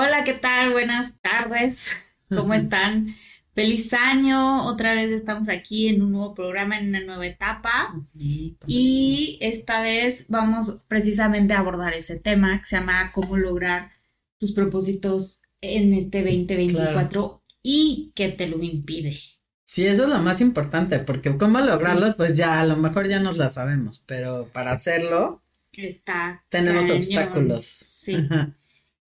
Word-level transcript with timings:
Hola, 0.00 0.22
¿qué 0.22 0.34
tal? 0.34 0.70
Buenas 0.70 1.14
tardes. 1.22 1.96
¿Cómo 2.28 2.54
están? 2.54 3.16
Feliz 3.52 3.92
año. 3.92 4.64
Otra 4.68 4.94
vez 4.94 5.10
estamos 5.10 5.48
aquí 5.48 5.88
en 5.88 6.02
un 6.02 6.12
nuevo 6.12 6.36
programa, 6.36 6.78
en 6.78 6.90
una 6.90 7.00
nueva 7.00 7.26
etapa. 7.26 7.96
Y 8.14 9.38
esta 9.40 9.82
vez 9.82 10.26
vamos 10.28 10.82
precisamente 10.86 11.52
a 11.52 11.58
abordar 11.58 11.94
ese 11.94 12.16
tema 12.16 12.60
que 12.60 12.66
se 12.66 12.76
llama 12.76 13.10
cómo 13.12 13.36
lograr 13.36 13.90
tus 14.38 14.52
propósitos 14.52 15.42
en 15.60 15.92
este 15.92 16.22
2024 16.22 17.42
y 17.64 18.12
qué 18.14 18.28
te 18.28 18.46
lo 18.46 18.62
impide. 18.62 19.18
Sí, 19.64 19.84
eso 19.84 20.04
es 20.04 20.10
lo 20.10 20.20
más 20.20 20.40
importante, 20.40 21.00
porque 21.00 21.36
cómo 21.36 21.58
lograrlo, 21.58 22.16
pues 22.16 22.36
ya 22.36 22.60
a 22.60 22.64
lo 22.64 22.76
mejor 22.76 23.08
ya 23.08 23.18
nos 23.18 23.36
la 23.36 23.48
sabemos, 23.48 24.00
pero 24.06 24.48
para 24.52 24.70
hacerlo 24.70 25.42
está 25.76 26.44
tenemos 26.50 26.88
obstáculos. 26.88 27.64
Sí. 27.64 28.14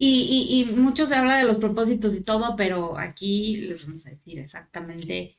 Y, 0.02 0.46
y, 0.48 0.60
y, 0.62 0.64
mucho 0.76 1.06
se 1.06 1.14
habla 1.14 1.36
de 1.36 1.44
los 1.44 1.58
propósitos 1.58 2.16
y 2.16 2.22
todo, 2.22 2.56
pero 2.56 2.98
aquí 2.98 3.58
les 3.58 3.84
vamos 3.84 4.06
a 4.06 4.10
decir 4.10 4.38
exactamente 4.38 5.38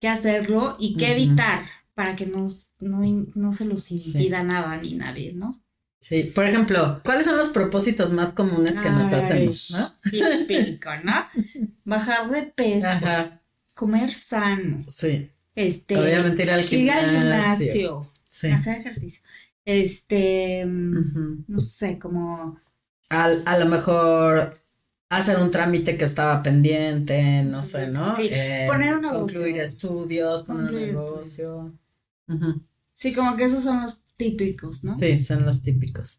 qué 0.00 0.08
hacerlo 0.08 0.76
y 0.78 0.96
qué 0.96 1.14
evitar 1.14 1.66
para 1.94 2.14
que 2.14 2.24
nos, 2.24 2.70
no, 2.78 3.00
no 3.34 3.52
se 3.52 3.64
los 3.64 3.90
impida 3.90 4.44
nada 4.44 4.76
ni 4.76 4.94
nadie, 4.94 5.32
¿no? 5.32 5.60
Sí, 5.98 6.30
por 6.32 6.44
ejemplo, 6.44 7.00
¿cuáles 7.04 7.26
son 7.26 7.36
los 7.36 7.48
propósitos 7.48 8.12
más 8.12 8.28
comunes 8.28 8.76
que 8.76 8.88
nos 8.88 9.12
hacemos, 9.12 9.72
no? 9.72 9.92
Típico, 10.46 10.90
¿no? 11.02 11.26
Bajar 11.84 12.30
de 12.30 12.42
peso, 12.44 12.88
comer 13.74 14.12
sano. 14.12 14.84
Sí. 14.86 15.28
Este, 15.56 15.98
Obviamente 15.98 16.44
ir 16.44 16.52
al 16.52 16.62
gimnasio. 16.62 17.10
Ir 17.10 17.32
al 17.32 17.56
gimnasio. 17.58 18.10
Sí. 18.28 18.46
Hacer 18.48 18.78
ejercicio. 18.78 19.22
Este, 19.64 20.64
no 20.64 21.58
sé, 21.58 21.98
como 21.98 22.60
a 23.10 23.58
lo 23.58 23.66
mejor 23.66 24.52
hacer 25.08 25.38
un 25.38 25.50
trámite 25.50 25.96
que 25.96 26.04
estaba 26.04 26.42
pendiente, 26.42 27.42
no 27.42 27.62
sé, 27.62 27.86
¿no? 27.86 28.16
Sí, 28.16 28.28
eh, 28.30 28.66
poner 28.68 28.94
un 28.94 29.02
negocio. 29.02 29.20
Concluir 29.20 29.58
estudios, 29.58 30.42
poner 30.42 30.74
un 30.74 30.80
negocio. 30.80 31.72
Sí, 32.94 33.14
como 33.14 33.36
que 33.36 33.44
esos 33.44 33.64
son 33.64 33.80
los 33.82 34.02
típicos, 34.16 34.84
¿no? 34.84 34.98
Sí, 34.98 35.16
son 35.16 35.46
los 35.46 35.62
típicos. 35.62 36.18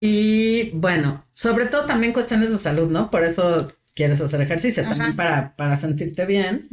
Y 0.00 0.70
bueno, 0.70 1.26
sobre 1.34 1.66
todo 1.66 1.84
también 1.84 2.12
cuestiones 2.12 2.52
de 2.52 2.58
salud, 2.58 2.90
¿no? 2.90 3.10
Por 3.10 3.24
eso 3.24 3.72
quieres 3.94 4.20
hacer 4.20 4.40
ejercicio, 4.40 4.82
también 4.84 5.16
para, 5.16 5.56
para 5.56 5.76
sentirte 5.76 6.26
bien, 6.26 6.68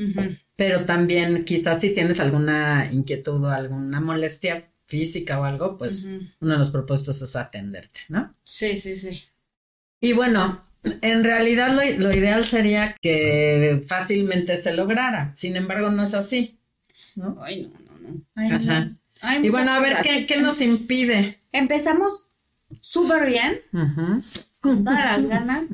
pero 0.55 0.85
también 0.85 1.45
quizás 1.45 1.81
si 1.81 1.89
tienes 1.89 2.19
alguna 2.19 2.89
inquietud 2.91 3.43
o 3.43 3.49
alguna 3.49 3.99
molestia 4.01 4.69
física 4.85 5.39
o 5.39 5.43
algo, 5.43 5.77
pues 5.77 6.07
uno 6.39 6.53
de 6.53 6.59
los 6.59 6.69
propósitos 6.69 7.21
es 7.21 7.35
atenderte, 7.35 8.01
¿no? 8.09 8.33
Sí, 8.43 8.79
sí, 8.79 8.95
sí. 8.97 9.23
Y 10.03 10.11
bueno, 10.11 10.61
en 11.01 11.23
realidad 11.23 11.73
lo, 11.73 12.13
ideal 12.13 12.43
sería 12.43 12.93
que 13.01 13.81
fácilmente 13.87 14.57
se 14.57 14.73
lograra. 14.73 15.31
Sin 15.33 15.55
embargo, 15.55 15.91
no 15.91 16.03
es 16.03 16.13
así. 16.13 16.59
¿no? 17.15 17.37
Ay, 17.41 17.71
no, 17.71 17.79
no, 17.79 18.09
no. 18.09 18.55
Ajá. 18.55 19.39
y 19.41 19.47
bueno, 19.47 19.71
a 19.71 19.79
ver, 19.79 19.99
¿qué, 20.27 20.41
nos 20.41 20.59
impide? 20.59 21.39
Empezamos 21.53 22.27
súper 22.81 23.27
bien, 23.27 23.61
con 24.59 24.83
todas 24.83 25.21
las 25.21 25.25
ganas. 25.25 25.67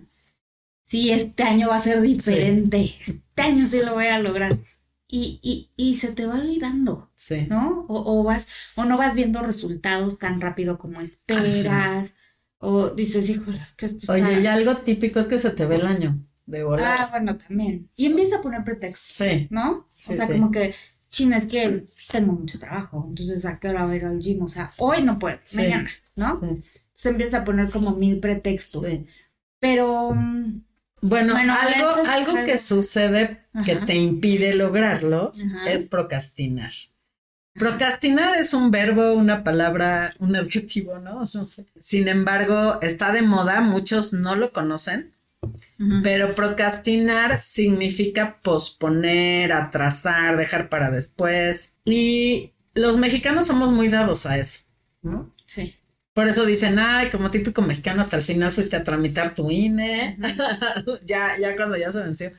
Sí, 0.84 1.10
este 1.10 1.42
año 1.42 1.70
va 1.70 1.78
a 1.78 1.82
ser 1.82 2.00
diferente. 2.00 2.98
Este 3.02 3.42
año 3.42 3.66
sí 3.66 3.80
lo 3.84 3.96
voy 3.96 4.08
a 4.08 4.20
lograr. 4.20 4.60
Y, 5.08 5.40
y, 5.42 5.72
y 5.76 5.96
se 5.96 6.12
te 6.12 6.28
va 6.28 6.36
olvidando, 6.36 7.10
sí. 7.16 7.48
¿no? 7.50 7.88
O, 7.90 8.24
vas, 8.24 8.48
o 8.76 8.86
no 8.86 8.96
vas 8.96 9.16
viendo 9.16 9.42
resultados 9.42 10.20
tan 10.20 10.40
rápido 10.40 10.78
como 10.78 11.02
esperas. 11.02 12.14
O 12.60 12.90
dices, 12.90 13.30
híjole, 13.30 13.60
que 13.78 13.86
esto 13.86 14.12
Oye, 14.12 14.42
y 14.42 14.48
algo 14.48 14.78
típico 14.78 15.20
es 15.20 15.28
que 15.28 15.38
se 15.38 15.52
te 15.52 15.66
ve 15.66 15.76
el 15.76 15.86
año 15.86 16.20
de 16.46 16.64
volar. 16.64 16.96
Ah, 17.00 17.08
bueno, 17.10 17.38
también. 17.38 17.90
Y 17.96 18.08
empieza 18.08 18.38
a 18.38 18.42
poner 18.42 18.64
pretextos. 18.64 19.12
Sí. 19.12 19.48
¿No? 19.50 19.72
o 19.72 19.88
sea, 19.98 20.28
como 20.28 20.52
que, 20.52 20.76
china, 21.10 21.38
es 21.38 21.46
que 21.46 21.88
tengo 22.12 22.34
mucho 22.34 22.60
trabajo, 22.60 23.06
entonces 23.08 23.46
a 23.46 23.60
qué 23.60 23.70
hora 23.70 23.86
voy 23.86 23.96
a 23.96 23.98
ir 23.98 24.06
al 24.06 24.20
gym, 24.20 24.42
o 24.44 24.48
sea, 24.48 24.72
hoy 24.78 25.04
no 25.04 25.20
puedo, 25.20 25.40
mañana, 25.56 25.90
¿no? 26.16 26.42
Se 26.94 27.10
empieza 27.10 27.40
a 27.40 27.46
poner 27.46 27.70
como 27.70 27.96
mil 27.96 28.20
pretextos. 28.20 28.84
Sí. 28.84 29.06
Pero. 29.60 30.16
Bueno, 31.02 31.34
algo, 31.36 32.10
algo 32.10 32.44
que 32.46 32.58
sucede 32.58 33.46
que 33.64 33.78
te 33.78 33.96
impide 33.96 34.54
lograrlo 34.54 35.32
es 35.66 35.88
procrastinar. 35.88 36.72
Procrastinar 37.60 38.38
es 38.38 38.54
un 38.54 38.72
verbo, 38.72 39.14
una 39.14 39.44
palabra, 39.44 40.16
un 40.20 40.36
adjetivo, 40.36 40.98
¿no? 40.98 41.26
No 41.34 41.46
sé. 41.46 41.66
Sin 41.78 42.08
embargo, 42.08 42.80
está 42.82 43.12
de 43.12 43.22
moda, 43.22 43.60
muchos 43.60 44.14
no 44.14 44.36
lo 44.36 44.54
conocen, 44.54 45.12
pero 46.04 46.36
procrastinar 46.36 47.40
significa 47.40 48.40
posponer, 48.42 49.52
atrasar, 49.52 50.38
dejar 50.38 50.70
para 50.70 50.90
después. 50.90 51.76
Y 51.84 52.54
los 52.74 52.98
mexicanos 52.98 53.48
somos 53.48 53.72
muy 53.72 53.90
dados 53.90 54.26
a 54.26 54.38
eso, 54.38 54.62
¿no? 55.02 55.34
Sí. 55.46 55.76
Por 56.14 56.28
eso 56.28 56.46
dicen, 56.46 56.80
ay, 56.80 57.10
como 57.10 57.30
típico 57.30 57.62
mexicano, 57.62 58.02
hasta 58.02 58.18
el 58.18 58.24
final 58.24 58.52
fuiste 58.52 58.76
a 58.76 58.84
tramitar 58.84 59.34
tu 59.34 59.52
INE. 59.52 60.18
ya, 61.06 61.38
ya 61.40 61.56
cuando 61.56 61.78
ya 61.78 61.92
se 61.92 62.02
venció. 62.02 62.32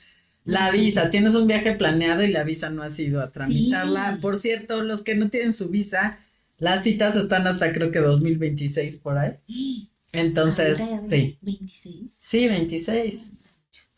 La 0.50 0.70
visa, 0.70 1.10
tienes 1.10 1.34
un 1.34 1.46
viaje 1.46 1.72
planeado 1.74 2.22
y 2.24 2.28
la 2.28 2.42
visa 2.44 2.70
no 2.70 2.82
ha 2.82 2.90
sido 2.90 3.20
a 3.20 3.30
tramitarla. 3.30 4.18
Por 4.20 4.36
cierto, 4.36 4.82
los 4.82 5.02
que 5.02 5.14
no 5.14 5.28
tienen 5.28 5.52
su 5.52 5.68
visa, 5.68 6.18
las 6.58 6.82
citas 6.82 7.16
están 7.16 7.46
hasta 7.46 7.72
creo 7.72 7.90
que 7.90 8.00
2026 8.00 8.96
por 8.96 9.18
ahí. 9.18 9.36
Entonces, 10.12 10.78
sí. 10.78 11.38
¿26? 11.42 12.10
Sí, 12.18 12.48
26. 12.48 13.32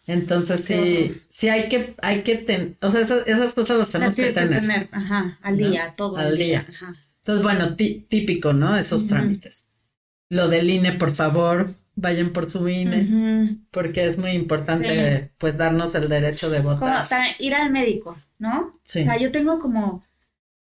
Entonces 0.04 0.64
sí, 0.64 1.22
sí 1.28 1.48
hay 1.48 1.68
que, 1.68 1.94
hay 2.02 2.22
que 2.22 2.34
tener, 2.34 2.76
o 2.80 2.90
sea, 2.90 3.00
esas, 3.00 3.54
cosas 3.54 3.78
las 3.78 3.88
tenemos 3.88 4.16
que, 4.16 4.32
tener. 4.32 4.88
Ajá, 4.90 5.38
al 5.42 5.56
día, 5.56 5.94
todo. 5.96 6.16
Al 6.16 6.36
día. 6.36 6.66
Ajá. 6.68 6.92
Entonces, 7.20 7.42
bueno, 7.44 7.76
típico, 7.76 8.52
¿no? 8.52 8.76
Esos 8.76 9.06
trámites. 9.06 9.68
Lo 10.28 10.48
del 10.48 10.68
INE, 10.68 10.94
por 10.94 11.14
favor, 11.14 11.76
vayan 11.94 12.32
por 12.32 12.48
su 12.48 12.68
INE, 12.68 13.58
porque 13.70 14.06
es 14.06 14.18
muy 14.18 14.30
importante, 14.30 15.32
pues, 15.38 15.56
darnos 15.56 15.94
el 15.94 16.08
derecho 16.08 16.50
de 16.50 16.60
votar. 16.60 17.08
Como 17.08 17.20
ir 17.38 17.54
al 17.54 17.70
médico, 17.70 18.16
¿no? 18.38 18.78
Sí. 18.82 19.02
O 19.02 19.04
sea, 19.04 19.18
yo 19.18 19.30
tengo 19.30 19.58
como, 19.58 20.04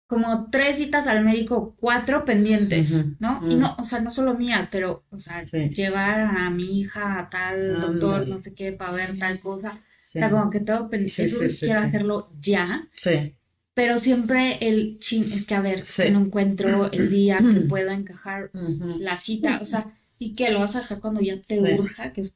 como 0.08 0.50
tres 0.52 0.78
citas 0.78 1.08
al 1.08 1.25
médico, 1.25 1.75
cuatro 1.80 2.25
pendientes, 2.25 3.06
¿no? 3.19 3.41
Y 3.50 3.56
no, 3.56 3.75
o 3.78 3.85
sea, 3.85 4.00
no 4.00 4.12
solo 4.12 4.35
mía, 4.35 4.69
pero, 4.72 5.03
o 5.09 5.18
sea, 5.19 5.44
llevar 5.44 6.22
a 6.22 6.50
mi 6.50 6.80
hija 6.80 7.19
a 7.19 7.30
tal 7.30 7.80
doctor, 7.80 8.28
no 8.28 8.40
sé 8.40 8.53
qué, 8.53 8.72
para 8.72 8.91
ver 8.91 9.18
tal 9.18 9.40
cosa. 9.40 9.72
O 9.72 9.81
sea, 9.97 10.30
como 10.30 10.50
que 10.52 10.59
tengo 10.59 10.90
pendientes, 10.90 11.59
quiero 11.59 11.80
hacerlo 11.80 12.31
ya. 12.40 12.88
Sí. 12.96 13.35
Pero 13.74 13.97
siempre 13.97 14.58
el 14.62 15.00
chin, 15.00 15.34
es 15.34 15.46
que 15.46 15.56
a 15.56 15.59
ver, 15.59 15.84
no 16.12 16.22
encuentro 16.22 16.90
el 16.91 17.09
día 17.09 17.40
que 17.40 17.62
pueda 17.62 17.94
encajar 17.94 18.52
la 18.53 19.18
cita, 19.18 19.59
o 19.62 19.66
sea, 19.66 19.88
y 20.25 20.34
que 20.34 20.50
lo 20.50 20.59
vas 20.59 20.75
a 20.75 20.80
dejar 20.80 21.00
cuando 21.00 21.22
ya 21.22 21.40
te 21.40 21.59
urja, 21.59 22.12
que 22.12 22.22
es 22.22 22.35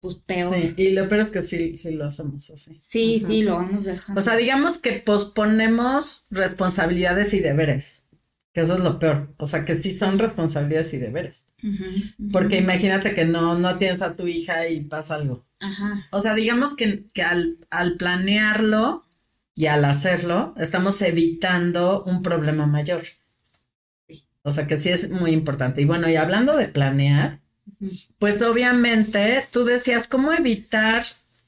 pues 0.00 0.16
peor. 0.16 0.54
Sí, 0.54 0.74
y 0.76 0.90
lo 0.90 1.06
peor 1.06 1.20
es 1.20 1.30
que 1.30 1.40
sí, 1.40 1.78
sí 1.78 1.92
lo 1.92 2.06
hacemos 2.06 2.50
así. 2.50 2.76
Sí, 2.80 3.20
sí, 3.20 3.42
lo 3.42 3.54
vamos 3.54 3.84
dejando. 3.84 4.18
O 4.18 4.22
sea, 4.22 4.36
digamos 4.36 4.78
que 4.78 4.94
posponemos 4.94 6.26
responsabilidades 6.30 7.32
y 7.34 7.40
deberes, 7.40 8.06
que 8.52 8.62
eso 8.62 8.74
es 8.74 8.80
lo 8.80 8.98
peor. 8.98 9.34
O 9.38 9.46
sea, 9.46 9.64
que 9.64 9.76
sí 9.76 9.96
son 9.96 10.18
responsabilidades 10.18 10.92
y 10.94 10.98
deberes. 10.98 11.46
Porque 12.32 12.58
imagínate 12.58 13.14
que 13.14 13.24
no, 13.24 13.56
no 13.56 13.78
tienes 13.78 14.02
a 14.02 14.16
tu 14.16 14.26
hija 14.26 14.68
y 14.68 14.80
pasa 14.80 15.14
algo. 15.14 15.44
Ajá. 15.60 16.02
O 16.10 16.20
sea, 16.20 16.34
digamos 16.34 16.74
que, 16.74 17.04
que 17.12 17.22
al, 17.22 17.58
al 17.70 17.96
planearlo 17.96 19.04
y 19.54 19.66
al 19.66 19.84
hacerlo, 19.84 20.54
estamos 20.56 21.00
evitando 21.02 22.02
un 22.04 22.22
problema 22.22 22.66
mayor. 22.66 23.02
O 24.48 24.52
sea 24.52 24.66
que 24.66 24.76
sí 24.76 24.88
es 24.88 25.10
muy 25.10 25.32
importante. 25.32 25.80
Y 25.80 25.84
bueno, 25.84 26.08
y 26.08 26.16
hablando 26.16 26.56
de 26.56 26.68
planear, 26.68 27.40
pues 28.18 28.42
obviamente 28.42 29.44
tú 29.52 29.64
decías, 29.64 30.08
¿cómo 30.08 30.32
evitar 30.32 31.04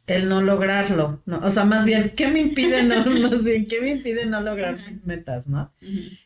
el 0.06 0.28
no 0.28 0.40
lograrlo? 0.42 1.22
¿No? 1.26 1.38
O 1.38 1.50
sea, 1.50 1.64
más 1.64 1.84
bien, 1.84 2.12
¿qué 2.16 2.28
me 2.28 2.40
impide 2.40 2.82
no, 2.82 3.04
más 3.30 3.44
bien, 3.44 3.66
¿qué 3.66 3.80
me 3.80 3.90
impide 3.90 4.26
no 4.26 4.40
lograr 4.40 4.76
mis 4.76 5.04
metas, 5.04 5.48
no? 5.48 5.72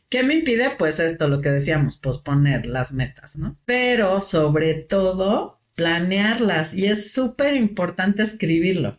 ¿Qué 0.09 0.23
me 0.23 0.35
impide? 0.35 0.71
Pues 0.77 0.99
esto, 0.99 1.27
lo 1.27 1.39
que 1.39 1.49
decíamos, 1.49 1.97
posponer 1.97 2.65
las 2.65 2.93
metas, 2.93 3.37
¿no? 3.37 3.57
Pero 3.65 4.21
sobre 4.21 4.75
todo, 4.75 5.59
planearlas 5.75 6.73
y 6.73 6.85
es 6.85 7.11
súper 7.13 7.55
importante 7.55 8.23
escribirlo. 8.23 8.97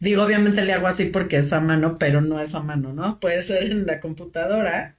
Digo, 0.00 0.22
obviamente 0.22 0.64
le 0.64 0.72
hago 0.72 0.86
así 0.86 1.06
porque 1.06 1.36
es 1.38 1.52
a 1.52 1.60
mano, 1.60 1.98
pero 1.98 2.22
no 2.22 2.40
es 2.40 2.54
a 2.54 2.60
mano, 2.60 2.94
¿no? 2.94 3.20
Puede 3.20 3.42
ser 3.42 3.70
en 3.70 3.86
la 3.86 4.00
computadora. 4.00 4.93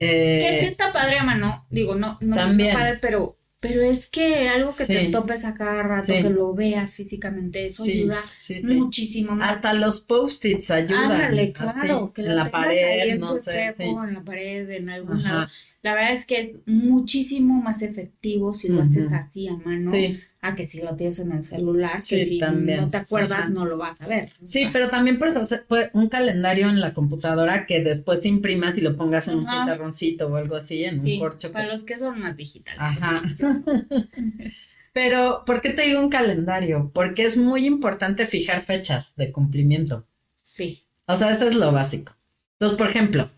Eh, 0.00 0.46
que 0.48 0.60
sí 0.60 0.66
está 0.66 0.92
padre 0.92 1.18
a 1.18 1.24
mano, 1.24 1.66
digo, 1.70 1.94
no, 1.94 2.16
no 2.22 2.34
también. 2.34 2.74
padre, 2.74 2.98
pero, 3.02 3.36
pero 3.60 3.82
es 3.82 4.08
que 4.08 4.48
algo 4.48 4.74
que 4.74 4.86
te 4.86 5.08
topes 5.08 5.44
a 5.44 5.54
cada 5.54 5.82
rato, 5.82 6.12
que 6.12 6.30
lo 6.30 6.54
veas 6.54 6.96
físicamente, 6.96 7.66
eso 7.66 7.84
ayuda 7.84 8.24
muchísimo 8.62 9.36
más. 9.36 9.56
Hasta 9.56 9.74
los 9.74 10.00
post-its 10.00 10.70
ayudan. 10.70 11.12
Ándale, 11.12 11.52
claro, 11.52 12.12
que 12.14 12.22
en 12.22 12.34
la 12.34 12.50
pared, 12.50 13.18
no 13.18 13.34
sé. 13.42 13.74
En 13.78 14.14
la 14.14 14.24
pared, 14.24 14.70
en 14.70 14.88
algún 14.88 15.22
lado. 15.22 15.46
La 15.82 15.94
verdad 15.94 16.12
es 16.12 16.26
que 16.26 16.40
es 16.40 16.50
muchísimo 16.66 17.62
más 17.62 17.82
efectivo 17.82 18.52
si 18.52 18.68
lo 18.68 18.82
haces 18.82 19.12
así 19.12 19.48
a 19.48 19.56
mano. 19.56 19.92
A 20.42 20.56
que 20.56 20.66
si 20.66 20.80
lo 20.80 20.96
tienes 20.96 21.18
en 21.18 21.32
el 21.32 21.44
celular, 21.44 22.00
si 22.00 22.40
no 22.40 22.90
te 22.90 22.96
acuerdas, 22.96 23.50
no 23.50 23.66
lo 23.66 23.76
vas 23.76 24.00
a 24.00 24.06
ver. 24.06 24.30
Sí, 24.42 24.68
pero 24.72 24.88
también 24.88 25.18
puedes 25.18 25.36
hacer 25.36 25.66
un 25.92 26.08
calendario 26.08 26.70
en 26.70 26.80
la 26.80 26.94
computadora 26.94 27.66
que 27.66 27.82
después 27.82 28.22
te 28.22 28.28
imprimas 28.28 28.76
y 28.78 28.80
lo 28.80 28.96
pongas 28.96 29.28
en 29.28 29.36
un 29.36 29.44
pizarroncito 29.44 30.28
o 30.28 30.36
algo 30.36 30.56
así, 30.56 30.84
en 30.84 31.00
un 31.00 31.18
corcho. 31.18 31.52
Para 31.52 31.66
los 31.66 31.84
que 31.84 31.98
son 31.98 32.20
más 32.20 32.36
digitales. 32.36 32.80
Ajá. 32.80 33.22
pero, 34.94 35.42
¿por 35.44 35.60
qué 35.60 35.70
te 35.70 35.82
digo 35.82 36.00
un 36.00 36.08
calendario? 36.08 36.90
Porque 36.94 37.24
es 37.24 37.36
muy 37.36 37.66
importante 37.66 38.26
fijar 38.26 38.62
fechas 38.62 39.16
de 39.16 39.32
cumplimiento. 39.32 40.06
Sí. 40.38 40.84
O 41.04 41.16
sea, 41.16 41.32
eso 41.32 41.48
es 41.48 41.54
lo 41.54 41.70
básico. 41.70 42.16
Entonces, 42.52 42.78
por 42.78 42.86
ejemplo, 42.88 43.30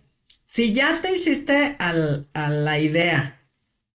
si 0.45 0.73
ya 0.73 1.01
te 1.01 1.13
hiciste 1.13 1.75
al, 1.79 2.29
a 2.33 2.49
la 2.49 2.79
idea 2.79 3.42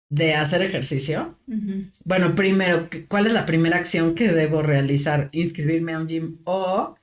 de 0.09 0.35
hacer 0.35 0.61
ejercicio, 0.61 1.37
bueno, 2.05 2.33
primero, 2.33 2.89
¿cuál 3.09 3.27
es 3.27 3.33
la 3.33 3.45
primera 3.45 3.77
acción 3.77 4.15
que 4.15 4.31
debo 4.31 4.61
realizar? 4.61 5.29
Inscribirme 5.33 5.93
a 5.93 5.99
un 5.99 6.07
gym 6.07 6.37
o 6.45 6.95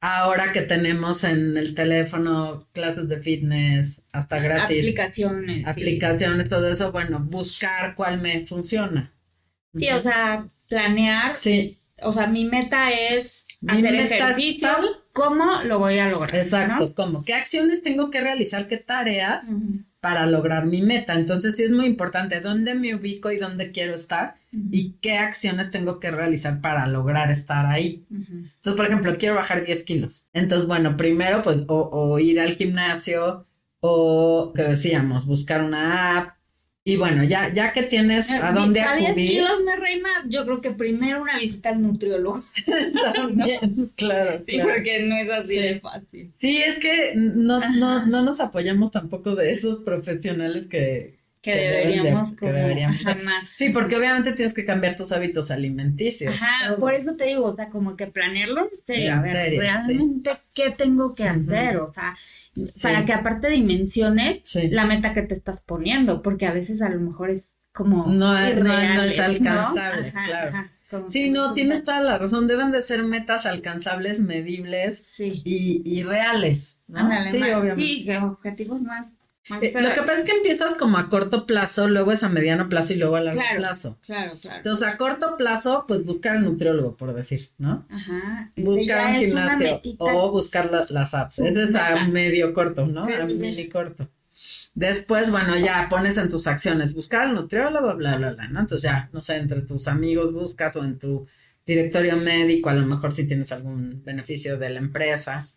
ahora 0.00 0.52
que 0.52 0.62
tenemos 0.62 1.24
en 1.24 1.56
el 1.56 1.74
teléfono 1.74 2.66
clases 2.72 3.08
de 3.08 3.20
fitness 3.20 4.02
hasta 4.12 4.38
gratis. 4.38 4.80
Aplicaciones. 4.80 5.66
Aplicaciones, 5.66 6.48
todo 6.48 6.70
eso, 6.70 6.90
bueno, 6.90 7.20
buscar 7.20 7.94
cuál 7.94 8.20
me 8.20 8.44
funciona. 8.46 9.12
Sí, 9.74 9.88
o 9.90 10.00
sea, 10.00 10.46
planear. 10.68 11.32
Sí. 11.34 11.78
O 12.02 12.12
sea, 12.12 12.26
mi 12.26 12.44
meta 12.44 12.90
es 12.90 13.46
hacer 13.66 13.94
ejercicio. 13.94 14.68
¿Cómo 15.12 15.62
lo 15.64 15.78
voy 15.78 15.98
a 15.98 16.08
lograr? 16.08 16.36
Exacto, 16.36 16.94
¿cómo? 16.94 17.24
¿Qué 17.24 17.34
acciones 17.34 17.82
tengo 17.82 18.10
que 18.10 18.20
realizar? 18.20 18.68
¿Qué 18.68 18.76
tareas 18.76 19.52
para 20.00 20.26
lograr 20.26 20.66
mi 20.66 20.82
meta? 20.82 21.14
Entonces 21.14 21.56
sí 21.56 21.62
es 21.62 21.72
muy 21.72 21.86
importante 21.86 22.40
dónde 22.40 22.74
me 22.74 22.94
ubico 22.94 23.30
y 23.30 23.38
dónde 23.38 23.70
quiero 23.72 23.94
estar 23.94 24.34
y 24.52 24.92
qué 25.00 25.18
acciones 25.18 25.70
tengo 25.70 26.00
que 26.00 26.10
realizar 26.10 26.60
para 26.60 26.86
lograr 26.86 27.30
estar 27.30 27.66
ahí. 27.66 28.04
Entonces, 28.10 28.74
por 28.74 28.86
ejemplo, 28.86 29.16
quiero 29.18 29.34
bajar 29.34 29.64
10 29.64 29.84
kilos. 29.84 30.26
Entonces, 30.32 30.66
bueno, 30.66 30.96
primero 30.96 31.42
pues 31.42 31.64
o 31.68 32.18
ir 32.18 32.40
al 32.40 32.52
gimnasio 32.52 33.46
o, 33.80 34.52
que 34.54 34.62
decíamos, 34.62 35.26
buscar 35.26 35.62
una 35.62 36.18
app 36.18 36.37
y 36.88 36.96
bueno, 36.96 37.22
ya, 37.22 37.52
ya 37.52 37.74
que 37.74 37.82
tienes 37.82 38.30
a 38.32 38.50
dónde 38.50 38.80
acudir. 38.80 39.14
10 39.14 39.30
kilos, 39.30 39.62
me 39.62 39.76
reina, 39.76 40.08
yo 40.26 40.42
creo 40.44 40.62
que 40.62 40.70
primero 40.70 41.20
una 41.20 41.36
visita 41.36 41.68
al 41.68 41.82
nutriólogo. 41.82 42.42
También, 43.14 43.92
claro, 43.94 44.40
Sí, 44.48 44.58
porque 44.58 45.02
no 45.02 45.14
es 45.16 45.30
así 45.30 45.56
de 45.56 45.80
fácil. 45.80 46.32
Sí, 46.38 46.62
es 46.62 46.78
que 46.78 47.12
no, 47.14 47.60
no, 47.72 48.06
no 48.06 48.22
nos 48.22 48.40
apoyamos 48.40 48.90
tampoco 48.90 49.34
de 49.34 49.52
esos 49.52 49.82
profesionales 49.82 50.66
que, 50.68 51.18
que, 51.42 51.54
deberíamos, 51.54 52.32
que 52.32 52.50
deberíamos 52.50 53.00
Sí, 53.44 53.68
porque 53.68 53.96
obviamente 53.96 54.32
tienes 54.32 54.54
que 54.54 54.64
cambiar 54.64 54.96
tus 54.96 55.12
hábitos 55.12 55.50
alimenticios. 55.50 56.42
Ajá, 56.42 56.74
por 56.76 56.94
eso 56.94 57.16
te 57.16 57.24
digo, 57.24 57.44
o 57.44 57.54
sea, 57.54 57.68
como 57.68 57.96
que 57.96 58.06
planearlo 58.06 58.62
en 58.62 58.70
serio, 58.86 59.12
a 59.12 59.20
ver, 59.20 59.58
realmente 59.58 60.30
qué 60.54 60.70
tengo 60.70 61.14
que 61.14 61.24
hacer, 61.24 61.76
o 61.76 61.92
sea, 61.92 62.16
para 62.82 63.04
que 63.04 63.12
aparte 63.12 63.48
dimensiones 63.48 64.42
la 64.70 64.84
meta 64.84 65.14
que 65.14 65.22
te 65.22 65.34
estás 65.34 65.62
poniendo, 65.62 66.22
porque 66.22 66.46
a 66.46 66.52
veces 66.52 66.82
a 66.82 66.88
lo 66.88 67.00
mejor 67.00 67.30
es 67.30 67.54
como 67.72 68.06
no, 68.06 68.32
no, 68.32 69.02
es 69.02 69.20
alcanzable, 69.20 70.12
claro. 70.12 70.68
sí, 71.06 71.30
no, 71.30 71.54
tienes 71.54 71.84
toda 71.84 72.00
la 72.00 72.18
razón. 72.18 72.46
Deben 72.46 72.72
de 72.72 72.82
ser 72.82 73.02
metas 73.04 73.46
alcanzables, 73.46 74.20
medibles 74.20 75.18
y, 75.20 75.82
y, 75.84 76.02
reales. 76.02 76.82
¿no? 76.88 77.08
sí, 77.20 77.36
obviamente. 77.36 77.76
sí, 77.76 78.10
objetivos 78.16 78.80
más 78.82 79.06
lo 79.48 79.60
que 79.60 80.02
pasa 80.02 80.14
es 80.14 80.24
que 80.24 80.32
empiezas 80.32 80.74
como 80.74 80.98
a 80.98 81.08
corto 81.08 81.46
plazo, 81.46 81.88
luego 81.88 82.12
es 82.12 82.22
a 82.22 82.28
mediano 82.28 82.68
plazo 82.68 82.92
y 82.92 82.96
luego 82.96 83.16
a 83.16 83.20
largo 83.20 83.40
plazo. 83.56 83.98
Claro, 84.02 84.38
claro. 84.40 84.58
Entonces, 84.58 84.86
a 84.86 84.96
corto 84.96 85.36
plazo, 85.36 85.84
pues 85.88 86.04
buscar 86.04 86.36
un 86.36 86.44
nutriólogo, 86.44 86.96
por 86.96 87.14
decir, 87.14 87.50
¿no? 87.58 87.86
Ajá. 87.90 88.52
Buscar 88.56 89.10
un 89.10 89.16
gimnasio 89.16 89.80
o 89.98 90.30
buscar 90.30 90.70
las 90.90 91.14
apps. 91.14 91.38
Ese 91.38 91.62
está 91.62 92.06
medio 92.06 92.52
corto, 92.52 92.86
¿no? 92.86 93.04
a 93.04 93.26
corto. 93.72 94.08
Después, 94.74 95.30
bueno, 95.30 95.56
ya 95.56 95.88
pones 95.90 96.18
en 96.18 96.28
tus 96.28 96.46
acciones, 96.46 96.94
buscar 96.94 97.22
al 97.22 97.34
nutriólogo, 97.34 97.96
bla, 97.96 98.16
bla, 98.16 98.32
bla, 98.32 98.48
¿no? 98.48 98.60
Entonces 98.60 98.88
ya, 98.88 99.08
no 99.12 99.20
sé, 99.20 99.36
entre 99.36 99.62
tus 99.62 99.88
amigos 99.88 100.32
buscas 100.32 100.76
o 100.76 100.84
en 100.84 100.98
tu 100.98 101.26
directorio 101.66 102.16
médico, 102.16 102.70
a 102.70 102.74
lo 102.74 102.86
mejor 102.86 103.12
si 103.12 103.26
tienes 103.26 103.50
algún 103.50 104.02
beneficio 104.04 104.56
de 104.56 104.70
la 104.70 104.78
empresa. 104.78 105.48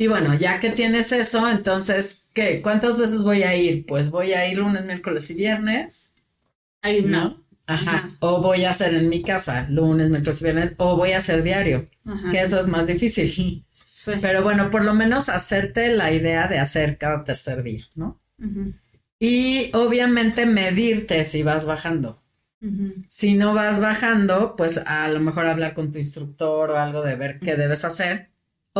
Y 0.00 0.06
bueno, 0.06 0.34
ya 0.34 0.60
que 0.60 0.70
tienes 0.70 1.10
eso, 1.10 1.48
entonces, 1.50 2.22
¿qué? 2.32 2.62
¿Cuántas 2.62 2.96
veces 2.96 3.24
voy 3.24 3.42
a 3.42 3.56
ir? 3.56 3.84
Pues 3.84 4.10
voy 4.10 4.32
a 4.32 4.48
ir 4.48 4.58
lunes, 4.58 4.84
miércoles 4.84 5.28
y 5.32 5.34
viernes. 5.34 6.12
Hay 6.82 7.02
¿no? 7.02 7.42
Ajá. 7.66 8.10
O 8.20 8.40
voy 8.40 8.64
a 8.64 8.70
hacer 8.70 8.94
en 8.94 9.08
mi 9.08 9.22
casa 9.22 9.66
lunes, 9.68 10.08
miércoles 10.08 10.40
y 10.40 10.44
viernes. 10.44 10.72
O 10.78 10.96
voy 10.96 11.12
a 11.12 11.18
hacer 11.18 11.42
diario, 11.42 11.90
que 12.30 12.40
eso 12.40 12.60
es 12.60 12.68
más 12.68 12.86
difícil. 12.86 13.28
Sí. 13.28 13.64
Pero 14.22 14.44
bueno, 14.44 14.70
por 14.70 14.84
lo 14.84 14.94
menos 14.94 15.28
hacerte 15.28 15.92
la 15.92 16.12
idea 16.12 16.46
de 16.46 16.60
hacer 16.60 16.96
cada 16.96 17.24
tercer 17.24 17.64
día, 17.64 17.84
¿no? 17.96 18.20
Y 19.18 19.72
obviamente 19.74 20.46
medirte 20.46 21.24
si 21.24 21.42
vas 21.42 21.64
bajando. 21.64 22.22
Si 23.08 23.34
no 23.34 23.52
vas 23.52 23.80
bajando, 23.80 24.54
pues 24.54 24.78
a 24.78 25.08
lo 25.08 25.18
mejor 25.18 25.46
hablar 25.46 25.74
con 25.74 25.90
tu 25.90 25.98
instructor 25.98 26.70
o 26.70 26.78
algo 26.78 27.02
de 27.02 27.16
ver 27.16 27.40
qué 27.40 27.56
debes 27.56 27.84
hacer 27.84 28.30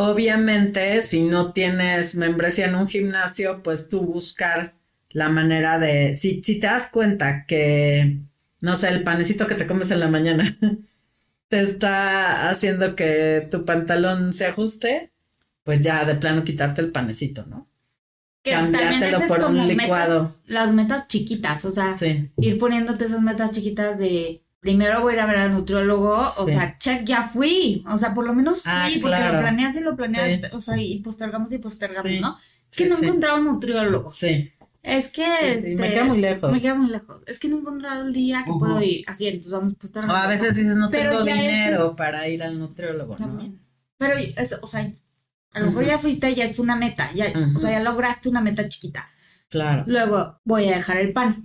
Obviamente, 0.01 1.03
si 1.03 1.23
no 1.23 1.53
tienes 1.53 2.15
membresía 2.15 2.67
en 2.67 2.77
un 2.77 2.87
gimnasio, 2.87 3.65
pues 3.65 3.89
tú 3.89 4.03
buscar 4.03 4.75
la 5.11 5.29
manera 5.29 5.81
de, 5.81 6.15
si, 6.15 6.41
si 6.45 6.61
te 6.61 6.69
das 6.69 6.87
cuenta 6.87 7.47
que, 7.47 8.21
no 8.61 8.77
sé, 8.77 8.91
el 8.91 9.03
panecito 9.03 9.49
que 9.49 9.57
te 9.57 9.67
comes 9.67 9.91
en 9.91 9.99
la 9.99 10.07
mañana 10.07 10.57
te 11.49 11.61
está 11.61 12.49
haciendo 12.49 12.95
que 12.95 13.49
tu 13.51 13.65
pantalón 13.65 14.33
se 14.33 14.47
ajuste, 14.47 15.11
pues 15.65 15.81
ya 15.81 16.05
de 16.05 16.15
plano 16.15 16.45
quitarte 16.45 16.81
el 16.81 16.93
panecito, 16.93 17.45
¿no? 17.47 17.67
Cambiártelo 18.45 19.27
por 19.27 19.43
un 19.47 19.67
licuado. 19.67 20.37
las 20.47 20.73
metas 20.73 21.09
chiquitas, 21.09 21.65
o 21.65 21.73
sea, 21.73 21.97
ir 22.37 22.59
poniéndote 22.61 23.07
esas 23.07 23.21
metas 23.21 23.51
chiquitas 23.51 23.99
de 23.99 24.45
primero 24.61 25.01
voy 25.01 25.13
a 25.13 25.17
ir 25.17 25.21
a 25.21 25.27
ver 25.27 25.37
al 25.37 25.53
nutriólogo, 25.53 26.27
o 26.27 26.45
sea, 26.47 26.77
check, 26.79 27.05
ya 27.05 27.25
fui, 27.25 27.85
o 27.89 27.99
sea, 27.99 28.15
por 28.15 28.27
lo 28.27 28.35
menos 28.35 28.63
fui, 28.63 28.73
ah, 28.73 28.89
porque 29.01 29.19
lo 29.19 29.41
planeas 29.41 29.77
y 29.77 29.81
lo 29.81 29.97
planeas, 29.97 30.53
o 30.53 30.61
sea, 30.61 30.77
y 30.77 30.99
postergamos 31.01 31.53
y 31.53 31.59
postergamos, 31.59 32.13
¿no? 32.21 32.39
Es 32.69 32.77
que 32.77 32.87
no 32.87 32.97
he 32.97 33.05
encontrado 33.05 33.39
un 33.39 33.45
nutriólogo. 33.47 34.11
Sí. 34.11 34.53
Es 34.83 35.11
que 35.11 35.27
me 35.77 35.91
queda 35.91 36.05
muy 36.05 36.19
lejos. 36.19 36.53
Me 36.53 36.61
queda 36.61 36.75
muy 36.75 36.91
lejos. 36.91 37.23
Es 37.27 37.39
que 37.39 37.49
no 37.49 37.57
he 37.57 37.61
encontrado 37.61 38.07
el 38.07 38.13
día 38.13 38.45
que 38.45 38.53
puedo 38.53 38.81
ir. 38.83 39.05
Así, 39.07 39.27
entonces 39.27 39.53
vamos 39.53 39.73
a 39.73 39.77
postergar. 39.77 40.11
O 40.11 40.15
a 40.15 40.27
veces 40.27 40.55
dices, 40.55 40.77
no 40.77 40.89
tengo 40.89 41.25
dinero 41.25 41.97
para 41.97 42.29
ir 42.29 42.43
al 42.43 42.59
nutriólogo, 42.59 43.17
También. 43.17 43.59
Pero, 43.99 44.15
es, 44.15 44.59
o 44.63 44.67
sea, 44.67 44.91
a 45.53 45.61
lo 45.61 45.67
mejor 45.67 45.85
ya 45.85 45.99
fuiste, 45.99 46.35
ya 46.35 46.45
es 46.45 46.59
una 46.59 46.77
meta, 46.77 47.11
ya, 47.15 47.27
o 47.57 47.59
sea, 47.59 47.73
ya 47.73 47.81
lograste 47.83 48.29
una 48.29 48.41
meta 48.41 48.69
chiquita. 48.69 49.09
Claro. 49.49 49.85
Luego 49.87 50.41
voy 50.45 50.69
a 50.69 50.77
dejar 50.77 50.99
el 50.99 51.13
pan. 51.13 51.43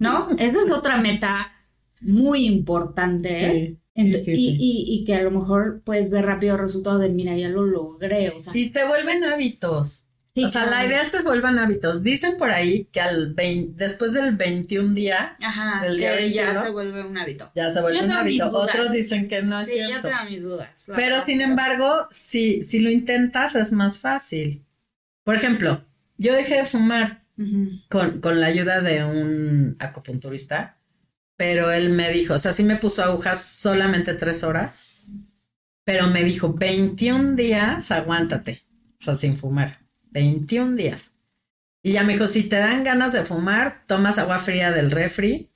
¿No? 0.00 0.28
Esa 0.38 0.58
es 0.58 0.70
otra 0.70 0.98
meta 0.98 1.52
muy 2.00 2.46
importante. 2.46 3.78
y, 3.94 5.04
que 5.06 5.14
a 5.14 5.22
lo 5.22 5.30
mejor 5.30 5.80
puedes 5.84 6.10
ver 6.10 6.26
rápido 6.26 6.56
resultados 6.56 7.00
de, 7.00 7.08
mira, 7.08 7.36
ya 7.36 7.48
lo 7.48 7.64
logré. 7.64 8.30
O 8.30 8.42
sea. 8.42 8.52
Y 8.54 8.70
te 8.70 8.86
vuelven 8.86 9.24
hábitos. 9.24 10.06
o 10.34 10.48
sea, 10.48 10.66
la 10.66 10.84
idea 10.84 11.00
es 11.00 11.10
que 11.10 11.22
vuelvan 11.22 11.58
hábitos. 11.58 12.02
Dicen 12.02 12.36
por 12.36 12.50
ahí 12.50 12.84
que 12.92 13.00
al 13.00 13.34
después 13.34 14.12
del 14.12 14.36
21 14.36 14.94
día 14.94 15.36
del 15.82 15.96
día 15.96 16.26
ya 16.26 16.64
se 16.64 16.70
vuelve 16.70 17.04
un 17.04 17.16
hábito. 17.16 17.50
Ya 17.54 17.70
se 17.70 17.80
vuelve 17.80 18.04
un 18.04 18.12
hábito. 18.12 18.50
Otros 18.50 18.92
dicen 18.92 19.28
que 19.28 19.42
no 19.42 19.60
es 19.60 19.68
sí, 19.68 19.74
cierto. 19.74 20.08
Yo 20.08 20.14
tengo 20.14 20.30
mis 20.30 20.42
dudas. 20.42 20.90
Pero 20.94 21.20
sin 21.22 21.40
embargo, 21.40 22.06
si, 22.10 22.62
si 22.62 22.80
lo 22.80 22.90
intentas 22.90 23.54
es 23.54 23.72
más 23.72 23.98
fácil. 23.98 24.62
Por 25.24 25.34
ejemplo, 25.34 25.84
yo 26.18 26.34
dejé 26.34 26.56
de 26.56 26.64
fumar 26.66 27.24
con, 27.88 28.20
con 28.20 28.40
la 28.40 28.46
ayuda 28.46 28.80
de 28.80 29.04
un 29.04 29.76
acupunturista 29.80 30.76
pero 31.36 31.70
él 31.70 31.90
me 31.90 32.10
dijo, 32.10 32.34
o 32.34 32.38
sea, 32.38 32.52
sí 32.52 32.62
me 32.64 32.76
puso 32.76 33.02
agujas 33.02 33.44
solamente 33.44 34.14
tres 34.14 34.42
horas, 34.42 34.90
pero 35.84 36.08
me 36.08 36.24
dijo, 36.24 36.52
21 36.52 37.36
días, 37.36 37.90
aguántate, 37.90 38.64
o 38.92 38.96
sea, 38.98 39.14
sin 39.14 39.36
fumar, 39.36 39.80
21 40.10 40.74
días. 40.74 41.12
Y 41.82 41.92
ya 41.92 42.02
me 42.02 42.14
dijo, 42.14 42.26
si 42.26 42.42
te 42.42 42.56
dan 42.56 42.82
ganas 42.82 43.12
de 43.12 43.24
fumar, 43.24 43.84
tomas 43.86 44.18
agua 44.18 44.40
fría 44.40 44.72
del 44.72 44.90
refri 44.90 45.50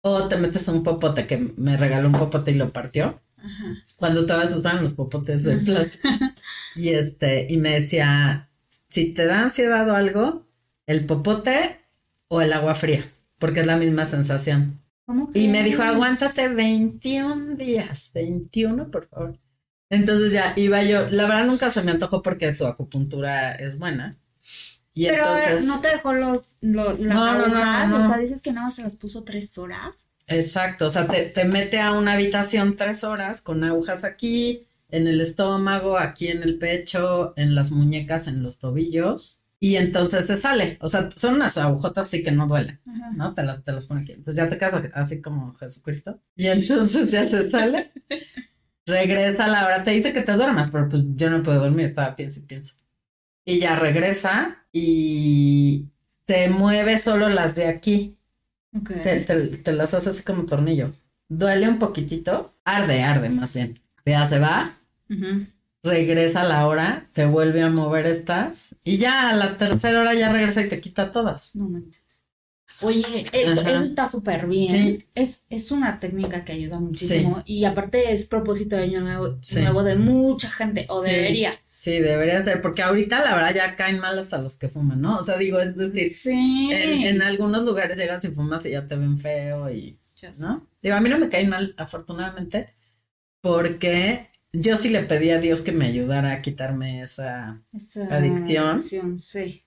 O 0.00 0.26
te 0.26 0.38
metes 0.38 0.66
un 0.68 0.82
popote 0.82 1.26
que 1.26 1.52
me 1.56 1.76
regaló 1.76 2.08
un 2.08 2.14
popote 2.14 2.52
y 2.52 2.54
lo 2.54 2.72
partió. 2.72 3.20
Ajá. 3.36 3.84
Cuando 3.96 4.24
todas 4.24 4.54
usaban 4.54 4.82
los 4.82 4.94
popotes 4.94 5.44
de 5.44 5.58
plástico. 5.58 6.08
y 6.76 6.90
este, 6.90 7.46
y 7.50 7.58
me 7.58 7.74
decía, 7.74 8.48
si 8.88 9.12
te 9.12 9.26
da 9.26 9.42
ansiedad 9.42 9.86
o 9.90 9.94
algo, 9.94 10.46
el 10.86 11.04
popote 11.04 11.80
o 12.28 12.40
el 12.40 12.54
agua 12.54 12.74
fría, 12.74 13.04
porque 13.38 13.60
es 13.60 13.66
la 13.66 13.76
misma 13.76 14.06
sensación. 14.06 14.80
¿Cómo 15.06 15.30
y 15.32 15.48
me 15.48 15.62
dijo, 15.62 15.82
aguántate 15.82 16.48
21 16.48 17.54
días, 17.56 18.10
21, 18.12 18.90
por 18.90 19.08
favor. 19.08 19.38
Entonces 19.88 20.32
ya 20.32 20.52
iba 20.56 20.82
yo, 20.82 21.08
la 21.10 21.26
verdad 21.26 21.46
nunca 21.46 21.70
se 21.70 21.82
me 21.82 21.92
antojó 21.92 22.22
porque 22.22 22.52
su 22.54 22.66
acupuntura 22.66 23.52
es 23.54 23.78
buena. 23.78 24.18
Y 24.92 25.06
Pero 25.06 25.36
entonces, 25.36 25.66
no 25.66 25.80
te 25.80 25.88
dejó 25.88 26.12
los, 26.12 26.50
las 26.60 26.98
no, 26.98 27.48
no, 27.48 27.86
no, 27.86 28.04
o 28.04 28.08
sea, 28.08 28.18
dices 28.18 28.42
que 28.42 28.52
nada 28.52 28.66
más 28.66 28.74
se 28.74 28.82
los 28.82 28.94
puso 28.94 29.22
tres 29.22 29.56
horas. 29.58 29.94
Exacto, 30.26 30.86
o 30.86 30.90
sea, 30.90 31.06
te, 31.06 31.26
te 31.26 31.44
mete 31.44 31.78
a 31.80 31.92
una 31.92 32.14
habitación 32.14 32.76
tres 32.76 33.04
horas 33.04 33.42
con 33.42 33.62
agujas 33.62 34.02
aquí, 34.02 34.66
en 34.88 35.06
el 35.06 35.20
estómago, 35.20 35.98
aquí 35.98 36.28
en 36.28 36.42
el 36.42 36.58
pecho, 36.58 37.32
en 37.36 37.54
las 37.54 37.70
muñecas, 37.70 38.26
en 38.26 38.42
los 38.42 38.58
tobillos. 38.58 39.35
Y 39.58 39.76
entonces 39.76 40.26
se 40.26 40.36
sale. 40.36 40.78
O 40.80 40.88
sea, 40.88 41.10
son 41.14 41.34
unas 41.34 41.56
agujotas 41.56 42.06
así 42.06 42.22
que 42.22 42.30
no 42.30 42.46
duelen, 42.46 42.80
¿no? 43.14 43.32
Te 43.32 43.42
las, 43.42 43.64
te 43.64 43.72
las 43.72 43.86
pone 43.86 44.02
aquí. 44.02 44.12
Entonces 44.12 44.36
ya 44.36 44.48
te 44.48 44.58
quedas 44.58 44.74
así 44.92 45.22
como 45.22 45.54
Jesucristo. 45.54 46.20
Y 46.34 46.46
entonces 46.46 47.10
ya 47.10 47.24
se 47.28 47.50
sale. 47.50 47.92
regresa 48.86 49.46
a 49.46 49.48
la 49.48 49.64
hora. 49.64 49.82
Te 49.82 49.92
dice 49.92 50.12
que 50.12 50.22
te 50.22 50.32
duermas, 50.32 50.70
pero 50.70 50.88
pues 50.88 51.04
yo 51.16 51.30
no 51.30 51.42
puedo 51.42 51.60
dormir. 51.60 51.86
Estaba 51.86 52.16
pienso 52.16 52.40
y 52.40 52.42
pienso. 52.44 52.74
Y 53.44 53.58
ya 53.60 53.76
regresa 53.76 54.66
y 54.72 55.86
te 56.24 56.48
mueve 56.48 56.98
solo 56.98 57.28
las 57.28 57.54
de 57.54 57.66
aquí. 57.66 58.18
Te, 59.02 59.20
te, 59.20 59.72
las 59.72 59.94
hace 59.94 60.10
así 60.10 60.22
como 60.22 60.44
tornillo. 60.44 60.92
Duele 61.28 61.68
un 61.68 61.78
poquitito. 61.78 62.54
Arde, 62.64 63.02
arde 63.02 63.30
más 63.30 63.54
bien. 63.54 63.80
Ya 64.04 64.26
se 64.26 64.38
va 64.38 64.78
regresa 65.86 66.44
la 66.44 66.66
hora, 66.66 67.08
te 67.12 67.24
vuelve 67.24 67.62
a 67.62 67.70
mover 67.70 68.06
estas 68.06 68.76
y 68.84 68.98
ya 68.98 69.30
a 69.30 69.36
la 69.36 69.56
tercera 69.56 70.00
hora 70.00 70.14
ya 70.14 70.30
regresa 70.30 70.60
y 70.60 70.68
te 70.68 70.80
quita 70.80 71.10
todas. 71.10 71.56
No 71.56 71.68
manches. 71.68 72.06
Oye, 72.82 73.26
eso 73.32 73.82
está 73.82 74.08
súper 74.08 74.46
bien. 74.46 75.06
Es, 75.14 75.46
es 75.48 75.70
una 75.70 75.98
técnica 75.98 76.44
que 76.44 76.52
ayuda 76.52 76.78
muchísimo 76.78 77.42
y 77.46 77.64
aparte 77.64 78.12
es 78.12 78.26
propósito 78.26 78.76
de 78.76 78.82
año 78.82 79.00
nuevo, 79.00 79.38
nuevo 79.54 79.82
de 79.82 79.94
mucha 79.94 80.50
gente, 80.50 80.84
o 80.90 81.00
debería. 81.00 81.58
Sí, 81.66 82.00
debería 82.00 82.40
ser, 82.42 82.60
porque 82.60 82.82
ahorita 82.82 83.24
la 83.24 83.34
verdad 83.34 83.54
ya 83.54 83.76
caen 83.76 83.98
mal 83.98 84.18
hasta 84.18 84.38
los 84.38 84.58
que 84.58 84.68
fuman, 84.68 85.00
¿no? 85.00 85.16
O 85.16 85.22
sea, 85.22 85.38
digo, 85.38 85.58
es 85.58 85.74
decir, 85.74 86.16
en, 86.26 87.02
en, 87.02 87.22
algunos 87.22 87.64
lugares 87.64 87.96
llegas 87.96 88.24
y 88.26 88.28
fumas 88.28 88.66
y 88.66 88.72
ya 88.72 88.86
te 88.86 88.96
ven 88.96 89.18
feo 89.18 89.70
y, 89.70 89.98
¿no? 90.38 90.68
Digo, 90.82 90.96
a 90.96 91.00
mí 91.00 91.08
no 91.08 91.18
me 91.18 91.30
caen 91.30 91.48
mal, 91.48 91.74
afortunadamente, 91.78 92.74
porque 93.40 94.28
yo 94.52 94.76
sí 94.76 94.88
le 94.90 95.02
pedí 95.02 95.30
a 95.30 95.40
Dios 95.40 95.62
que 95.62 95.72
me 95.72 95.86
ayudara 95.86 96.32
a 96.32 96.42
quitarme 96.42 97.02
esa, 97.02 97.62
adicción. 98.10 98.84
sí. 99.20 99.62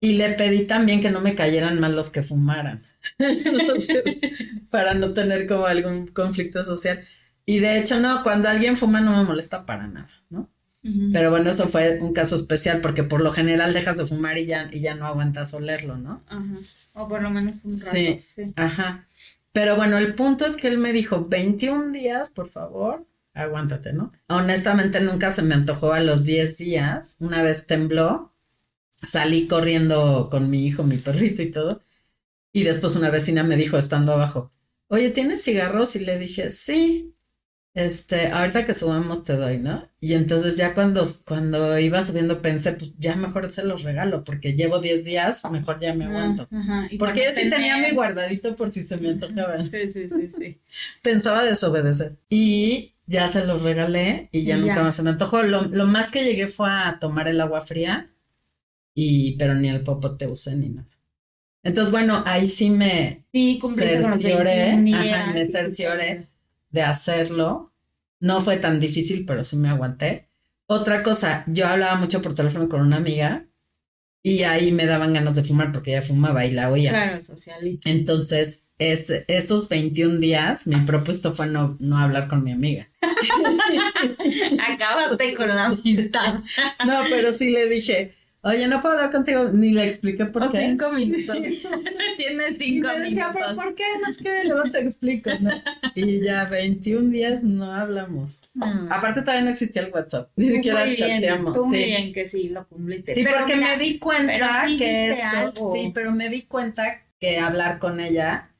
Y 0.00 0.12
le 0.18 0.30
pedí 0.34 0.66
también 0.66 1.00
que 1.00 1.10
no 1.10 1.22
me 1.22 1.34
cayeran 1.34 1.80
mal 1.80 1.96
los 1.96 2.10
que 2.10 2.22
fumaran, 2.22 2.82
para 4.70 4.92
no 4.92 5.12
tener 5.14 5.46
como 5.46 5.64
algún 5.64 6.08
conflicto 6.08 6.62
social. 6.62 7.04
Y 7.46 7.60
de 7.60 7.78
hecho, 7.78 8.00
no, 8.00 8.22
cuando 8.22 8.48
alguien 8.48 8.76
fuma 8.76 9.00
no 9.00 9.16
me 9.16 9.24
molesta 9.24 9.64
para 9.64 9.86
nada, 9.86 10.10
¿no? 10.30 10.50
Pero 11.14 11.30
bueno, 11.30 11.48
eso 11.48 11.66
fue 11.68 11.98
un 12.00 12.12
caso 12.12 12.34
especial 12.34 12.82
porque 12.82 13.04
por 13.04 13.22
lo 13.22 13.32
general 13.32 13.72
dejas 13.72 13.96
de 13.96 14.06
fumar 14.06 14.36
y 14.36 14.44
ya, 14.44 14.68
y 14.70 14.80
ya 14.80 14.94
no 14.94 15.06
aguantas 15.06 15.54
olerlo, 15.54 15.96
¿no? 15.96 16.22
Ajá. 16.28 16.58
O 16.92 17.08
por 17.08 17.22
lo 17.22 17.30
menos 17.30 17.56
un 17.64 17.72
rato. 17.72 17.90
Sí, 17.90 18.18
sí. 18.20 18.52
Ajá. 18.54 19.06
Pero 19.52 19.76
bueno, 19.76 19.96
el 19.96 20.14
punto 20.14 20.44
es 20.44 20.56
que 20.56 20.68
él 20.68 20.76
me 20.76 20.92
dijo, 20.92 21.24
21 21.24 21.92
días, 21.92 22.28
por 22.28 22.50
favor, 22.50 23.06
aguántate, 23.34 23.92
¿no? 23.92 24.12
Honestamente 24.28 25.00
nunca 25.00 25.32
se 25.32 25.42
me 25.42 25.54
antojó 25.54 25.92
a 25.92 26.00
los 26.00 26.24
10 26.24 26.56
días, 26.56 27.16
una 27.20 27.42
vez 27.42 27.66
tembló, 27.66 28.32
salí 29.02 29.46
corriendo 29.46 30.28
con 30.30 30.48
mi 30.50 30.66
hijo, 30.66 30.84
mi 30.84 30.98
perrito 30.98 31.42
y 31.42 31.50
todo, 31.50 31.82
y 32.52 32.62
después 32.62 32.96
una 32.96 33.10
vecina 33.10 33.42
me 33.42 33.56
dijo 33.56 33.76
estando 33.76 34.12
abajo, 34.12 34.50
oye, 34.88 35.10
¿tienes 35.10 35.42
cigarros? 35.42 35.96
Y 35.96 36.00
le 36.00 36.18
dije, 36.18 36.50
sí, 36.50 37.14
este, 37.74 38.28
ahorita 38.28 38.64
que 38.64 38.72
subamos 38.72 39.24
te 39.24 39.34
doy, 39.34 39.58
¿no? 39.58 39.88
Y 40.00 40.14
entonces 40.14 40.56
ya 40.56 40.74
cuando, 40.74 41.04
cuando 41.26 41.76
iba 41.80 42.00
subiendo 42.02 42.40
pensé, 42.40 42.72
pues 42.72 42.92
ya 42.98 43.16
mejor 43.16 43.50
se 43.50 43.64
los 43.64 43.82
regalo, 43.82 44.22
porque 44.22 44.54
llevo 44.54 44.78
10 44.78 45.04
días, 45.04 45.42
mejor 45.50 45.80
ya 45.80 45.92
me 45.92 46.04
aguanto. 46.04 46.48
porque 46.98 47.24
yo 47.24 47.30
sí 47.34 47.50
tenía 47.50 47.78
mi 47.78 47.90
guardadito 47.90 48.54
por 48.54 48.72
si 48.72 48.80
se 48.80 48.96
me 48.96 49.08
antojaban. 49.08 49.68
Sí, 49.68 49.92
sí, 49.92 50.08
sí, 50.08 50.28
sí. 50.28 50.60
Pensaba 51.02 51.42
desobedecer. 51.42 52.16
Y 52.28 52.93
ya 53.06 53.28
se 53.28 53.44
los 53.46 53.62
regalé 53.62 54.28
y 54.32 54.44
ya 54.44 54.56
nunca 54.56 54.82
más 54.82 54.96
se 54.96 55.02
me 55.02 55.10
antojó. 55.10 55.42
Lo, 55.42 55.86
más 55.86 56.10
que 56.10 56.24
llegué 56.24 56.48
fue 56.48 56.70
a 56.70 56.98
tomar 57.00 57.28
el 57.28 57.40
agua 57.40 57.60
fría, 57.60 58.10
y, 58.94 59.36
pero 59.36 59.54
ni 59.54 59.68
el 59.68 59.82
popote 59.82 60.26
usé 60.26 60.56
ni 60.56 60.68
nada. 60.68 60.88
Entonces, 61.62 61.90
bueno, 61.90 62.22
ahí 62.26 62.46
sí 62.46 62.70
me 62.70 63.24
sí, 63.32 63.58
cercioré, 63.62 64.72
ajá, 64.72 65.32
me 65.32 65.46
cercioré 65.46 66.28
de 66.70 66.82
hacerlo. 66.82 67.72
No 68.20 68.40
fue 68.40 68.58
tan 68.58 68.80
difícil, 68.80 69.24
pero 69.24 69.42
sí 69.44 69.56
me 69.56 69.68
aguanté. 69.68 70.28
Otra 70.66 71.02
cosa, 71.02 71.44
yo 71.46 71.66
hablaba 71.66 71.96
mucho 71.96 72.22
por 72.22 72.34
teléfono 72.34 72.68
con 72.68 72.80
una 72.80 72.96
amiga 72.96 73.46
y 74.26 74.42
ahí 74.44 74.72
me 74.72 74.86
daban 74.86 75.12
ganas 75.12 75.36
de 75.36 75.44
fumar 75.44 75.70
porque 75.70 75.90
ella 75.90 76.00
fumaba 76.00 76.46
y 76.46 76.50
la 76.50 76.70
oía. 76.70 76.90
Claro, 76.90 77.20
social. 77.20 77.78
Entonces, 77.84 78.64
es, 78.78 79.12
esos 79.28 79.68
21 79.68 80.18
días, 80.18 80.66
mi 80.66 80.76
propuesto 80.76 81.34
fue 81.34 81.46
no, 81.46 81.76
no 81.78 81.98
hablar 81.98 82.26
con 82.26 82.42
mi 82.42 82.50
amiga. 82.50 82.88
Acabaste 84.66 85.34
con 85.34 85.48
la 85.48 85.66
amistad. 85.66 86.42
no, 86.86 87.00
pero 87.10 87.34
sí 87.34 87.50
le 87.50 87.68
dije, 87.68 88.14
oye, 88.44 88.68
no 88.68 88.80
puedo 88.80 88.94
hablar 88.94 89.10
contigo, 89.10 89.48
ni 89.52 89.72
le 89.72 89.84
expliqué 89.84 90.26
por 90.26 90.50
qué. 90.50 90.60
cinco 90.60 90.92
minutos. 90.92 91.36
Tienes 92.16 92.56
cinco 92.58 92.88
y 92.94 92.98
me 92.98 93.04
decía, 93.04 93.28
minutos. 93.30 93.54
¿por 93.54 93.74
qué? 93.74 93.84
No 94.00 94.08
es 94.08 94.18
que 94.18 94.44
luego 94.44 94.70
te 94.70 94.80
explico, 94.80 95.30
¿no? 95.40 95.50
Y 95.94 96.22
ya 96.22 96.44
21 96.44 97.10
días 97.10 97.42
no 97.42 97.72
hablamos. 97.72 98.42
Mm. 98.54 98.92
Aparte 98.92 99.22
todavía 99.22 99.44
no 99.44 99.50
existía 99.50 99.82
el 99.82 99.92
WhatsApp, 99.92 100.30
ni 100.36 100.48
siquiera 100.48 100.92
chateamos. 100.92 101.56
Muy 101.56 101.84
bien 101.84 102.12
que 102.12 102.26
sí 102.26 102.48
lo 102.48 102.66
cumpliste. 102.68 103.14
Sí, 103.14 103.24
porque 103.24 103.56
me 103.56 103.76
di 103.78 103.98
cuenta 103.98 104.66
que 104.76 105.10
eso, 105.10 105.72
sí, 105.74 105.90
pero 105.94 106.12
me 106.12 106.28
di 106.28 106.42
cuenta 106.42 107.00
que 107.18 107.38
hablar 107.38 107.78
con 107.78 108.00
ella 108.00 108.50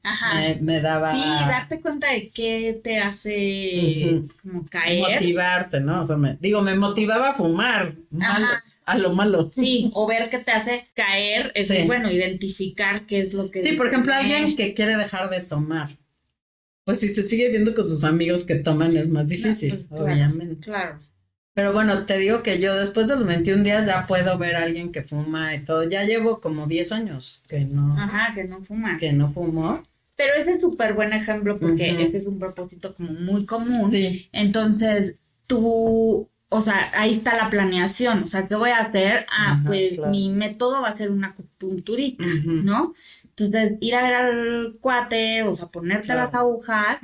Me, 0.61 0.81
daba... 0.81 1.11
Sí, 1.13 1.21
darte 1.21 1.79
cuenta 1.81 2.11
de 2.11 2.29
qué 2.29 2.79
te 2.83 2.99
hace 2.99 4.23
como 4.41 4.65
caer. 4.67 5.13
Motivarte, 5.13 5.79
¿no? 5.79 6.01
O 6.01 6.05
sea, 6.05 6.15
me, 6.15 6.37
digo, 6.39 6.61
me 6.61 6.75
motivaba 6.75 7.29
a 7.29 7.33
fumar, 7.35 7.95
a 8.85 8.97
lo 8.97 9.11
malo. 9.13 9.51
Sí, 9.53 9.91
o 9.93 10.07
ver 10.07 10.29
qué 10.29 10.39
te 10.39 10.51
hace 10.51 10.87
caer, 10.93 11.51
es 11.55 11.71
bueno, 11.85 12.11
identificar 12.11 13.05
qué 13.05 13.19
es 13.19 13.33
lo 13.33 13.51
que... 13.51 13.61
Sí, 13.63 13.73
por 13.73 13.87
ejemplo, 13.87 14.13
alguien 14.13 14.55
que 14.55 14.73
quiere 14.73 14.95
dejar 14.95 15.29
de 15.29 15.41
tomar. 15.41 15.97
Pues 16.83 16.99
si 16.99 17.07
se 17.07 17.23
sigue 17.23 17.49
viendo 17.49 17.73
con 17.73 17.89
sus 17.89 18.03
amigos 18.03 18.43
que 18.43 18.55
toman 18.55 18.95
es 18.95 19.09
más 19.09 19.27
difícil, 19.27 19.85
pues, 19.89 20.01
obviamente. 20.01 20.65
Claro. 20.65 20.99
Pero 21.55 21.73
bueno, 21.73 22.05
te 22.05 22.17
digo 22.19 22.43
que 22.43 22.59
yo 22.59 22.75
después 22.75 23.07
de 23.07 23.15
los 23.15 23.25
21 23.25 23.63
días 23.63 23.85
ya 23.85 24.05
puedo 24.05 24.37
ver 24.37 24.55
a 24.55 24.63
alguien 24.63 24.91
que 24.91 25.01
fuma 25.01 25.55
y 25.55 25.63
todo. 25.63 25.89
Ya 25.89 26.03
llevo 26.03 26.41
como 26.41 26.67
10 26.67 26.91
años 26.91 27.43
que 27.47 27.61
no. 27.61 27.97
Ajá, 27.97 28.35
que 28.35 28.43
no 28.43 28.61
fumas. 28.61 28.99
Que 28.99 29.13
no 29.13 29.31
fumo. 29.31 29.81
Pero 30.17 30.33
ese 30.35 30.51
es 30.51 30.61
súper 30.61 30.93
buen 30.93 31.13
ejemplo 31.13 31.57
porque 31.57 32.03
ese 32.03 32.17
es 32.17 32.25
un 32.25 32.39
propósito 32.39 32.93
como 32.93 33.13
muy 33.13 33.45
común. 33.45 33.89
Sí. 33.89 34.27
Entonces, 34.33 35.15
tú, 35.47 36.29
o 36.55 36.61
sea, 36.61 36.89
ahí 36.93 37.11
está 37.11 37.35
la 37.35 37.49
planeación. 37.49 38.23
O 38.23 38.27
sea, 38.27 38.47
¿qué 38.47 38.55
voy 38.55 38.69
a 38.69 38.79
hacer? 38.79 39.25
Ah, 39.29 39.61
pues 39.65 39.99
mi 40.09 40.29
método 40.29 40.81
va 40.81 40.87
a 40.87 40.95
ser 40.95 41.11
un 41.11 41.25
acupunturista, 41.25 42.23
¿no? 42.45 42.93
Entonces, 43.23 43.73
ir 43.81 43.93
a 43.93 44.03
ver 44.03 44.13
al 44.13 44.77
cuate, 44.79 45.43
o 45.43 45.53
sea, 45.53 45.67
ponerte 45.67 46.15
las 46.15 46.33
agujas. 46.33 47.01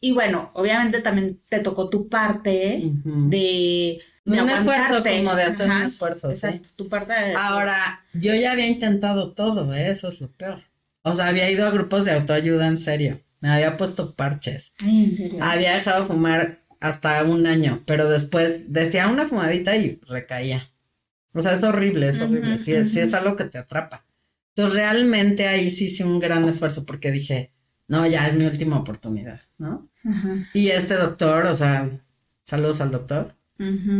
Y 0.00 0.10
bueno, 0.10 0.50
obviamente 0.54 1.00
también 1.00 1.40
te 1.48 1.60
tocó 1.60 1.88
tu 1.88 2.08
parte 2.08 2.82
de, 3.04 4.00
un 4.24 4.50
esfuerzo, 4.50 5.04
como 5.04 5.36
de 5.36 5.42
hacer 5.44 5.70
un 5.70 5.82
esfuerzo. 5.82 6.30
Exacto, 6.30 6.70
tu 6.74 6.88
parte 6.88 7.12
de... 7.12 7.34
Ahora, 7.36 8.04
yo 8.12 8.34
ya 8.34 8.50
había 8.50 8.66
intentado 8.66 9.32
todo, 9.32 9.72
¿eh? 9.72 9.90
eso 9.90 10.08
es 10.08 10.20
lo 10.20 10.28
peor. 10.32 10.64
O 11.02 11.14
sea, 11.14 11.28
había 11.28 11.48
ido 11.48 11.68
a 11.68 11.70
grupos 11.70 12.04
de 12.04 12.12
autoayuda 12.12 12.66
en 12.66 12.76
serio. 12.76 13.20
Me 13.38 13.48
había 13.48 13.76
puesto 13.76 14.16
parches. 14.16 14.74
Ay, 14.82 15.04
¿en 15.04 15.16
serio? 15.16 15.44
Había 15.44 15.74
dejado 15.74 16.04
fumar 16.04 16.61
hasta 16.82 17.22
un 17.24 17.46
año, 17.46 17.82
pero 17.86 18.10
después 18.10 18.72
decía 18.72 19.08
una 19.08 19.28
fumadita 19.28 19.76
y 19.76 20.00
recaía. 20.06 20.70
O 21.34 21.40
sea, 21.40 21.54
es 21.54 21.62
horrible, 21.62 22.08
es 22.08 22.20
horrible. 22.20 22.58
sí, 22.58 22.74
es, 22.74 22.92
sí 22.92 23.00
es 23.00 23.14
algo 23.14 23.36
que 23.36 23.44
te 23.44 23.58
atrapa. 23.58 24.04
Entonces 24.54 24.74
realmente 24.74 25.48
ahí 25.48 25.70
sí 25.70 25.84
hice 25.84 26.04
un 26.04 26.20
gran 26.20 26.46
esfuerzo 26.46 26.84
porque 26.84 27.10
dije, 27.10 27.52
no, 27.88 28.06
ya 28.06 28.28
es 28.28 28.34
mi 28.34 28.44
última 28.44 28.78
oportunidad, 28.78 29.40
¿no? 29.56 29.88
Y 30.52 30.68
este 30.68 30.94
doctor, 30.94 31.46
o 31.46 31.54
sea, 31.54 31.88
saludos 32.44 32.80
al 32.82 32.90
doctor, 32.90 33.34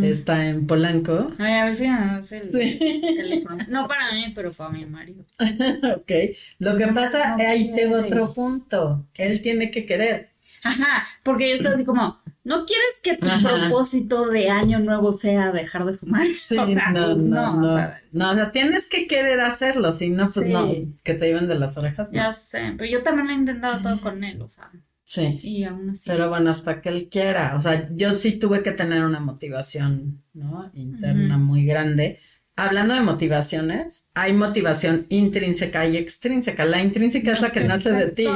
Está 0.02 0.48
en 0.48 0.66
Polanco. 0.66 1.32
Ay, 1.38 1.54
a 1.54 1.64
ver 1.66 1.74
si 1.74 1.86
no 1.86 2.18
el 2.18 2.50
teléfono. 2.50 3.64
No 3.68 3.86
para 3.86 4.12
mí, 4.12 4.32
pero 4.34 4.52
para 4.52 4.70
mi 4.70 4.84
marido. 4.86 5.24
ok. 5.96 6.12
Lo 6.58 6.76
que 6.76 6.88
pasa, 6.88 7.36
ahí 7.36 7.72
tengo 7.74 8.00
otro 8.00 8.32
punto. 8.32 9.06
Él 9.14 9.40
tiene 9.40 9.70
que 9.70 9.86
querer. 9.86 10.30
Ajá, 10.64 11.06
porque 11.22 11.48
yo 11.50 11.54
estoy 11.56 11.74
así 11.74 11.84
como, 11.84 12.20
¿no 12.44 12.64
quieres 12.64 12.94
que 13.02 13.16
tu 13.16 13.26
propósito 13.42 14.28
de 14.28 14.50
año 14.50 14.78
nuevo 14.80 15.12
sea 15.12 15.52
dejar 15.52 15.84
de 15.84 15.94
fumar? 15.94 16.26
Sí, 16.34 16.56
no, 16.56 16.66
no, 16.66 17.16
no, 17.16 17.94
no, 18.12 18.30
o 18.30 18.34
sea, 18.34 18.52
tienes 18.52 18.86
que 18.86 19.06
querer 19.06 19.40
hacerlo, 19.40 19.92
si 19.92 20.10
no, 20.10 20.30
pues 20.30 20.48
no, 20.48 20.68
que 21.02 21.14
te 21.14 21.26
lleven 21.26 21.48
de 21.48 21.54
las 21.54 21.76
orejas. 21.76 22.08
Ya 22.12 22.32
sé, 22.32 22.74
pero 22.76 22.90
yo 22.90 23.02
también 23.02 23.26
lo 23.28 23.32
he 23.32 23.36
intentado 23.36 23.82
todo 23.82 24.00
con 24.00 24.24
él, 24.24 24.40
o 24.42 24.48
sea. 24.48 24.70
Sí. 25.04 25.40
Y 25.42 25.64
aún 25.64 25.90
así. 25.90 26.04
Pero 26.06 26.30
bueno, 26.30 26.50
hasta 26.50 26.80
que 26.80 26.88
él 26.88 27.08
quiera, 27.10 27.54
o 27.54 27.60
sea, 27.60 27.88
yo 27.92 28.14
sí 28.14 28.38
tuve 28.38 28.62
que 28.62 28.72
tener 28.72 29.04
una 29.04 29.20
motivación, 29.20 30.22
¿no? 30.32 30.70
Interna 30.74 31.36
muy 31.36 31.66
grande. 31.66 32.18
Hablando 32.56 32.94
de 32.94 33.00
motivaciones, 33.00 34.08
hay 34.14 34.32
motivación 34.32 35.06
intrínseca 35.08 35.86
y 35.86 35.96
extrínseca. 35.96 36.64
La 36.64 36.82
intrínseca 36.82 37.32
es 37.32 37.40
la 37.40 37.52
que 37.52 37.60
nace 37.64 37.90
de 37.90 38.10
ti 38.10 38.26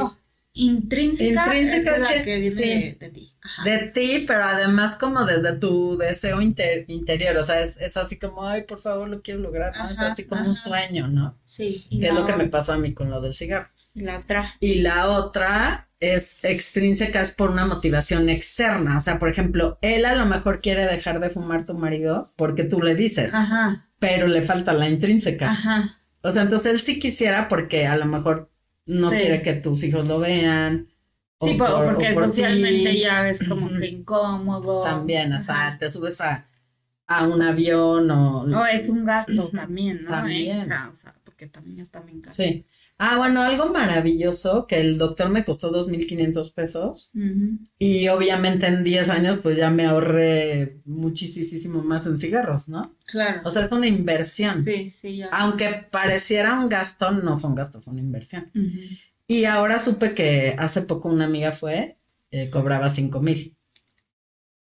intrínseca, 0.57 1.45
intrínseca 1.45 1.95
es 1.95 2.01
la 2.01 2.21
que, 2.23 2.39
viene 2.39 2.97
de, 2.99 3.09
ti. 3.09 3.33
De 3.63 3.77
ti, 3.93 4.23
pero 4.27 4.43
además 4.43 4.97
como 4.97 5.23
desde 5.25 5.53
tu 5.53 5.97
deseo 5.97 6.41
interior, 6.41 7.37
o 7.37 7.43
sea, 7.43 7.61
es, 7.61 7.97
así 7.97 8.17
como, 8.17 8.45
ay, 8.45 8.63
por 8.63 8.79
favor, 8.79 9.07
lo 9.07 9.21
quiero 9.21 9.39
lograr, 9.39 9.75
¿no? 9.77 9.89
es 9.89 9.99
así 9.99 10.25
como 10.25 10.45
un 10.45 10.55
sueño, 10.55 11.07
¿no? 11.07 11.37
Sí. 11.45 11.87
Que 11.89 12.07
es 12.07 12.13
lo 12.13 12.25
que 12.25 12.33
me 12.33 12.47
pasó 12.47 12.73
a 12.73 12.77
mí 12.77 12.93
con 12.93 13.09
lo 13.09 13.21
del 13.21 13.33
cigarro. 13.33 13.69
Y 13.93 14.01
la 14.01 14.19
otra. 14.19 14.55
Y 14.59 14.75
la 14.75 15.09
otra 15.09 15.89
es 15.99 16.39
extrínseca, 16.43 17.21
es 17.21 17.31
por 17.31 17.49
una 17.49 17.65
motivación 17.65 18.29
externa, 18.29 18.97
o 18.97 19.01
sea, 19.01 19.17
por 19.17 19.29
ejemplo, 19.29 19.79
él 19.81 20.05
a 20.05 20.15
lo 20.15 20.25
mejor 20.25 20.61
quiere 20.61 20.85
dejar 20.85 21.19
de 21.19 21.29
fumar 21.29 21.65
tu 21.65 21.73
marido 21.73 22.33
porque 22.35 22.63
tú 22.63 22.81
le 22.81 22.95
dices, 22.95 23.33
Ajá. 23.33 23.87
pero 23.99 24.27
le 24.27 24.45
falta 24.45 24.73
la 24.73 24.87
intrínseca. 24.87 25.51
Ajá. 25.51 25.99
O 26.21 26.31
sea, 26.31 26.41
entonces 26.41 26.73
él 26.73 26.79
sí 26.79 26.99
quisiera 26.99 27.47
porque 27.47 27.87
a 27.87 27.95
lo 27.95 28.05
mejor 28.05 28.51
no 28.87 29.09
quiere 29.09 29.41
que 29.41 29.53
tus 29.53 29.83
hijos 29.83 30.07
lo 30.07 30.19
vean. 30.19 30.87
Sí, 31.39 31.55
porque 31.57 32.13
socialmente 32.13 32.99
ya 32.99 33.29
es 33.29 33.47
como 33.47 33.69
que 33.79 33.87
incómodo. 33.87 34.83
También, 34.83 35.31
hasta 35.33 35.77
te 35.77 35.89
subes 35.89 36.19
a, 36.21 36.47
a, 37.05 37.27
un 37.27 37.41
avión 37.41 38.09
o... 38.09 38.47
No, 38.47 38.65
es 38.65 38.89
un 38.89 39.05
gasto 39.05 39.49
también, 39.49 40.01
¿no? 40.03 40.09
También. 40.09 40.71
o 40.71 40.95
sea, 40.95 41.13
porque 41.23 41.45
también 41.47 41.79
está 41.79 41.99
bien 41.99 42.21
caro. 42.21 42.33
Sí. 42.33 42.65
Ah, 42.99 43.17
bueno, 43.17 43.41
algo 43.43 43.71
maravilloso 43.71 44.65
que 44.65 44.79
el 44.79 44.97
doctor 44.97 45.29
me 45.29 45.43
costó 45.43 45.71
2.500 45.71 46.51
pesos 46.51 47.11
y 47.77 48.07
obviamente 48.07 48.65
en 48.65 48.83
10 48.83 49.09
años 49.09 49.39
pues 49.43 49.55
ya 49.55 49.69
me 49.69 49.85
ahorré 49.85 50.77
muchísimo 50.85 51.83
más 51.83 52.07
en 52.07 52.17
cigarros, 52.17 52.67
¿no? 52.67 52.95
Claro. 53.05 53.41
O 53.45 53.51
sea, 53.51 53.65
es 53.65 53.71
una 53.71 53.87
inversión. 53.87 54.63
Sí, 54.63 54.93
sí, 54.99 55.17
ya. 55.17 55.27
Aunque 55.27 55.85
pareciera 55.91 56.59
un 56.59 56.69
gasto, 56.69 57.11
no 57.11 57.39
fue 57.39 57.51
un 57.51 57.55
gasto, 57.55 57.81
fue 57.83 57.93
una 57.93 58.01
inversión. 58.01 58.51
Y 59.27 59.45
ahora 59.45 59.77
supe 59.77 60.15
que 60.15 60.55
hace 60.57 60.81
poco 60.81 61.09
una 61.09 61.25
amiga 61.25 61.51
fue, 61.51 61.97
eh, 62.31 62.49
cobraba 62.49 62.89
5,000. 62.89 63.55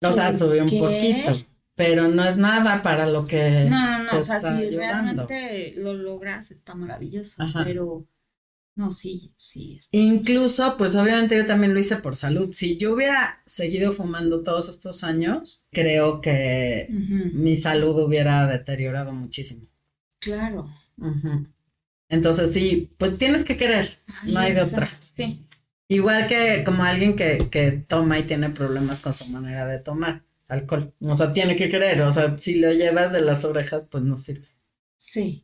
O 0.02 0.12
sea, 0.12 0.38
subió 0.38 0.64
un 0.64 0.70
poquito 0.70 1.50
pero 1.80 2.10
no 2.10 2.26
es 2.26 2.36
nada 2.36 2.82
para 2.82 3.06
lo 3.06 3.26
que 3.26 3.70
no 3.70 4.00
no 4.00 4.04
no 4.04 4.20
o 4.20 4.22
sea 4.22 4.42
si 4.42 4.70
realmente 4.70 5.74
lo 5.78 5.94
logras 5.94 6.52
está 6.52 6.76
maravilloso 6.76 7.42
pero 7.64 8.06
no, 8.80 8.92
sí, 8.92 9.34
sí. 9.38 9.82
Incluso, 9.92 10.78
pues 10.78 10.96
obviamente 10.96 11.36
yo 11.36 11.46
también 11.46 11.74
lo 11.74 11.82
hice 11.82 11.98
por 11.98 12.16
salud. 12.16 12.54
Si 12.54 12.78
yo 12.78 12.94
hubiera 12.94 13.44
seguido 13.46 13.92
fumando 13.92 14.42
todos 14.42 14.70
estos 14.70 15.04
años, 15.04 15.66
creo 15.70 16.22
que 16.22 16.88
mi 16.90 17.58
salud 17.58 18.02
hubiera 18.02 18.48
deteriorado 18.48 19.12
muchísimo. 19.12 19.68
Claro. 20.22 20.70
Entonces 22.08 22.54
sí, 22.54 22.90
pues 22.98 23.18
tienes 23.18 23.44
que 23.44 23.58
querer, 23.58 24.00
no 24.24 24.40
hay 24.40 24.54
de 24.54 24.62
otra. 24.62 24.90
Sí. 25.14 25.46
Igual 25.90 26.28
que 26.28 26.64
como 26.64 26.86
alguien 26.86 27.18
que, 27.18 27.50
que 27.52 27.72
toma 27.72 28.18
y 28.18 28.24
tiene 28.24 28.50
problemas 28.50 29.02
con 29.02 29.14
su 29.14 29.28
manera 29.28 29.66
de 29.68 29.80
tomar 29.80 30.24
alcohol. 30.48 30.94
O 31.02 31.16
sea, 31.16 31.34
tiene 31.34 31.58
que 31.58 31.68
querer. 31.68 32.02
O 32.04 32.12
sea, 32.12 32.38
si 32.38 32.62
lo 32.62 32.72
llevas 32.72 33.12
de 33.12 33.20
las 33.20 33.44
orejas, 33.44 33.88
pues 33.92 34.06
no 34.06 34.16
sirve. 34.16 34.48
Sí. 34.96 35.44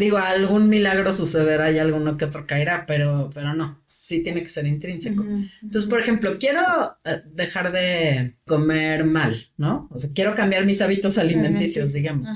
Digo, 0.00 0.16
algún 0.16 0.70
milagro 0.70 1.12
sucederá 1.12 1.70
y 1.70 1.78
alguno 1.78 2.16
que 2.16 2.24
otro 2.24 2.46
caerá, 2.46 2.86
pero, 2.86 3.28
pero 3.34 3.52
no, 3.52 3.82
sí 3.86 4.22
tiene 4.22 4.42
que 4.42 4.48
ser 4.48 4.66
intrínseco. 4.66 5.22
Entonces, 5.62 5.90
por 5.90 6.00
ejemplo, 6.00 6.38
quiero 6.38 6.96
eh, 7.04 7.20
dejar 7.26 7.70
de 7.70 8.34
comer 8.46 9.04
mal, 9.04 9.48
¿no? 9.58 9.88
O 9.92 9.98
sea, 9.98 10.08
quiero 10.14 10.34
cambiar 10.34 10.64
mis 10.64 10.80
hábitos 10.80 11.18
alimenticios, 11.18 11.92
digamos. 11.92 12.30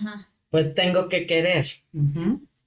Pues 0.50 0.74
tengo 0.74 1.08
que 1.08 1.24
querer. 1.24 1.64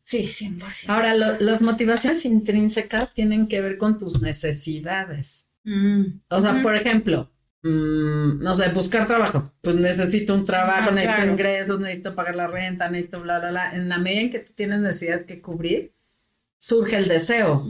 Sí, 0.04 0.24
100%. 0.24 0.86
Ahora, 0.88 1.14
las 1.14 1.62
motivaciones 1.62 2.26
intrínsecas 2.26 3.14
tienen 3.14 3.48
que 3.48 3.62
ver 3.62 3.78
con 3.78 4.00
tus 4.00 4.20
necesidades. 4.20 5.52
Mm. 5.64 6.22
O 6.30 6.42
sea, 6.42 6.64
por 6.64 6.74
ejemplo, 6.74 7.30
Mm, 7.64 8.40
no 8.40 8.56
sé, 8.56 8.70
buscar 8.70 9.08
trabajo. 9.08 9.52
Pues 9.62 9.76
necesito 9.76 10.34
un 10.34 10.44
trabajo, 10.44 10.92
necesito 10.92 11.28
ingresos, 11.28 11.80
necesito 11.80 12.16
pagar 12.16 12.36
la 12.36 12.48
renta, 12.48 12.90
necesito 12.90 13.22
bla, 13.22 13.40
bla, 13.40 13.50
bla. 13.50 13.76
En 13.76 13.90
la 13.90 13.98
medida 13.98 14.22
en 14.22 14.30
que 14.30 14.40
tú 14.40 14.54
tienes 14.54 14.80
necesidades 14.80 15.24
que 15.24 15.42
cubrir, 15.42 15.94
surge 16.58 16.98
el 16.98 17.08
deseo. 17.08 17.66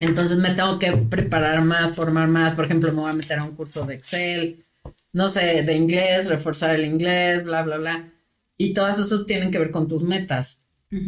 Entonces 0.00 0.36
me 0.38 0.50
tengo 0.50 0.78
que 0.78 0.92
preparar 0.92 1.62
más, 1.62 1.94
formar 1.94 2.28
más. 2.28 2.54
Por 2.54 2.66
ejemplo, 2.66 2.92
me 2.92 3.00
voy 3.00 3.10
a 3.10 3.14
meter 3.14 3.38
a 3.38 3.44
un 3.44 3.56
curso 3.56 3.86
de 3.86 3.94
Excel, 3.94 4.64
no 5.12 5.28
sé, 5.28 5.62
de 5.62 5.74
inglés, 5.74 6.26
reforzar 6.28 6.74
el 6.74 6.84
inglés, 6.84 7.44
bla, 7.44 7.62
bla, 7.62 7.78
bla. 7.78 8.12
Y 8.56 8.74
todas 8.74 8.98
esas 8.98 9.24
tienen 9.26 9.50
que 9.50 9.58
ver 9.58 9.70
con 9.70 9.88
tus 9.88 10.02
metas. 10.02 10.60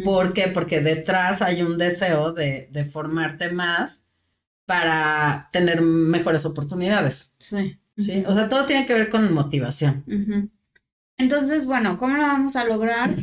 ¿Por 0.02 0.32
qué? 0.32 0.48
Porque 0.48 0.80
detrás 0.80 1.42
hay 1.42 1.62
un 1.62 1.78
deseo 1.78 2.32
de, 2.32 2.68
de 2.72 2.84
formarte 2.84 3.50
más 3.50 4.05
para 4.66 5.48
tener 5.52 5.80
mejores 5.80 6.44
oportunidades. 6.44 7.32
Sí. 7.38 7.78
Sí, 7.96 8.24
o 8.26 8.34
sea, 8.34 8.48
todo 8.48 8.66
tiene 8.66 8.84
que 8.84 8.92
ver 8.92 9.08
con 9.08 9.32
motivación. 9.32 10.04
Entonces, 11.16 11.64
bueno, 11.64 11.96
¿cómo 11.96 12.16
lo 12.16 12.22
vamos 12.22 12.56
a 12.56 12.64
lograr? 12.64 13.14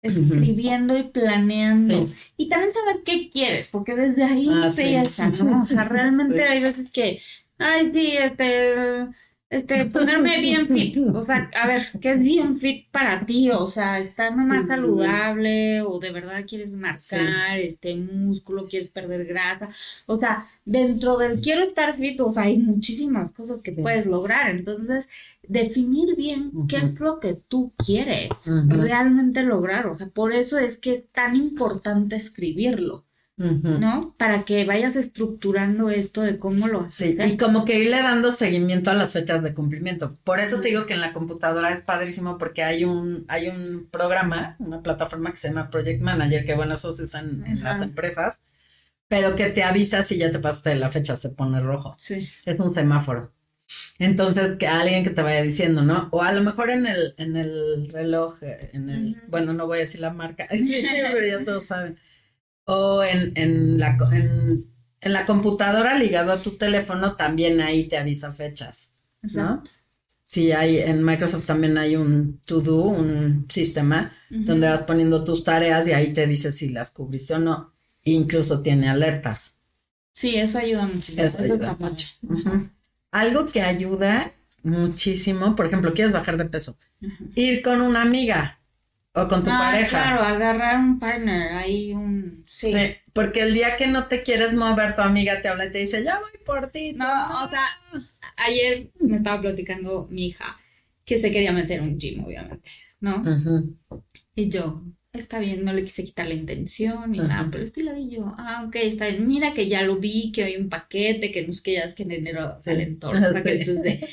Escribiendo 0.00 0.96
y 0.96 1.02
planeando. 1.04 2.08
Y 2.36 2.48
también 2.48 2.70
saber 2.70 3.02
qué 3.04 3.28
quieres, 3.30 3.68
porque 3.68 3.96
desde 3.96 4.22
ahí 4.22 4.48
ah, 4.48 4.68
empieza, 4.68 5.28
¿no? 5.28 5.62
O 5.62 5.66
sea, 5.66 5.84
realmente 5.88 6.44
hay 6.44 6.60
veces 6.60 6.90
que, 6.90 7.20
ay, 7.58 7.90
sí, 7.92 8.16
este, 8.16 9.08
este, 9.52 9.84
ponerme 9.84 10.40
bien 10.40 10.66
fit, 10.66 10.96
o 11.14 11.22
sea, 11.22 11.50
a 11.60 11.66
ver, 11.66 11.82
¿qué 12.00 12.12
es 12.12 12.20
bien 12.20 12.56
fit 12.58 12.88
para 12.90 13.26
ti? 13.26 13.50
O 13.50 13.66
sea, 13.66 13.98
estar 13.98 14.34
más 14.34 14.66
saludable 14.66 15.82
o 15.82 15.98
de 16.00 16.10
verdad 16.10 16.44
quieres 16.48 16.72
marcar 16.72 17.60
este 17.60 17.94
músculo, 17.94 18.66
quieres 18.66 18.88
perder 18.88 19.26
grasa, 19.26 19.68
o 20.06 20.16
sea, 20.16 20.48
dentro 20.64 21.18
del 21.18 21.42
quiero 21.42 21.64
estar 21.64 21.98
fit, 21.98 22.18
o 22.22 22.32
sea, 22.32 22.44
hay 22.44 22.56
muchísimas 22.56 23.30
cosas 23.32 23.62
que 23.62 23.72
puedes 23.72 24.06
lograr, 24.06 24.50
entonces, 24.50 25.10
definir 25.42 26.16
bien 26.16 26.50
qué 26.66 26.78
es 26.78 26.98
lo 26.98 27.20
que 27.20 27.34
tú 27.34 27.74
quieres 27.76 28.30
realmente 28.68 29.42
lograr, 29.42 29.86
o 29.86 29.98
sea, 29.98 30.08
por 30.08 30.32
eso 30.32 30.58
es 30.58 30.80
que 30.80 30.94
es 30.94 31.04
tan 31.12 31.36
importante 31.36 32.16
escribirlo. 32.16 33.04
¿No? 33.42 34.14
Para 34.18 34.44
que 34.44 34.64
vayas 34.64 34.96
estructurando 34.96 35.90
esto 35.90 36.22
de 36.22 36.38
cómo 36.38 36.68
lo 36.68 36.82
haces. 36.82 36.94
Sí, 36.94 37.16
y 37.20 37.36
como 37.36 37.64
que 37.64 37.78
irle 37.78 38.00
dando 38.00 38.30
seguimiento 38.30 38.90
a 38.90 38.94
las 38.94 39.10
fechas 39.10 39.42
de 39.42 39.52
cumplimiento. 39.52 40.16
Por 40.24 40.38
eso 40.38 40.60
te 40.60 40.68
digo 40.68 40.86
que 40.86 40.94
en 40.94 41.00
la 41.00 41.12
computadora 41.12 41.70
es 41.70 41.80
padrísimo 41.80 42.38
porque 42.38 42.62
hay 42.62 42.84
un, 42.84 43.24
hay 43.28 43.48
un 43.48 43.88
programa, 43.90 44.56
una 44.58 44.82
plataforma 44.82 45.30
que 45.30 45.36
se 45.36 45.48
llama 45.48 45.70
Project 45.70 46.02
Manager, 46.02 46.44
que 46.44 46.54
bueno, 46.54 46.74
eso 46.74 46.92
se 46.92 47.02
usa 47.02 47.20
en, 47.20 47.62
las 47.62 47.80
empresas, 47.80 48.44
pero 49.08 49.34
que 49.34 49.46
te 49.50 49.62
avisa 49.62 50.02
si 50.02 50.18
ya 50.18 50.30
te 50.30 50.38
pasaste 50.38 50.70
de 50.70 50.76
la 50.76 50.90
fecha, 50.90 51.16
se 51.16 51.30
pone 51.30 51.60
rojo. 51.60 51.94
Sí. 51.98 52.28
Es 52.44 52.58
un 52.60 52.72
semáforo. 52.72 53.32
Entonces, 53.98 54.56
que 54.56 54.66
alguien 54.66 55.02
que 55.02 55.10
te 55.10 55.22
vaya 55.22 55.42
diciendo, 55.42 55.82
¿no? 55.82 56.08
O 56.12 56.22
a 56.22 56.32
lo 56.32 56.42
mejor 56.42 56.70
en 56.70 56.86
el, 56.86 57.14
en 57.16 57.36
el 57.36 57.88
reloj, 57.88 58.42
eh, 58.42 58.70
en 58.74 58.90
el, 58.90 59.22
bueno, 59.28 59.52
no 59.52 59.66
voy 59.66 59.78
a 59.78 59.80
decir 59.80 60.00
la 60.00 60.10
marca, 60.10 60.46
pero 60.50 61.26
ya 61.26 61.44
todos 61.44 61.64
saben 61.64 61.96
o 62.64 63.02
en, 63.02 63.32
en, 63.34 63.78
la, 63.78 63.96
en, 64.12 64.66
la 65.00 65.26
computadora 65.26 65.98
ligado 65.98 66.32
a 66.32 66.40
tu 66.40 66.52
teléfono 66.52 67.16
también 67.16 67.60
ahí 67.60 67.88
te 67.88 67.98
avisa 67.98 68.32
fechas. 68.32 68.94
¿no? 69.34 69.62
Sí, 70.24 70.52
hay, 70.52 70.78
en 70.78 71.04
Microsoft 71.04 71.46
también 71.46 71.76
hay 71.76 71.96
un 71.96 72.40
to-do, 72.46 72.84
un 72.84 73.46
sistema 73.48 74.12
donde 74.30 74.68
vas 74.68 74.82
poniendo 74.82 75.24
tus 75.24 75.44
tareas 75.44 75.86
y 75.86 75.92
ahí 75.92 76.12
te 76.12 76.26
dice 76.26 76.50
si 76.50 76.70
las 76.70 76.90
cubriste 76.90 77.34
o 77.34 77.38
no. 77.38 77.72
Incluso 78.04 78.62
tiene 78.62 78.88
alertas. 78.88 79.56
Sí, 80.12 80.36
eso 80.36 80.58
ayuda 80.58 80.86
muchísimo. 80.86 81.22
Eso, 81.22 81.38
ayuda 81.38 81.76
mucho. 81.78 82.06
Algo 83.10 83.46
que 83.46 83.60
ayuda 83.60 84.32
muchísimo, 84.62 85.54
por 85.54 85.66
ejemplo, 85.66 85.92
quieres 85.92 86.12
bajar 86.12 86.36
de 86.36 86.46
peso, 86.46 86.76
ir 87.34 87.62
con 87.62 87.80
una 87.80 88.02
amiga, 88.02 88.58
o 89.14 89.28
con 89.28 89.44
tu 89.44 89.50
ah, 89.50 89.58
pareja. 89.58 90.02
Claro, 90.02 90.22
agarrar 90.22 90.78
un 90.78 90.98
partner, 90.98 91.52
ahí 91.52 91.92
un... 91.92 92.42
Sí. 92.46 92.74
Porque 93.12 93.40
el 93.40 93.54
día 93.54 93.76
que 93.76 93.86
no 93.86 94.06
te 94.06 94.22
quieres 94.22 94.54
mover, 94.54 94.94
tu 94.94 95.02
amiga 95.02 95.40
te 95.42 95.48
habla 95.48 95.66
y 95.66 95.70
te 95.70 95.78
dice, 95.78 96.02
ya 96.02 96.18
voy 96.18 96.30
por 96.44 96.70
ti. 96.70 96.92
No, 96.94 97.44
o 97.44 97.48
sea, 97.48 97.64
ayer 98.36 98.90
me 99.00 99.16
estaba 99.16 99.40
platicando 99.40 100.08
mi 100.10 100.26
hija 100.26 100.58
que 101.04 101.18
se 101.18 101.30
quería 101.30 101.52
meter 101.52 101.82
un 101.82 101.98
gym, 101.98 102.24
obviamente, 102.24 102.70
¿no? 103.00 103.22
Y 104.34 104.48
yo, 104.48 104.82
está 105.12 105.40
bien, 105.40 105.64
no 105.64 105.72
le 105.72 105.84
quise 105.84 106.04
quitar 106.04 106.26
la 106.26 106.34
intención 106.34 107.14
y 107.14 107.18
nada, 107.18 107.48
pero 107.50 107.64
este 107.64 107.82
lo 107.82 107.94
vi 107.94 108.08
yo, 108.08 108.32
ah, 108.38 108.64
ok, 108.66 108.76
está 108.76 109.08
bien, 109.08 109.26
mira 109.26 109.52
que 109.52 109.68
ya 109.68 109.82
lo 109.82 109.96
vi, 109.96 110.32
que 110.32 110.44
hay 110.44 110.56
un 110.56 110.68
paquete, 110.68 111.32
que 111.32 111.42
no 111.42 111.50
es 111.50 111.60
que 111.60 111.74
ya 111.74 111.82
es 111.82 111.94
que 111.94 112.04
en 112.04 112.12
enero 112.12 112.60
salen 112.64 112.98
todos 112.98 113.16
los 113.20 113.32
paquetes 113.32 113.82
de, 113.82 114.08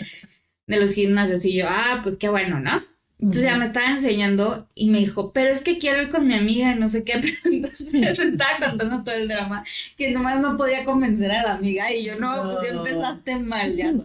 de 0.68 0.80
los 0.80 0.94
gimnasios 0.94 1.46
y 1.46 1.54
yo, 1.54 1.68
ah, 1.70 2.02
pues 2.04 2.18
qué 2.18 2.28
bueno, 2.28 2.60
¿no? 2.60 2.84
Entonces 3.20 3.44
ya 3.44 3.58
me 3.58 3.66
estaba 3.66 3.92
enseñando 3.92 4.66
y 4.76 4.90
me 4.90 5.00
dijo, 5.00 5.34
pero 5.34 5.50
es 5.50 5.62
que 5.62 5.78
quiero 5.78 6.02
ir 6.02 6.10
con 6.10 6.26
mi 6.26 6.36
amiga 6.36 6.72
y 6.72 6.80
no 6.80 6.88
sé 6.88 7.04
qué, 7.04 7.16
pero 7.20 7.34
entonces 7.54 7.92
me 7.92 8.10
estaba 8.10 8.70
contando 8.70 9.04
todo 9.04 9.16
el 9.16 9.28
drama, 9.28 9.66
que 9.98 10.12
nomás 10.12 10.40
no 10.40 10.56
podía 10.56 10.86
convencer 10.86 11.30
a 11.32 11.44
la 11.44 11.52
amiga 11.54 11.92
y 11.92 12.06
yo, 12.06 12.18
no, 12.18 12.44
pues 12.44 12.60
ya 12.64 12.70
empezaste 12.70 13.36
mal, 13.40 13.76
ya. 13.76 13.90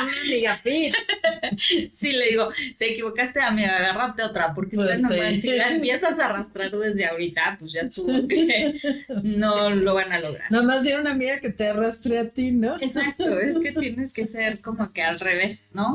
amiga 0.00 0.60
sí, 1.94 2.12
le 2.12 2.30
digo, 2.30 2.48
te 2.76 2.92
equivocaste, 2.92 3.40
amiga, 3.40 3.76
agárrate 3.76 4.24
otra, 4.24 4.52
porque 4.52 4.74
pues 4.76 5.00
no, 5.00 5.10
si 5.10 5.52
la 5.52 5.68
empiezas 5.68 6.18
a 6.18 6.26
arrastrar 6.26 6.72
desde 6.72 7.06
ahorita, 7.06 7.56
pues 7.60 7.72
ya 7.72 7.82
estuvo 7.82 8.26
que 8.26 8.80
no 9.22 9.70
lo 9.70 9.94
van 9.94 10.12
a 10.12 10.18
lograr. 10.18 10.50
Nomás 10.50 10.84
era 10.84 11.00
una 11.00 11.12
amiga 11.12 11.38
que 11.38 11.50
te 11.50 11.68
arrastre 11.68 12.18
a 12.18 12.28
ti, 12.28 12.50
¿no? 12.50 12.76
Exacto, 12.80 13.38
es 13.38 13.58
que 13.60 13.72
tienes 13.72 14.12
que 14.12 14.26
ser 14.26 14.60
como 14.60 14.92
que 14.92 15.02
al 15.02 15.20
revés, 15.20 15.60
¿no? 15.72 15.94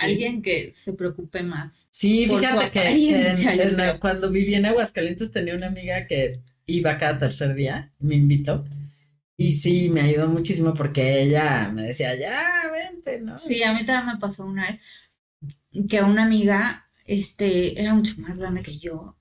Alguien 0.00 0.42
que 0.42 0.72
se 0.74 0.92
preocupe 0.92 1.42
más. 1.42 1.77
Sí, 1.90 2.28
fíjate 2.28 2.70
que, 2.70 3.98
cuando 4.00 4.30
viví 4.30 4.54
en 4.54 4.66
Aguascalientes 4.66 5.32
tenía 5.32 5.54
una 5.54 5.68
amiga 5.68 6.06
que 6.06 6.40
iba 6.66 6.98
cada 6.98 7.18
tercer 7.18 7.54
día, 7.54 7.92
me 7.98 8.14
invitó. 8.14 8.64
Y 9.36 9.52
sí, 9.52 9.88
me 9.88 10.00
ayudó 10.00 10.28
muchísimo 10.28 10.74
porque 10.74 11.22
ella 11.22 11.70
me 11.72 11.82
decía, 11.82 12.14
ya, 12.16 12.70
vente, 12.72 13.20
¿no? 13.20 13.38
Sí, 13.38 13.62
a 13.62 13.72
mí 13.72 13.86
también 13.86 14.14
me 14.14 14.20
pasó 14.20 14.44
una 14.44 14.70
vez 14.70 14.80
que 15.88 16.02
una 16.02 16.24
amiga, 16.24 16.90
este, 17.06 17.80
era 17.80 17.94
mucho 17.94 18.20
más 18.20 18.38
grande 18.38 18.62
que 18.62 18.78
yo. 18.78 19.16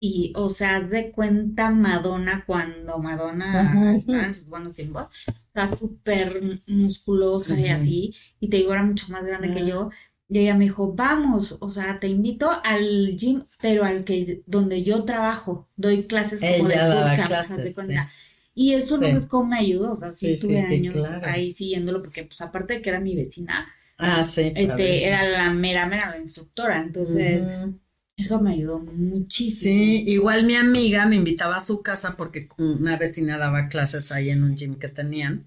Y, 0.00 0.32
o 0.36 0.50
sea, 0.50 0.76
haz 0.76 0.90
de 0.90 1.10
cuenta 1.10 1.70
Madonna 1.70 2.44
cuando 2.46 2.98
Madonna 2.98 3.94
estaba 3.96 4.24
en 4.24 4.34
sus 4.34 4.46
buenos 4.46 4.74
tiempos. 4.74 5.08
Está 5.26 5.66
súper 5.66 6.62
musculosa 6.66 7.58
y 7.58 7.68
así. 7.68 8.14
Y 8.38 8.48
te 8.48 8.58
digo, 8.58 8.72
era 8.72 8.82
mucho 8.82 9.10
más 9.10 9.24
grande 9.24 9.54
que 9.54 9.66
yo. 9.66 9.90
Y 10.28 10.40
ella 10.40 10.54
me 10.54 10.64
dijo, 10.64 10.92
vamos, 10.92 11.56
o 11.60 11.68
sea, 11.68 12.00
te 12.00 12.08
invito 12.08 12.50
al 12.64 13.16
gym, 13.16 13.44
pero 13.60 13.84
al 13.84 14.04
que 14.04 14.42
donde 14.46 14.82
yo 14.82 15.04
trabajo, 15.04 15.68
doy 15.76 16.04
clases 16.04 16.40
como 16.40 16.68
de 16.68 16.74
bootcamp, 16.74 18.08
Y 18.54 18.72
eso 18.72 18.98
no 18.98 19.06
es 19.06 19.26
como 19.26 19.46
me 19.50 19.58
ayudó, 19.58 19.92
o 19.92 19.96
sea, 19.96 20.12
sí, 20.12 20.34
tuve 20.40 20.60
años 20.60 20.96
ahí 21.22 21.50
siguiéndolo, 21.52 22.02
porque 22.02 22.24
pues 22.24 22.40
aparte 22.40 22.74
de 22.74 22.82
que 22.82 22.90
era 22.90 22.98
mi 22.98 23.14
vecina, 23.14 23.68
ah, 23.98 24.24
sí, 24.24 24.52
este, 24.54 25.04
era 25.06 25.28
la 25.28 25.50
mera, 25.50 25.86
mera 25.86 26.16
instructora, 26.18 26.80
entonces 26.80 27.46
eso 28.16 28.40
me 28.40 28.54
ayudó 28.54 28.80
muchísimo. 28.80 29.74
Sí, 29.74 30.04
igual 30.06 30.44
mi 30.44 30.56
amiga 30.56 31.06
me 31.06 31.16
invitaba 31.16 31.56
a 31.56 31.60
su 31.60 31.82
casa 31.82 32.16
porque 32.16 32.48
una 32.58 32.96
vecina 32.96 33.38
daba 33.38 33.68
clases 33.68 34.10
ahí 34.10 34.30
en 34.30 34.42
un 34.42 34.56
gym 34.56 34.74
que 34.76 34.88
tenían, 34.88 35.46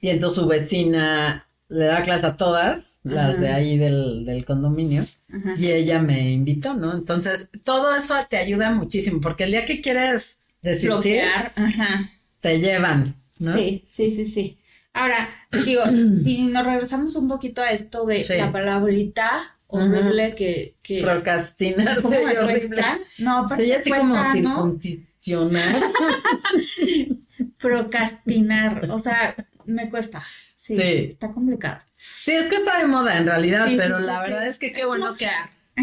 y 0.00 0.10
entonces 0.10 0.38
su 0.38 0.46
vecina 0.46 1.48
le 1.68 1.84
da 1.86 2.02
clase 2.02 2.26
a 2.26 2.36
todas, 2.36 3.00
las 3.02 3.40
de 3.40 3.48
ahí 3.48 3.78
del, 3.78 4.44
condominio, 4.46 5.06
y 5.56 5.70
ella 5.70 6.00
me 6.00 6.32
invitó, 6.32 6.74
¿no? 6.74 6.94
Entonces, 6.94 7.48
todo 7.64 7.94
eso 7.94 8.14
te 8.28 8.36
ayuda 8.36 8.70
muchísimo, 8.70 9.20
porque 9.20 9.44
el 9.44 9.52
día 9.52 9.64
que 9.64 9.80
quieres 9.80 10.42
desistir, 10.62 11.22
te 12.40 12.60
llevan, 12.60 13.16
¿no? 13.38 13.54
Sí, 13.56 13.84
sí, 13.90 14.10
sí, 14.10 14.26
sí. 14.26 14.58
Ahora, 14.92 15.28
digo, 15.64 15.82
si 16.22 16.42
nos 16.42 16.64
regresamos 16.64 17.16
un 17.16 17.28
poquito 17.28 17.62
a 17.62 17.70
esto 17.70 18.06
de 18.06 18.24
la 18.38 18.52
palabrita 18.52 19.54
horrible 19.66 20.34
que, 20.34 20.76
que... 20.82 21.02
Procrastinar. 21.02 22.00
¿Cómo 22.02 22.16
horrible? 22.16 22.82
No, 23.18 23.48
Soy 23.48 23.72
así 23.72 23.90
como 23.90 24.14
circuncisionar. 24.32 25.82
Procrastinar, 27.58 28.88
o 28.90 28.98
sea, 28.98 29.34
me 29.64 29.90
cuesta. 29.90 30.22
Sí, 30.64 30.80
está 30.80 31.28
complicado. 31.28 31.82
Sí, 32.16 32.32
es 32.32 32.46
que 32.46 32.56
está 32.56 32.78
de 32.78 32.86
moda 32.86 33.18
en 33.18 33.26
realidad, 33.26 33.68
pero 33.76 33.98
la 33.98 34.22
verdad 34.22 34.48
es 34.48 34.58
que 34.58 34.72
qué 34.72 34.86
bueno 34.86 35.14
que... 35.14 35.28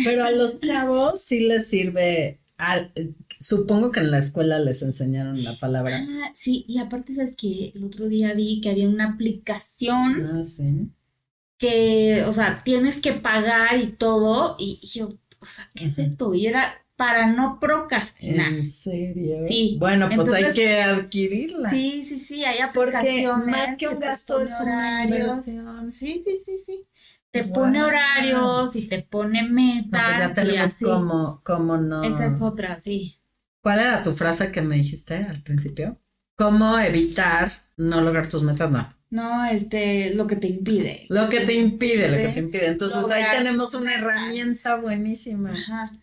Pero 0.04 0.24
a 0.24 0.32
los 0.32 0.60
chavos 0.60 1.22
sí 1.22 1.42
les 1.42 1.68
sirve, 1.68 2.40
al, 2.58 2.92
supongo 3.40 3.92
que 3.92 4.00
en 4.00 4.10
la 4.10 4.18
escuela 4.18 4.58
les 4.58 4.82
enseñaron 4.82 5.44
la 5.44 5.60
palabra. 5.60 6.04
Ah, 6.04 6.32
sí, 6.34 6.66
y 6.68 6.80
aparte 6.80 7.14
sabes 7.14 7.36
que 7.36 7.72
el 7.76 7.84
otro 7.84 8.08
día 8.08 8.34
vi 8.34 8.60
que 8.60 8.72
había 8.72 8.90
una 8.90 9.10
aplicación. 9.10 10.40
Ah, 10.40 10.42
sí. 10.42 10.90
Que, 11.60 12.24
o 12.26 12.34
sea, 12.34 12.64
tienes 12.64 13.00
que 13.00 13.14
pagar 13.14 13.80
y 13.80 13.92
todo, 13.92 14.56
y, 14.58 14.80
yo, 14.82 15.20
o 15.40 15.46
sea, 15.46 15.70
¿qué 15.76 15.86
es 15.86 16.00
esto? 16.00 16.34
Y 16.34 16.48
era 16.48 16.81
para 17.02 17.26
no 17.26 17.60
procrastinar. 17.60 18.54
¿En 18.54 18.64
serio? 18.64 19.48
Sí. 19.48 19.76
Bueno, 19.80 20.08
pues 20.16 20.32
hay 20.34 20.54
que 20.54 20.82
adquirirla. 20.84 21.72
Sí, 21.72 22.04
sí, 22.04 22.20
sí, 22.20 22.46
hay 22.46 22.60
aplicaciones. 22.60 23.28
Porque 23.28 23.52
más 23.52 23.76
que 23.76 23.88
un 23.88 24.00
gasto 24.00 24.40
es 24.40 24.56
una 24.62 25.04
inversión. 25.04 25.92
Sí, 25.92 26.24
sí, 26.24 26.38
sí, 26.46 26.60
sí. 26.60 26.86
Te 27.32 27.46
pone 27.46 27.84
horarios 27.84 28.76
y 28.76 28.88
te 28.88 29.02
pone 29.02 29.42
metas. 29.50 30.00
No, 30.00 30.08
pues 30.10 30.20
ya 30.20 30.34
tenemos 30.36 30.74
como, 30.76 31.42
como 31.44 31.78
no. 31.78 32.04
Esa 32.04 32.28
es 32.28 32.40
otra, 32.40 32.80
sí. 32.80 33.20
¿Cuál 33.62 33.80
era 33.80 34.04
tu 34.04 34.12
frase 34.12 34.52
que 34.52 34.62
me 34.62 34.76
dijiste 34.76 35.16
al 35.16 35.42
principio? 35.42 36.00
¿Cómo 36.36 36.78
evitar 36.78 37.52
no 37.78 38.02
lograr 38.02 38.28
tus 38.28 38.44
metas? 38.44 38.70
No. 38.70 38.94
No, 39.10 39.46
este, 39.46 40.14
lo 40.14 40.28
que 40.28 40.36
te 40.36 40.50
impide. 40.50 41.08
Lo 41.10 41.30
que 41.30 41.40
te 41.40 41.54
impide, 41.56 42.10
lo 42.10 42.18
que 42.18 42.28
te 42.28 42.40
impide. 42.42 42.68
Entonces 42.68 43.04
ahí 43.10 43.24
tenemos 43.36 43.74
una 43.74 43.96
herramienta 43.96 44.76
buenísima. 44.76 45.52
Ajá. 45.52 45.94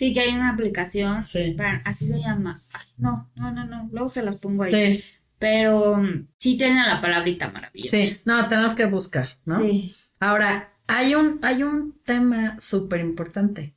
Sí, 0.00 0.14
que 0.14 0.20
hay 0.20 0.34
una 0.34 0.48
aplicación. 0.48 1.22
Sí. 1.22 1.54
así 1.84 2.08
se 2.08 2.18
llama. 2.18 2.62
no, 2.96 3.30
no, 3.34 3.52
no, 3.52 3.66
no. 3.66 3.90
Luego 3.92 4.08
se 4.08 4.22
las 4.22 4.36
pongo 4.36 4.62
ahí. 4.62 4.72
Sí. 4.72 5.04
Pero 5.38 5.98
mm, 5.98 6.28
sí 6.38 6.56
tiene 6.56 6.86
la 6.86 7.02
palabrita 7.02 7.50
maravillosa. 7.50 7.98
Sí, 7.98 8.16
no, 8.24 8.48
tenemos 8.48 8.72
que 8.72 8.86
buscar, 8.86 9.28
¿no? 9.44 9.60
Sí. 9.60 9.94
Ahora, 10.18 10.72
hay 10.86 11.14
un, 11.14 11.38
hay 11.42 11.64
un 11.64 12.00
tema 12.02 12.56
súper 12.60 13.00
importante. 13.00 13.74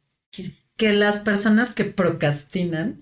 Que 0.77 0.93
las 0.93 1.19
personas 1.19 1.73
que 1.73 1.83
procrastinan 1.83 3.01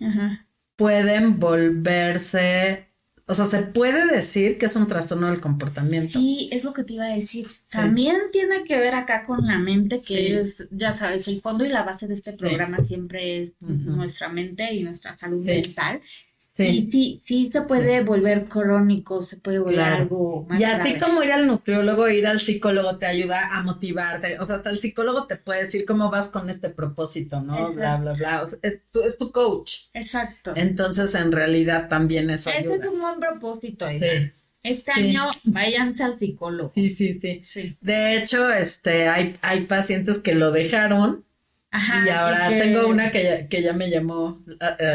pueden 0.76 1.40
volverse 1.40 2.88
o 3.32 3.34
sea, 3.34 3.46
se 3.46 3.62
puede 3.62 4.14
decir 4.14 4.58
que 4.58 4.66
es 4.66 4.76
un 4.76 4.88
trastorno 4.88 5.28
del 5.28 5.40
comportamiento. 5.40 6.20
Sí, 6.20 6.50
es 6.52 6.66
lo 6.66 6.74
que 6.74 6.84
te 6.84 6.96
iba 6.96 7.06
a 7.06 7.16
decir. 7.16 7.48
También 7.70 8.18
tiene 8.34 8.66
que 8.66 8.78
ver 8.78 8.94
acá 8.94 9.26
con 9.26 9.48
la 9.48 9.58
mente, 9.58 10.00
que 10.06 10.38
es, 10.38 10.68
ya 10.70 10.92
sabes, 10.92 11.30
el 11.30 11.42
fondo 11.42 11.64
y 11.64 11.70
la 11.70 11.84
base 11.84 12.08
de 12.08 12.16
este 12.16 12.34
programa 12.34 12.84
siempre 12.84 13.42
es 13.42 13.54
nuestra 13.62 14.28
mente 14.28 14.74
y 14.74 14.84
nuestra 14.84 15.16
salud 15.16 15.46
mental. 15.46 16.02
Sí. 16.62 16.68
Y 16.68 16.92
sí, 16.92 17.22
sí 17.24 17.50
se 17.52 17.62
puede 17.62 18.02
volver 18.02 18.46
crónico, 18.46 19.22
se 19.24 19.38
puede 19.38 19.60
volver 19.60 19.80
algo 19.80 20.46
más. 20.48 20.60
Y 20.60 20.64
así 20.64 21.00
como 21.00 21.24
ir 21.24 21.32
al 21.32 21.48
nutriólogo, 21.48 22.08
ir 22.10 22.28
al 22.28 22.40
psicólogo 22.40 22.98
te 22.98 23.06
ayuda 23.06 23.56
a 23.56 23.64
motivarte. 23.64 24.40
O 24.40 24.46
sea, 24.46 24.58
hasta 24.58 24.70
el 24.70 24.80
psicólogo 24.80 25.26
te 25.26 25.38
puede 25.38 25.62
decir 25.62 25.86
cómo 25.86 26.10
vas 26.12 26.28
con 26.28 26.50
este 26.50 26.70
propósito, 26.70 27.42
¿no? 27.42 27.74
Bla, 27.74 27.98
bla, 27.98 28.14
bla. 28.14 28.50
es, 28.62 28.80
tu, 28.92 29.02
es, 29.02 29.18
tu, 29.18 29.32
coach. 29.32 29.86
Exacto. 29.94 30.54
Entonces, 30.56 31.16
en 31.16 31.32
realidad 31.32 31.88
también 31.88 32.30
eso 32.30 32.50
Ese 32.50 32.76
es 32.76 32.86
un 32.86 33.00
buen 33.00 33.20
propósito. 33.20 33.88
Sí. 33.90 34.00
Este 34.64 34.92
año 34.92 35.28
váyanse 35.44 36.04
al 36.04 36.18
psicólogo. 36.18 36.72
Sí, 36.76 36.90
sí, 36.90 37.14
sí, 37.14 37.78
De 37.82 38.18
hecho, 38.18 38.52
este, 38.52 39.08
hay, 39.08 39.38
hay 39.42 39.66
pacientes 39.66 40.20
que 40.20 40.36
lo 40.36 40.52
dejaron. 40.52 41.26
Ajá, 41.74 42.06
y 42.06 42.10
ahora 42.10 42.50
tengo 42.50 42.88
una 42.88 43.12
que 43.12 43.24
ya, 43.24 43.48
que 43.48 43.62
ya 43.62 43.72
me 43.72 43.90
llamó 43.90 44.44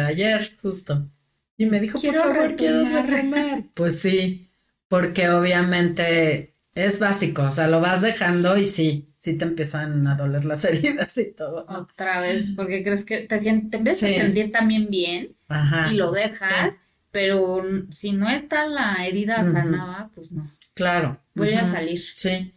ayer, 0.06 0.52
justo 0.60 1.08
y 1.56 1.66
me 1.66 1.80
dijo, 1.80 2.00
por 2.00 2.14
favor, 2.14 2.56
quiero 2.56 2.84
retomar. 2.84 3.64
Pues 3.74 4.00
sí, 4.00 4.50
porque 4.88 5.30
obviamente 5.30 6.54
es 6.74 6.98
básico, 6.98 7.42
o 7.42 7.52
sea, 7.52 7.68
lo 7.68 7.80
vas 7.80 8.02
dejando 8.02 8.56
y 8.56 8.64
sí, 8.64 9.14
sí 9.18 9.34
te 9.34 9.44
empiezan 9.44 10.06
a 10.06 10.14
doler 10.14 10.44
las 10.44 10.64
heridas 10.66 11.16
y 11.18 11.32
todo. 11.32 11.66
Otra 11.68 12.20
vez, 12.20 12.52
porque 12.54 12.82
crees 12.84 13.04
que 13.04 13.20
te 13.20 13.38
sientes, 13.38 13.70
te 13.70 13.76
empiezas 13.78 14.10
a 14.10 14.14
sentir 14.14 14.52
también 14.52 14.88
bien 14.88 15.36
y 15.90 15.94
lo 15.94 16.12
dejas, 16.12 16.74
pero 17.10 17.64
si 17.90 18.12
no 18.12 18.28
está 18.28 18.66
la 18.66 19.06
herida 19.06 19.42
sanada, 19.42 20.10
pues 20.14 20.32
no. 20.32 20.50
Claro. 20.74 21.18
Vuelve 21.34 21.56
a 21.56 21.66
salir. 21.66 22.00
Sí. 22.14 22.52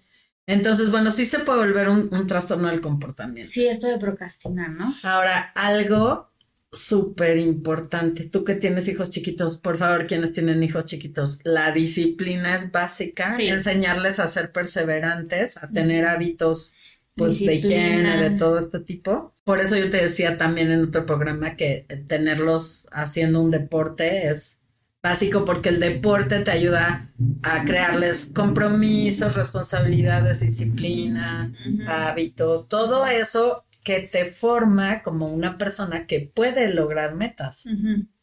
Entonces, 0.45 0.91
bueno, 0.91 1.12
sí 1.12 1.25
se 1.25 1.39
puede 1.39 1.59
volver 1.59 1.88
un, 1.89 2.09
un 2.12 2.27
trastorno 2.27 2.67
del 2.67 2.81
comportamiento. 2.81 3.49
Sí, 3.49 3.67
esto 3.67 3.88
de 3.88 3.99
procrastinar, 3.99 4.71
¿no? 4.71 4.93
Ahora, 5.03 5.51
algo 5.53 6.29
súper 6.71 7.38
importante. 7.38 8.25
Tú 8.25 8.43
que 8.43 8.55
tienes 8.55 8.88
hijos 8.88 9.10
chiquitos, 9.10 9.58
por 9.58 9.77
favor, 9.77 10.08
quienes 10.08 10.34
tienen 10.34 10.62
hijos 10.63 10.86
chiquitos, 10.86 11.39
la 11.43 11.71
disciplina 11.71 12.55
es 12.55 12.71
básica, 12.71 13.38
enseñarles 13.39 14.19
a 14.19 14.27
ser 14.27 14.51
perseverantes, 14.51 15.58
a 15.58 15.67
tener 15.69 16.05
hábitos 16.05 16.73
pues 17.15 17.39
de 17.39 17.55
higiene, 17.55 18.17
de 18.17 18.38
todo 18.38 18.58
este 18.60 18.79
tipo. 18.79 19.34
Por 19.43 19.60
eso 19.60 19.75
yo 19.75 19.89
te 19.89 19.97
decía 19.97 20.38
también 20.38 20.71
en 20.71 20.86
otro 20.86 21.05
programa 21.05 21.55
que 21.55 21.86
tenerlos 22.08 22.88
haciendo 22.91 23.41
un 23.41 23.51
deporte 23.51 24.29
es 24.29 24.60
básico 25.01 25.45
porque 25.45 25.69
el 25.69 25.79
deporte 25.79 26.39
te 26.39 26.51
ayuda 26.51 27.12
a 27.41 27.63
crearles 27.63 28.32
compromisos, 28.34 29.34
responsabilidades, 29.36 30.41
disciplina, 30.41 31.53
hábitos, 31.88 32.67
todo 32.67 33.05
eso 33.08 33.65
que 33.89 34.02
te 34.02 34.23
forma 34.23 35.02
como 35.02 35.34
una 35.34 35.58
persona 35.58 36.06
que 36.06 36.19
puede 36.19 36.71
lograr 36.71 37.15
metas. 37.15 37.65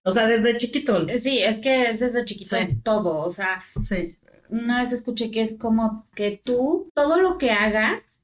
O 0.04 0.12
sea, 0.12 0.28
desde 0.28 0.56
chiquito. 0.56 1.04
Sí, 1.18 1.40
es 1.40 1.58
que 1.58 1.90
es 1.90 1.98
desde 1.98 2.24
chiquito 2.24 2.56
todo. 2.84 3.18
O 3.18 3.32
sea, 3.32 3.64
sí. 3.82 4.16
una 4.48 4.78
vez 4.78 4.92
escuché 4.92 5.32
que 5.32 5.42
es 5.42 5.56
como 5.58 6.06
que 6.14 6.40
tú, 6.44 6.88
todo 6.94 7.20
lo 7.20 7.36
que 7.36 7.50
hagas 7.50 8.14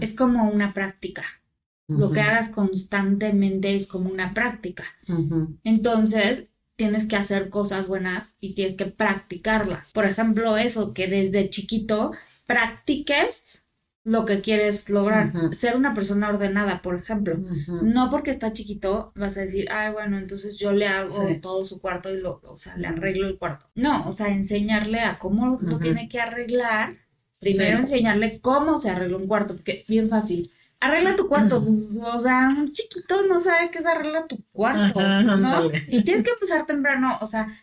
es 0.00 0.16
como 0.16 0.50
una 0.50 0.74
práctica. 0.74 1.22
Lo 1.86 2.10
que 2.10 2.20
hagas 2.20 2.48
constantemente 2.48 3.76
es 3.76 3.86
como 3.86 4.10
una 4.10 4.34
práctica. 4.34 4.82
Entonces, 5.62 6.48
tienes 6.74 7.06
que 7.06 7.14
hacer 7.14 7.48
cosas 7.48 7.86
buenas 7.86 8.34
y 8.40 8.54
tienes 8.54 8.74
que 8.74 8.86
practicarlas. 8.86 9.92
Por 9.92 10.04
ejemplo, 10.04 10.56
eso, 10.56 10.92
que 10.94 11.06
desde 11.06 11.48
chiquito 11.48 12.10
practiques 12.48 13.57
lo 14.08 14.24
que 14.24 14.40
quieres 14.40 14.88
lograr. 14.88 15.32
Ser 15.52 15.76
una 15.76 15.92
persona 15.92 16.30
ordenada, 16.30 16.80
por 16.80 16.94
ejemplo. 16.94 17.36
No 17.82 18.10
porque 18.10 18.30
está 18.30 18.54
chiquito 18.54 19.12
vas 19.14 19.36
a 19.36 19.42
decir, 19.42 19.68
ay, 19.70 19.92
bueno, 19.92 20.16
entonces 20.16 20.56
yo 20.56 20.72
le 20.72 20.86
hago 20.86 21.08
todo 21.42 21.66
su 21.66 21.78
cuarto 21.78 22.12
y 22.12 22.18
lo, 22.18 22.40
o 22.42 22.56
sea, 22.56 22.76
le 22.78 22.86
arreglo 22.86 23.28
el 23.28 23.36
cuarto. 23.36 23.66
No, 23.74 24.08
o 24.08 24.12
sea, 24.12 24.28
enseñarle 24.28 25.00
a 25.00 25.18
cómo 25.18 25.58
lo, 25.60 25.78
tiene 25.78 26.08
que 26.08 26.20
arreglar. 26.20 26.96
Primero 27.38 27.78
enseñarle 27.78 28.40
cómo 28.40 28.80
se 28.80 28.90
arregla 28.90 29.18
un 29.18 29.28
cuarto, 29.28 29.54
porque 29.54 29.84
bien 29.88 30.08
fácil. 30.08 30.50
Arregla 30.80 31.14
tu 31.14 31.28
cuarto, 31.28 31.62
o 32.02 32.20
sea, 32.22 32.54
un 32.56 32.72
chiquito 32.72 33.26
no 33.26 33.40
sabe 33.40 33.70
qué 33.70 33.78
es 33.78 33.86
arregla 33.86 34.26
tu 34.26 34.42
cuarto, 34.52 35.00
¿no? 35.36 35.70
Y 35.88 36.02
tienes 36.02 36.24
que 36.24 36.30
empezar 36.30 36.66
temprano, 36.66 37.18
o 37.20 37.26
sea, 37.26 37.60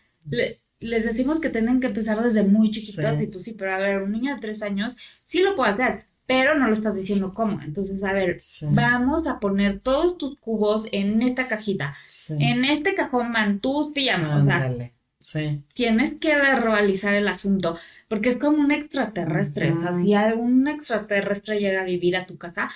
les 0.78 1.04
decimos 1.04 1.40
que 1.40 1.48
tienen 1.48 1.80
que 1.80 1.88
empezar 1.88 2.22
desde 2.22 2.42
muy 2.42 2.70
chiquitos, 2.70 3.20
y 3.20 3.26
pues 3.26 3.44
sí, 3.44 3.52
pero 3.52 3.74
a 3.74 3.78
ver, 3.78 4.02
un 4.02 4.12
niño 4.12 4.34
de 4.34 4.40
tres 4.40 4.62
años 4.62 4.96
sí 5.24 5.40
lo 5.40 5.56
puede 5.56 5.72
hacer, 5.72 6.06
pero 6.26 6.56
no 6.56 6.66
lo 6.66 6.72
estás 6.72 6.94
diciendo 6.94 7.32
cómo. 7.32 7.60
Entonces, 7.62 8.02
a 8.02 8.12
ver, 8.12 8.36
vamos 8.62 9.26
a 9.26 9.38
poner 9.38 9.80
todos 9.80 10.18
tus 10.18 10.36
cubos 10.38 10.88
en 10.92 11.22
esta 11.22 11.48
cajita. 11.48 11.96
En 12.28 12.64
este 12.64 12.94
cajón 12.94 13.32
van 13.32 13.60
tus 13.60 13.92
pijamas. 13.92 14.42
o 14.42 14.44
sea, 14.44 15.58
tienes 15.74 16.14
que 16.14 16.36
verbalizar 16.36 17.14
el 17.14 17.28
asunto, 17.28 17.78
porque 18.08 18.28
es 18.28 18.36
como 18.36 18.58
un 18.58 18.72
extraterrestre. 18.72 19.72
O 19.72 19.80
sea, 19.80 19.96
si 20.02 20.14
algún 20.14 20.66
extraterrestre 20.68 21.60
llega 21.60 21.82
a 21.82 21.84
vivir 21.84 22.16
a 22.16 22.26
tu 22.26 22.36
casa, 22.36 22.68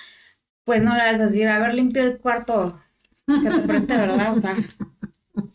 pues 0.63 0.81
no 0.81 0.95
le 0.95 1.03
vas 1.03 1.19
a 1.19 1.23
decir, 1.23 1.47
a 1.47 1.59
ver, 1.59 1.73
limpia 1.73 2.03
el 2.03 2.19
cuarto 2.19 2.81
que 3.27 3.49
te 3.49 3.59
preste, 3.59 3.97
¿verdad? 3.97 4.37
O 4.37 4.41
sea, 4.41 4.55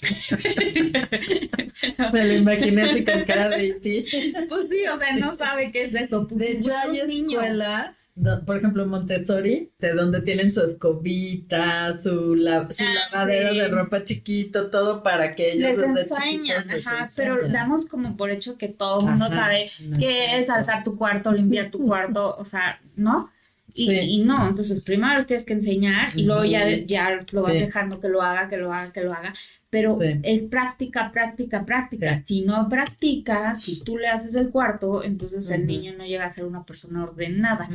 Me 2.13 2.25
lo 2.25 2.33
imaginé 2.35 2.83
así 2.83 3.05
con 3.05 3.25
cara 3.25 3.49
de 3.51 3.75
ti. 3.75 4.05
Pues 4.49 4.67
sí, 4.71 4.87
o 4.87 4.99
sea, 4.99 5.17
no 5.17 5.33
sabe 5.33 5.71
qué 5.71 5.85
es 5.85 5.95
eso. 5.95 6.27
Pues 6.27 6.41
de 6.41 6.53
hecho, 6.53 6.73
hay 6.77 7.01
escuelas, 7.01 8.13
por 8.45 8.59
ejemplo, 8.59 8.87
Montessori, 8.87 9.73
de 9.79 9.93
donde 9.93 10.21
tienen 10.21 10.51
su 10.51 10.63
escobita, 10.63 11.93
su, 12.01 12.35
la, 12.35 12.71
su 12.71 12.85
ah, 12.85 13.11
lavadero 13.13 13.55
de 13.55 13.69
ropa 13.69 14.05
chiquito, 14.05 14.71
todo 14.71 15.03
para 15.03 15.35
que 15.35 15.53
ellos 15.53 15.79
les 15.79 16.11
enseñan. 16.11 16.71
ajá, 16.71 17.05
pero 17.17 17.49
damos 17.49 17.87
como 17.87 18.17
por 18.17 18.31
hecho 18.31 18.57
que 18.57 18.69
todo 18.69 19.01
el 19.01 19.07
mundo 19.07 19.29
sabe 19.29 19.71
qué 19.99 20.39
es 20.39 20.51
alzar 20.51 20.85
tu 20.85 20.97
cuarto, 20.97 21.33
limpiar 21.33 21.71
tu 21.71 21.85
cuarto, 21.85 22.37
o 22.37 22.45
sea, 22.45 22.81
¿no? 22.97 23.31
Y, 23.75 23.93
y, 23.93 24.23
no, 24.23 24.49
entonces 24.49 24.83
primero 24.85 25.27
tienes 25.27 25.45
que 25.45 25.53
enseñar 25.53 26.17
y 26.17 26.23
luego 26.23 26.45
ya, 26.45 26.69
ya 26.87 27.21
lo 27.33 27.43
vas 27.43 27.53
dejando 27.53 28.01
que 28.01 28.09
lo 28.09 28.23
haga, 28.23 28.49
que 28.49 28.57
lo 28.57 28.73
haga, 28.73 28.93
que 28.93 29.01
lo 29.01 29.13
haga 29.13 29.35
pero 29.77 29.99
es 30.23 30.45
práctica, 30.45 31.13
práctica, 31.13 31.67
práctica. 31.67 32.17
Si 32.17 32.47
no 32.47 32.67
practicas, 32.67 33.61
si 33.61 33.85
tú 33.85 33.99
le 33.99 34.09
haces 34.09 34.35
el 34.35 34.49
cuarto, 34.49 35.05
entonces 35.05 35.51
el 35.51 35.67
niño 35.67 35.93
no 35.99 36.07
llega 36.07 36.25
a 36.25 36.31
ser 36.31 36.47
una 36.47 36.65
persona 36.65 37.05
ordenada. 37.05 37.69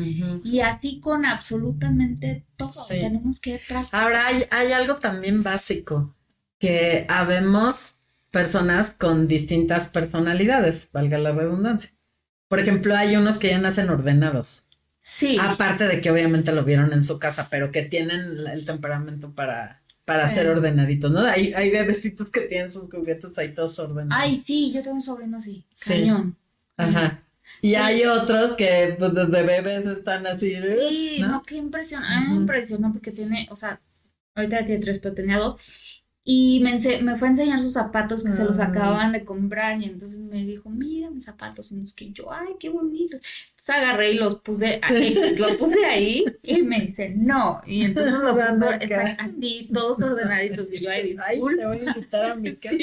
Y 0.44 0.62
así 0.62 1.00
con 1.00 1.26
absolutamente 1.26 2.44
todo. 2.58 2.72
Tenemos 2.90 3.40
que 3.40 3.62
practicar. 3.68 4.02
Ahora 4.02 4.26
hay, 4.26 4.46
hay 4.50 4.72
algo 4.72 4.96
también 4.96 5.44
básico, 5.44 6.16
que 6.58 7.06
habemos 7.08 8.00
personas 8.32 8.90
con 8.90 9.28
distintas 9.28 9.88
personalidades, 9.88 10.90
valga 10.92 11.20
la 11.20 11.34
redundancia. 11.34 11.92
Por 12.48 12.60
ejemplo, 12.60 12.96
hay 12.96 13.16
unos 13.16 13.38
que 13.38 13.50
ya 13.50 13.60
nacen 13.60 13.92
ordenados. 13.92 14.66
Sí. 15.04 15.38
Aparte 15.40 15.88
de 15.88 16.02
que 16.02 16.10
obviamente 16.10 16.52
lo 16.52 16.64
vieron 16.64 16.94
en 16.94 17.04
su 17.04 17.20
casa, 17.20 17.48
pero 17.52 17.70
que 17.70 17.84
tienen 17.84 18.48
el 18.52 18.66
temperamento 18.66 19.36
para 19.36 19.81
para 20.12 20.28
ser 20.28 20.50
ordenaditos, 20.50 21.10
¿no? 21.10 21.21
Hay, 21.21 21.54
hay 21.54 21.69
bebecitos 21.69 22.30
que 22.30 22.41
tienen 22.41 22.69
sus 22.69 22.89
juguetes 22.89 23.38
ahí 23.38 23.54
todos 23.54 23.80
ordenados. 23.80 24.24
Ay, 24.24 24.43
sí, 24.45 24.71
yo 24.74 24.82
tengo 24.82 24.97
un 24.97 25.02
sobrino 25.02 25.38
así, 25.38 25.63
cañón. 25.88 26.36
Ajá. 26.76 27.24
Y 27.62 27.76
hay 27.76 28.04
otros 28.04 28.54
que, 28.58 28.95
pues, 28.97 29.13
desde 29.13 29.43
bebés 29.43 29.86
están 29.86 30.28
así. 30.28 30.56
Sí, 30.89 31.17
no, 31.19 31.43
qué 31.43 31.56
impresión. 31.56 32.04
A 32.04 32.21
mí 32.21 32.28
me 32.28 32.36
impresionó 32.36 32.91
porque 32.91 33.12
tiene, 33.12 33.47
o 33.52 33.56
sea, 33.56 33.80
ahorita 34.36 34.65
tiene 34.65 34.82
tres, 34.82 35.00
pero 35.00 35.15
tenía 35.15 35.38
dos. 35.38 35.56
Y 36.23 36.60
me, 36.60 36.77
me 37.01 37.17
fue 37.17 37.27
a 37.27 37.31
enseñar 37.31 37.60
sus 37.60 37.73
zapatos 37.73 38.23
que 38.23 38.29
se 38.29 38.43
los 38.43 38.60
acababan 38.60 39.12
de 39.12 39.25
comprar 39.25 39.81
y 39.81 39.86
entonces 39.86 40.19
me 40.19 40.45
dijo, 40.45 40.69
mira 40.69 41.10
mis 41.10 41.25
zapatos, 41.25 41.71
y 41.71 41.84
que 41.95 42.12
yo, 42.12 42.31
ay, 42.31 42.49
qué 42.60 42.69
bonito. 42.69 43.17
Entonces 43.17 43.69
agarré 43.75 44.12
y 44.12 44.17
los 44.19 44.39
puse 44.41 44.79
ahí, 44.84 45.15
los 45.38 45.57
puse 45.57 45.84
ahí 45.84 46.25
y 46.43 46.62
me 46.62 46.81
dice, 46.81 47.10
no. 47.10 47.62
Y 47.65 47.86
entonces 47.86 48.13
los 48.13 48.36
puse 48.36 48.95
así, 49.17 49.69
todos 49.73 49.99
ordenaditos. 49.99 50.67
Y 50.71 50.81
yo, 50.81 50.91
ay, 50.91 51.17
ay, 51.25 51.39
te 51.39 51.65
voy 51.65 51.77
a 51.79 51.84
invitar 51.84 52.25
a 52.25 52.36
mi 52.36 52.51
casa. 52.55 52.77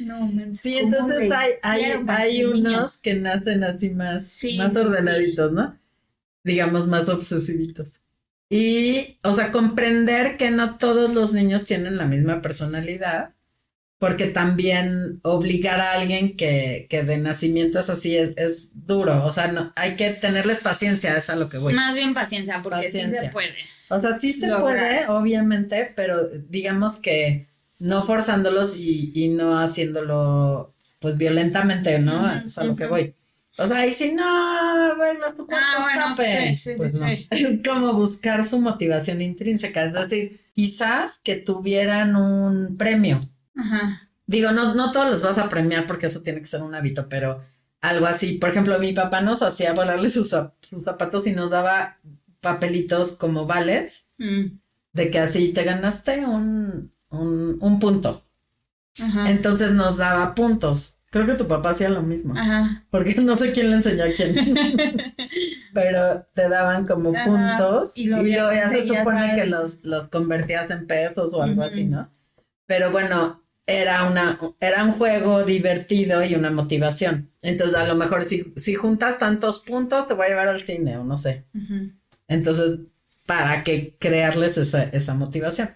no, 0.00 0.26
me 0.26 0.52
Sí, 0.52 0.76
entonces 0.76 1.30
hay, 1.30 1.52
hay, 1.62 2.04
hay 2.08 2.44
unos 2.44 2.98
que 2.98 3.14
nacen 3.14 3.62
así 3.62 3.90
más, 3.90 4.40
más 4.56 4.74
ordenaditos, 4.74 5.52
¿no? 5.52 5.78
Digamos, 6.42 6.88
más 6.88 7.08
obsesivitos. 7.08 8.00
Y, 8.50 9.18
o 9.22 9.32
sea, 9.32 9.50
comprender 9.50 10.36
que 10.36 10.50
no 10.50 10.78
todos 10.78 11.12
los 11.12 11.32
niños 11.32 11.64
tienen 11.64 11.98
la 11.98 12.06
misma 12.06 12.40
personalidad, 12.40 13.34
porque 13.98 14.26
también 14.26 15.20
obligar 15.22 15.80
a 15.80 15.92
alguien 15.92 16.36
que, 16.36 16.86
que 16.88 17.02
de 17.02 17.18
nacimiento 17.18 17.80
es 17.80 17.90
así 17.90 18.16
es, 18.16 18.86
duro. 18.86 19.24
O 19.24 19.30
sea, 19.30 19.48
no, 19.48 19.72
hay 19.76 19.96
que 19.96 20.10
tenerles 20.10 20.60
paciencia, 20.60 21.16
es 21.16 21.28
a 21.30 21.36
lo 21.36 21.48
que 21.48 21.58
voy. 21.58 21.74
Más 21.74 21.94
bien 21.94 22.14
paciencia, 22.14 22.62
porque 22.62 22.90
sí 22.90 23.00
se 23.00 23.28
puede. 23.30 23.56
O 23.90 23.98
sea, 23.98 24.18
sí 24.18 24.32
se 24.32 24.54
puede, 24.54 25.08
obviamente, 25.08 25.92
pero 25.96 26.28
digamos 26.28 27.00
que 27.00 27.48
no 27.78 28.02
forzándolos 28.02 28.76
y, 28.76 29.12
y 29.14 29.28
no 29.28 29.58
haciéndolo, 29.58 30.74
pues 31.00 31.16
violentamente, 31.16 31.98
¿no? 31.98 32.30
es 32.44 32.56
a 32.58 32.64
lo 32.64 32.76
que 32.76 32.86
voy. 32.86 33.14
O 33.58 33.66
sea, 33.66 33.86
y 33.86 33.92
si 33.92 34.12
no 34.12 34.96
verlos 34.96 35.36
tu 35.36 35.44
cuerpo 35.46 35.64
ah, 35.78 36.14
pues 36.16 36.94
no. 36.94 37.06
Es 37.06 37.28
como 37.68 37.92
buscar 37.94 38.44
su 38.44 38.60
motivación 38.60 39.20
intrínseca. 39.20 39.84
Es 39.84 39.92
decir, 39.92 40.40
quizás 40.54 41.20
que 41.22 41.34
tuvieran 41.36 42.14
un 42.14 42.76
premio. 42.76 43.20
Ajá. 43.56 44.08
Digo, 44.26 44.52
no, 44.52 44.74
no 44.74 44.92
todos 44.92 45.10
los 45.10 45.22
vas 45.22 45.38
a 45.38 45.48
premiar 45.48 45.86
porque 45.86 46.06
eso 46.06 46.20
tiene 46.22 46.38
que 46.38 46.46
ser 46.46 46.62
un 46.62 46.74
hábito, 46.74 47.08
pero 47.08 47.42
algo 47.80 48.06
así. 48.06 48.34
Por 48.34 48.50
ejemplo, 48.50 48.78
mi 48.78 48.92
papá 48.92 49.22
nos 49.22 49.42
hacía 49.42 49.72
volarle 49.72 50.08
sus, 50.08 50.36
sus 50.60 50.82
zapatos 50.84 51.26
y 51.26 51.32
nos 51.32 51.50
daba 51.50 51.98
papelitos 52.40 53.12
como 53.12 53.46
vales 53.46 54.08
mm. 54.18 54.44
de 54.92 55.10
que 55.10 55.18
así 55.18 55.52
te 55.52 55.64
ganaste 55.64 56.24
un, 56.24 56.92
un, 57.08 57.58
un 57.60 57.80
punto. 57.80 58.24
Ajá. 59.00 59.30
Entonces 59.30 59.72
nos 59.72 59.96
daba 59.96 60.34
puntos. 60.34 60.97
Creo 61.10 61.26
que 61.26 61.34
tu 61.34 61.48
papá 61.48 61.70
hacía 61.70 61.88
lo 61.88 62.02
mismo. 62.02 62.34
Ajá. 62.36 62.84
Porque 62.90 63.14
no 63.14 63.34
sé 63.36 63.52
quién 63.52 63.70
le 63.70 63.76
enseñó 63.76 64.04
a 64.04 64.12
quién. 64.14 64.34
Pero 65.74 66.26
te 66.34 66.48
daban 66.48 66.86
como 66.86 67.12
puntos 67.12 67.96
y, 67.96 68.06
luego 68.06 68.52
ya 68.52 68.68
se 68.68 68.86
supone 68.86 69.34
que 69.34 69.46
los, 69.46 69.80
los 69.82 70.08
convertías 70.08 70.70
en 70.70 70.86
pesos 70.86 71.32
o 71.32 71.42
algo 71.42 71.62
así, 71.62 71.84
¿no? 71.84 72.10
Pero 72.66 72.90
bueno, 72.90 73.42
era 73.66 74.04
una, 74.04 74.38
era 74.60 74.84
un 74.84 74.92
juego 74.92 75.44
divertido 75.44 76.22
y 76.24 76.34
una 76.34 76.50
motivación. 76.50 77.30
Entonces, 77.40 77.76
a 77.76 77.86
lo 77.86 77.94
mejor 77.94 78.24
si, 78.24 78.52
si 78.56 78.74
juntas 78.74 79.18
tantos 79.18 79.60
puntos, 79.60 80.06
te 80.08 80.14
voy 80.14 80.26
a 80.26 80.28
llevar 80.30 80.48
al 80.48 80.62
cine 80.62 80.98
o 80.98 81.04
no 81.04 81.16
sé. 81.16 81.46
Entonces, 82.26 82.80
para 83.26 83.64
que 83.64 83.96
crearles 83.98 84.56
esa, 84.56 84.84
esa 84.84 85.14
motivación. 85.14 85.68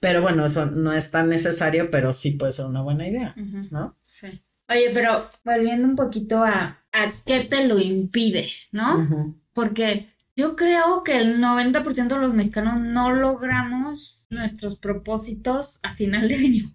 Pero 0.00 0.22
bueno, 0.22 0.44
eso 0.44 0.66
no 0.66 0.92
es 0.92 1.10
tan 1.10 1.28
necesario, 1.28 1.90
pero 1.90 2.12
sí 2.12 2.32
puede 2.32 2.52
ser 2.52 2.66
una 2.66 2.82
buena 2.82 3.08
idea, 3.08 3.34
¿no? 3.70 3.96
Sí. 4.02 4.42
Oye, 4.68 4.90
pero 4.92 5.30
volviendo 5.44 5.88
un 5.88 5.96
poquito 5.96 6.44
a, 6.44 6.78
a 6.92 7.12
qué 7.24 7.44
te 7.44 7.66
lo 7.66 7.78
impide, 7.78 8.48
¿no? 8.72 9.34
Porque 9.52 10.08
yo 10.36 10.56
creo 10.56 11.02
que 11.04 11.16
el 11.16 11.40
90% 11.40 12.14
de 12.14 12.20
los 12.20 12.34
mexicanos 12.34 12.78
no 12.78 13.10
logramos 13.10 14.22
nuestros 14.30 14.78
propósitos 14.78 15.80
a 15.82 15.94
final 15.94 16.28
de 16.28 16.34
año. 16.34 16.74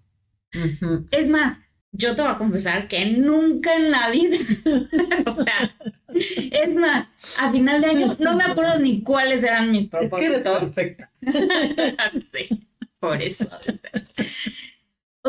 Es 1.10 1.28
más, 1.28 1.60
yo 1.92 2.16
te 2.16 2.22
voy 2.22 2.30
a 2.30 2.38
confesar 2.38 2.88
que 2.88 3.06
nunca 3.06 3.74
en 3.76 3.90
la 3.90 4.10
vida, 4.10 4.38
o 5.26 5.44
sea, 5.44 5.76
es 6.14 6.74
más, 6.74 7.08
a 7.38 7.50
final 7.50 7.80
de 7.80 7.86
año 7.88 8.16
no 8.18 8.36
me 8.36 8.44
acuerdo 8.44 8.78
ni 8.80 9.02
cuáles 9.02 9.42
eran 9.42 9.70
mis 9.70 9.86
propósitos. 9.86 10.36
Es 10.36 10.42
que 10.42 10.50
perfecta. 10.50 11.12
sí, 12.32 12.68
por 12.98 13.22
eso. 13.22 13.46
O 13.46 13.62
sea, 13.62 14.04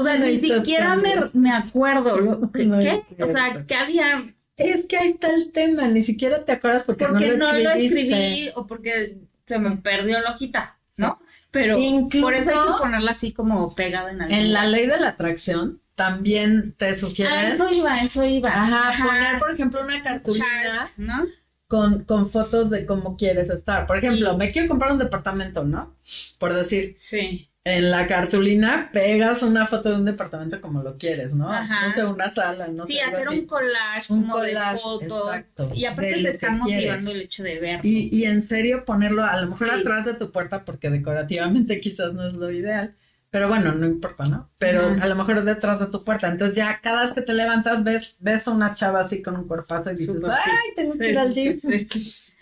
ni 0.04 0.38
siquiera 0.38 0.96
me, 0.96 1.16
me, 1.34 1.52
acuerdo. 1.52 2.20
Lo, 2.20 2.52
¿Qué? 2.54 3.04
o 3.22 3.28
sea, 3.28 3.64
¿qué 3.66 3.76
había? 3.76 4.34
Es 4.58 4.86
que 4.86 4.98
ahí 4.98 5.08
está 5.08 5.34
el 5.34 5.52
tema, 5.52 5.88
ni 5.88 6.02
siquiera 6.02 6.44
te 6.46 6.54
acuerdas 6.54 6.84
porque, 6.84 7.06
porque 7.06 7.38
no, 7.38 7.52
lo, 7.52 7.72
escribí 7.72 8.50
o 8.56 8.66
porque 8.68 9.18
se 9.46 9.60
me 9.60 9.76
perdió 9.78 10.22
la 10.22 10.32
hojita, 10.32 10.78
¿no? 10.98 11.20
Pero 11.52 11.78
por 12.22 12.34
eso 12.34 12.50
hay 12.50 12.74
que 12.74 12.78
ponerla 12.80 13.12
así 13.12 13.32
como 13.32 13.76
pegada 13.76 14.12
en 14.12 14.22
algo. 14.22 14.36
En 14.36 14.54
la 14.54 14.66
ley 14.68 14.88
de 14.88 15.00
la 15.00 15.10
atracción 15.10 15.82
también 15.96 16.74
te 16.74 16.94
sugiere. 16.94 17.32
Ah, 17.32 17.50
eso 17.54 17.72
iba, 17.72 17.96
eso 18.02 18.24
iba. 18.26 18.50
Ajá, 18.50 19.06
poner, 19.06 19.40
por 19.40 19.52
ejemplo, 19.52 19.82
una 19.82 20.02
cartulina. 20.02 20.90
¿no? 20.98 21.26
Con, 21.68 22.04
con, 22.04 22.30
fotos 22.30 22.70
de 22.70 22.86
cómo 22.86 23.16
quieres 23.16 23.50
estar. 23.50 23.88
Por 23.88 23.98
ejemplo, 23.98 24.38
me 24.38 24.52
quiero 24.52 24.68
comprar 24.68 24.92
un 24.92 25.00
departamento, 25.00 25.64
¿no? 25.64 25.96
Por 26.38 26.54
decir. 26.54 26.94
Sí 26.98 27.48
en 27.68 27.90
la 27.90 28.06
cartulina 28.06 28.92
pegas 28.94 29.42
una 29.42 29.66
foto 29.66 29.90
de 29.90 29.96
un 29.96 30.06
departamento 30.06 30.62
como 30.62 30.84
lo 30.84 30.98
quieres, 30.98 31.34
¿no? 31.34 31.52
Ajá. 31.52 31.88
No 31.88 31.94
sé, 31.96 32.06
una 32.06 32.30
sala, 32.30 32.68
¿no? 32.68 32.86
Sí, 32.86 33.00
hacer 33.00 33.28
un 33.28 33.46
collage 33.48 34.14
un 34.14 34.22
como 34.22 34.34
collage, 34.34 34.74
de 34.74 34.78
fotos. 34.78 35.28
Exacto, 35.30 35.72
y 35.74 35.86
aparte 35.86 36.14
te 36.14 36.30
está 36.30 36.52
motivando 36.52 37.12
el 37.12 37.22
hecho 37.22 37.42
de 37.42 37.60
ver. 37.60 37.80
Y, 37.84 38.16
y 38.16 38.26
en 38.26 38.42
serio 38.42 38.86
ponerlo 38.86 39.26
a 39.26 39.42
lo 39.42 39.48
mejor 39.48 39.72
atrás 39.72 40.06
de 40.06 40.14
tu 40.14 40.32
puerta 40.32 40.64
porque 40.64 40.92
decorativamente 40.92 41.80
quizás 41.82 42.14
no 42.14 42.28
es 42.28 42.34
lo 42.34 42.52
ideal. 42.52 42.94
Pero 43.32 43.50
bueno, 43.50 43.74
no 43.74 43.88
importa, 43.88 44.26
¿no? 44.28 44.52
Pero 44.60 44.96
a 45.02 45.08
lo 45.08 45.16
mejor 45.16 45.44
detrás 45.44 45.80
de 45.80 45.88
tu 45.88 46.04
puerta. 46.04 46.30
Entonces 46.30 46.56
ya 46.56 46.80
cada 46.82 47.02
vez 47.02 47.12
que 47.12 47.22
te 47.22 47.34
levantas 47.34 47.84
ves, 47.84 48.16
ves 48.20 48.48
a 48.48 48.52
una 48.52 48.76
chava 48.76 49.00
así 49.00 49.24
con 49.24 49.36
un 49.36 49.48
cuerpazo 49.48 49.92
y 49.92 49.96
dices, 49.96 50.24
ay, 50.24 50.74
tengo 50.76 50.94
que 50.94 51.10
ir 51.10 51.18
al 51.18 51.34
gym. 51.34 51.60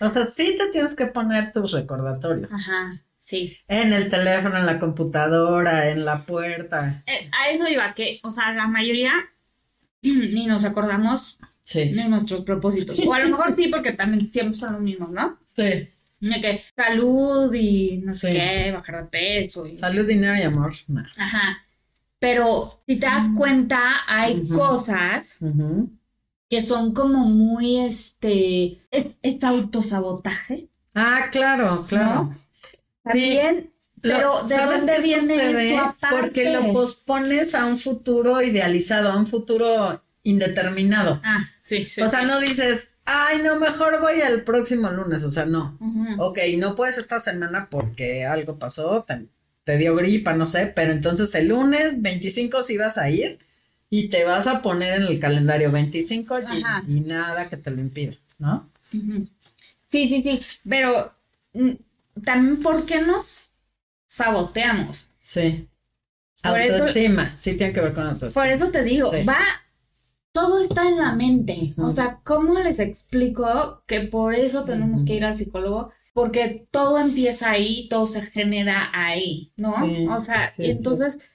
o 0.02 0.10
sea, 0.10 0.26
sí 0.26 0.56
te 0.58 0.68
tienes 0.68 0.94
que 0.96 1.08
poner 1.08 1.54
tus 1.54 1.72
recordatorios. 1.72 2.52
Ajá. 2.52 3.02
Sí. 3.34 3.58
En 3.68 3.92
el 3.94 4.10
teléfono, 4.10 4.60
en 4.60 4.68
la 4.68 4.78
computadora, 4.78 5.90
en 5.90 6.06
la 6.06 6.20
puerta. 6.20 7.04
Eh, 7.08 7.32
a 7.32 7.50
eso 7.50 7.68
iba, 7.68 7.92
que, 7.96 8.20
o 8.22 8.30
sea, 8.30 8.54
la 8.54 8.68
mayoría 8.68 9.12
ni 10.04 10.46
nos 10.46 10.64
acordamos 10.66 11.40
sí. 11.64 11.90
de 11.94 12.08
nuestros 12.08 12.42
propósitos. 12.42 13.00
O 13.00 13.12
a 13.12 13.18
lo 13.22 13.30
mejor 13.30 13.56
sí, 13.56 13.70
porque 13.70 13.94
también 13.94 14.30
siempre 14.30 14.56
son 14.56 14.74
los 14.74 14.82
mismos, 14.84 15.10
¿no? 15.10 15.40
Sí. 15.46 15.90
De 16.20 16.42
que 16.42 16.62
salud 16.76 17.52
y 17.56 17.98
no 18.06 18.14
sé 18.14 18.34
qué, 18.34 18.72
bajar 18.72 19.04
de 19.04 19.10
peso. 19.10 19.66
Salud, 19.72 20.06
dinero 20.06 20.38
y 20.38 20.44
amor. 20.44 20.76
Ajá. 21.18 21.66
Pero 22.20 22.84
si 22.88 22.98
te 22.98 23.08
das 23.08 23.30
cuenta, 23.36 24.04
hay 24.08 24.48
cosas 24.48 25.40
que 26.48 26.62
son 26.62 26.94
como 26.94 27.26
muy, 27.26 27.80
este, 27.80 28.80
este 28.92 29.46
autosabotaje. 29.48 30.68
Ah, 30.94 31.30
claro, 31.32 31.88
claro. 31.88 32.43
También, 33.04 33.74
pero 34.02 34.44
¿de 34.44 34.58
dónde 34.58 35.00
viene 35.00 35.74
eso 35.74 35.96
Porque 36.10 36.52
lo 36.52 36.74
pospones 36.74 37.56
a 37.56 37.66
un 37.66 37.78
futuro 37.78 38.42
idealizado, 38.42 39.12
a 39.12 39.18
un 39.18 39.28
futuro 39.28 40.02
indeterminado. 40.24 41.22
Ah, 41.24 41.50
sí, 41.62 41.86
sí. 41.86 42.02
O 42.02 42.10
sea, 42.10 42.24
no 42.24 42.40
dices, 42.40 42.92
ay, 43.06 43.42
no, 43.42 43.60
mejor 43.60 44.02
voy 44.02 44.22
el 44.22 44.44
próximo 44.44 44.90
lunes. 44.90 45.24
O 45.24 45.32
sea, 45.32 45.46
no. 45.46 45.78
Ok, 46.18 46.40
no 46.58 46.76
puedes 46.76 46.98
esta 46.98 47.20
semana 47.20 47.68
porque 47.70 48.26
algo 48.26 48.60
pasó, 48.60 49.06
te, 49.64 49.78
dio 49.78 49.96
gripa, 49.96 50.34
no 50.34 50.46
sé, 50.46 50.68
pero 50.68 50.92
entonces 50.92 51.34
el 51.36 51.48
lunes 51.48 52.02
25 52.02 52.64
sí 52.64 52.78
vas 52.78 52.98
a 52.98 53.10
ir 53.10 53.40
y 53.90 54.10
te 54.10 54.26
vas 54.26 54.48
a 54.48 54.62
poner 54.62 55.02
en 55.02 55.04
el 55.04 55.20
calendario 55.20 55.72
25 55.72 56.40
y, 56.40 56.98
y, 56.98 57.00
nada 57.02 57.50
que 57.50 57.58
te 57.58 57.72
lo 57.72 57.80
impida, 57.80 58.18
¿no? 58.40 58.70
Sí, 59.86 60.10
sí, 60.10 60.22
sí, 60.24 60.42
pero 60.68 61.14
mm, 61.54 61.72
también 62.24 62.62
por 62.62 62.86
qué 62.86 63.02
nos 63.02 63.52
saboteamos. 64.06 65.10
Sí. 65.20 65.68
autoestima, 66.44 67.36
sí 67.38 67.56
tiene 67.56 67.74
que 67.74 67.82
ver 67.82 67.94
con 67.94 68.06
autoestima. 68.06 68.44
Por 68.44 68.52
eso 68.52 68.70
te 68.70 68.84
digo, 68.84 69.12
va, 69.28 69.40
todo 70.32 70.62
está 70.62 70.88
en 70.88 70.98
la 70.98 71.14
mente. 71.14 71.74
O 71.78 71.90
sea, 71.92 72.20
¿cómo 72.24 72.60
les 72.60 72.80
explico 72.80 73.84
que 73.88 74.02
por 74.02 74.34
eso 74.34 74.66
tenemos 74.66 75.04
que 75.04 75.16
ir 75.16 75.26
al 75.26 75.38
psicólogo? 75.38 75.92
Porque 76.14 76.68
todo 76.70 77.00
empieza 77.00 77.52
ahí, 77.52 77.88
todo 77.90 78.06
se 78.06 78.22
genera 78.22 78.92
ahí, 78.94 79.52
¿no? 79.58 79.74
o 80.16 80.22
sea, 80.22 80.52
entonces, 80.58 81.30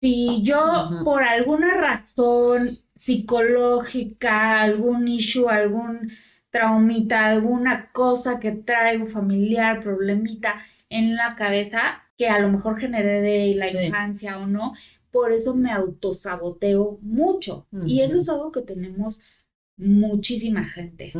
si 0.00 0.42
yo 0.42 1.02
por 1.04 1.22
alguna 1.22 1.74
razón 1.74 2.78
psicológica, 2.94 4.60
algún 4.60 5.06
issue, 5.06 5.48
algún 5.48 6.10
traumita, 6.50 7.26
alguna 7.26 7.90
cosa 7.92 8.40
que 8.40 8.52
traigo 8.52 9.06
familiar, 9.06 9.80
problemita 9.80 10.56
en 10.88 11.14
la 11.16 11.34
cabeza 11.36 12.02
que 12.18 12.28
a 12.28 12.38
lo 12.38 12.50
mejor 12.50 12.78
generé 12.78 13.20
de 13.20 13.54
la 13.54 13.70
infancia 13.70 14.38
o 14.38 14.46
no, 14.46 14.74
por 15.10 15.32
eso 15.32 15.54
me 15.54 15.72
autosaboteo 15.72 16.98
mucho. 17.02 17.66
Y 17.86 18.00
eso 18.00 18.20
es 18.20 18.28
algo 18.28 18.52
que 18.52 18.62
tenemos 18.62 19.20
muchísima 19.76 20.64
gente. 20.64 21.12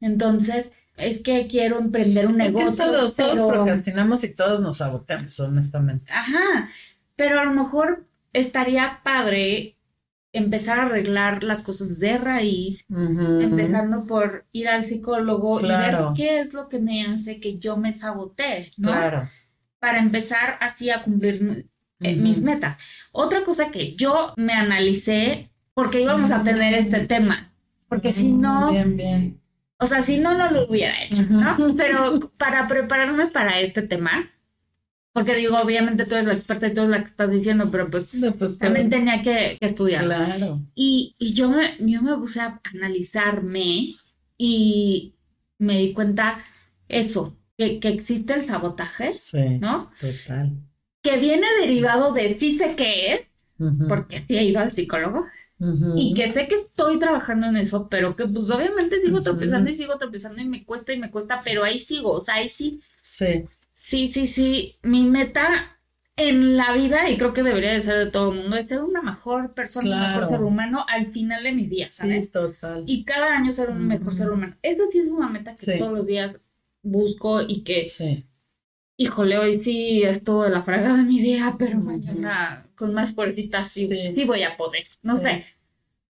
Entonces, 0.00 0.72
es 0.96 1.22
que 1.22 1.46
quiero 1.46 1.78
emprender 1.78 2.26
un 2.26 2.36
negocio. 2.36 2.74
todos, 2.74 3.14
todos 3.14 3.52
procrastinamos 3.52 4.22
y 4.24 4.28
todos 4.34 4.60
nos 4.60 4.78
saboteamos, 4.78 5.38
honestamente. 5.40 6.10
Ajá, 6.12 6.70
pero 7.16 7.40
a 7.40 7.44
lo 7.44 7.52
mejor 7.52 8.06
estaría 8.32 9.00
padre 9.02 9.77
empezar 10.32 10.78
a 10.78 10.86
arreglar 10.86 11.42
las 11.42 11.62
cosas 11.62 11.98
de 11.98 12.18
raíz, 12.18 12.84
empezando 12.88 14.04
por 14.06 14.46
ir 14.52 14.68
al 14.68 14.84
psicólogo 14.84 15.60
y 15.60 15.68
ver 15.68 15.96
qué 16.14 16.38
es 16.38 16.54
lo 16.54 16.68
que 16.68 16.78
me 16.78 17.04
hace 17.06 17.40
que 17.40 17.58
yo 17.58 17.76
me 17.76 17.92
sabotee, 17.92 18.72
¿no? 18.76 18.88
Claro. 18.88 19.30
Para 19.78 19.98
empezar 19.98 20.58
así 20.60 20.90
a 20.90 21.02
cumplir 21.02 21.68
eh, 22.00 22.16
mis 22.16 22.42
metas. 22.42 22.76
Otra 23.12 23.44
cosa 23.44 23.70
que 23.70 23.94
yo 23.96 24.34
me 24.36 24.52
analicé, 24.52 25.50
porque 25.74 26.02
íbamos 26.02 26.30
a 26.30 26.42
tener 26.42 26.74
este 26.74 27.00
tema, 27.00 27.52
porque 27.88 28.12
si 28.12 28.32
no... 28.32 28.72
Bien, 28.72 28.96
bien. 28.96 29.40
O 29.80 29.86
sea, 29.86 30.02
si 30.02 30.18
no, 30.18 30.36
no 30.36 30.50
lo 30.50 30.68
hubiera 30.68 31.00
hecho, 31.04 31.22
¿no? 31.30 31.56
Pero 31.76 32.32
para 32.36 32.66
prepararme 32.66 33.28
para 33.28 33.60
este 33.60 33.82
tema, 33.82 34.28
porque 35.18 35.34
digo, 35.34 35.58
obviamente 35.58 36.06
tú 36.06 36.14
eres 36.14 36.28
la 36.28 36.34
experta 36.34 36.68
y 36.68 36.74
todo 36.74 36.86
lo 36.86 36.96
que 36.98 37.08
estás 37.08 37.28
diciendo, 37.28 37.68
pero 37.72 37.90
pues, 37.90 38.10
pues 38.38 38.56
también 38.56 38.88
tenía 38.88 39.20
que, 39.20 39.58
estudiar. 39.60 40.04
Claro. 40.04 40.62
Y, 40.76 41.16
yo, 41.18 41.50
me, 41.50 41.76
yo 41.80 42.02
me 42.02 42.16
puse 42.16 42.40
a 42.40 42.60
analizarme 42.72 43.94
y 44.36 45.14
me 45.58 45.80
di 45.80 45.92
cuenta 45.92 46.38
eso, 46.88 47.36
que, 47.56 47.80
existe 47.82 48.34
el 48.34 48.44
sabotaje, 48.44 49.16
sí, 49.18 49.58
¿no? 49.58 49.90
Total. 50.00 50.52
Que 51.02 51.18
viene 51.18 51.48
derivado 51.60 52.12
de 52.12 52.38
sí 52.38 52.56
sé 52.56 52.76
qué 52.76 53.14
es, 53.14 53.20
porque 53.88 54.18
sí 54.18 54.38
he 54.38 54.44
ido 54.44 54.60
al 54.60 54.70
psicólogo, 54.70 55.24
y 55.96 56.14
que 56.14 56.32
sé 56.32 56.46
que 56.46 56.54
estoy 56.54 57.00
trabajando 57.00 57.48
en 57.48 57.56
eso, 57.56 57.88
pero 57.88 58.14
que 58.14 58.24
pues 58.28 58.48
obviamente 58.50 59.00
sigo 59.00 59.20
tropezando 59.20 59.68
y 59.68 59.74
sigo 59.74 59.98
tropezando 59.98 60.40
y 60.40 60.44
me 60.44 60.64
cuesta 60.64 60.92
y 60.92 60.98
me 61.00 61.10
cuesta, 61.10 61.40
pero 61.44 61.64
ahí 61.64 61.80
sigo, 61.80 62.12
o 62.12 62.20
sea, 62.20 62.34
ahí 62.34 62.48
sí. 62.48 62.80
Sí. 63.02 63.44
Sí, 63.80 64.12
sí, 64.12 64.26
sí. 64.26 64.76
Mi 64.82 65.04
meta 65.04 65.78
en 66.16 66.56
la 66.56 66.72
vida, 66.72 67.08
y 67.08 67.16
creo 67.16 67.32
que 67.32 67.44
debería 67.44 67.72
de 67.72 67.80
ser 67.80 67.96
de 67.96 68.10
todo 68.10 68.32
el 68.32 68.40
mundo, 68.40 68.56
es 68.56 68.66
ser 68.66 68.82
una 68.82 69.02
mejor 69.02 69.54
persona, 69.54 69.94
un 69.94 70.08
mejor 70.08 70.26
ser 70.26 70.42
humano 70.42 70.84
al 70.88 71.12
final 71.12 71.44
de 71.44 71.52
mis 71.52 71.70
días, 71.70 71.92
¿sabes? 71.92 72.24
Sí, 72.24 72.30
total. 72.32 72.82
Y 72.88 73.04
cada 73.04 73.36
año 73.36 73.52
ser 73.52 73.70
un 73.70 73.86
mejor 73.86 74.12
ser 74.12 74.30
humano. 74.30 74.56
Esta 74.62 74.82
sí 74.90 74.98
es 74.98 75.06
una 75.06 75.28
meta 75.28 75.54
que 75.54 75.78
todos 75.78 75.92
los 75.92 76.04
días 76.04 76.36
busco 76.82 77.40
y 77.40 77.62
que, 77.62 77.84
sí. 77.84 78.26
híjole, 78.96 79.38
hoy 79.38 79.62
sí 79.62 80.02
estuvo 80.02 80.42
de 80.42 80.50
la 80.50 80.64
fraga 80.64 80.96
de 80.96 81.04
mi 81.04 81.20
día, 81.20 81.54
pero 81.56 81.78
mañana 81.78 82.66
con 82.74 82.92
más 82.92 83.14
fuercitas 83.14 83.68
sí, 83.68 83.88
sí. 83.88 84.24
voy 84.24 84.42
a 84.42 84.56
poder. 84.56 84.86
No 85.02 85.16
sé, 85.16 85.44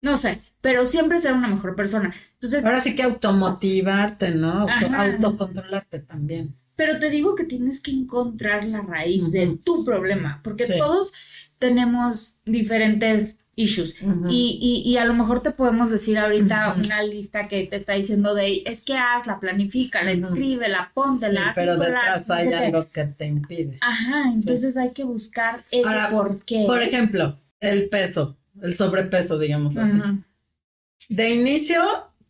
no 0.03 0.19
sé, 0.19 0.43
pero 0.61 0.85
siempre 0.85 1.19
ser 1.19 1.33
una 1.33 1.49
mejor 1.49 1.75
persona. 1.75 2.15
Entonces, 2.35 2.63
ahora 2.63 2.83
sí 2.83 2.95
que 2.95 3.05
automotivarte, 3.05 4.33
¿no? 4.33 4.67
autocontrolarte 4.69 6.01
también. 6.01 6.55
Pero 6.77 6.99
te 6.99 7.11
digo 7.11 7.35
que 7.35 7.45
tienes 7.45 7.81
que 7.81 7.93
encontrar 7.93 8.65
la 8.65 8.83
raíz 8.83 9.31
de 9.31 9.59
tu 9.63 9.85
problema, 9.85 10.41
porque 10.43 10.67
todos 10.67 11.13
tenemos 11.59 12.35
diferentes 12.45 13.41
issues. 13.57 13.95
y, 14.29 14.83
y, 14.85 14.97
a 14.97 15.05
lo 15.05 15.15
mejor 15.15 15.41
te 15.41 15.51
podemos 15.51 15.91
decir 15.91 16.19
ahorita 16.19 16.75
una 16.75 17.03
lista 17.03 17.49
que 17.49 17.65
te 17.65 17.77
está 17.77 17.93
diciendo 17.93 18.35
de, 18.35 18.63
es 18.67 18.83
que 18.83 18.97
hazla, 18.97 19.41
planifícala, 19.41 20.11
escríbela, 20.11 20.91
póntela. 20.95 21.53
Sí, 21.53 21.61
pero 21.61 21.77
detrás 21.77 22.31
hay 22.31 22.53
algo 22.53 22.89
que 22.91 23.05
te 23.05 23.27
impide. 23.27 23.79
Ajá, 23.81 24.31
entonces 24.33 24.77
hay 24.77 24.91
que 24.91 25.05
buscar 25.05 25.65
el 25.71 25.85
por 26.11 26.45
qué. 26.45 26.65
Por 26.67 26.83
ejemplo, 26.83 27.39
el 27.61 27.89
peso, 27.89 28.37
el 28.61 28.75
sobrepeso, 28.75 29.39
digamos 29.39 29.77
así. 29.77 29.97
De 31.09 31.31
inicio, 31.31 31.83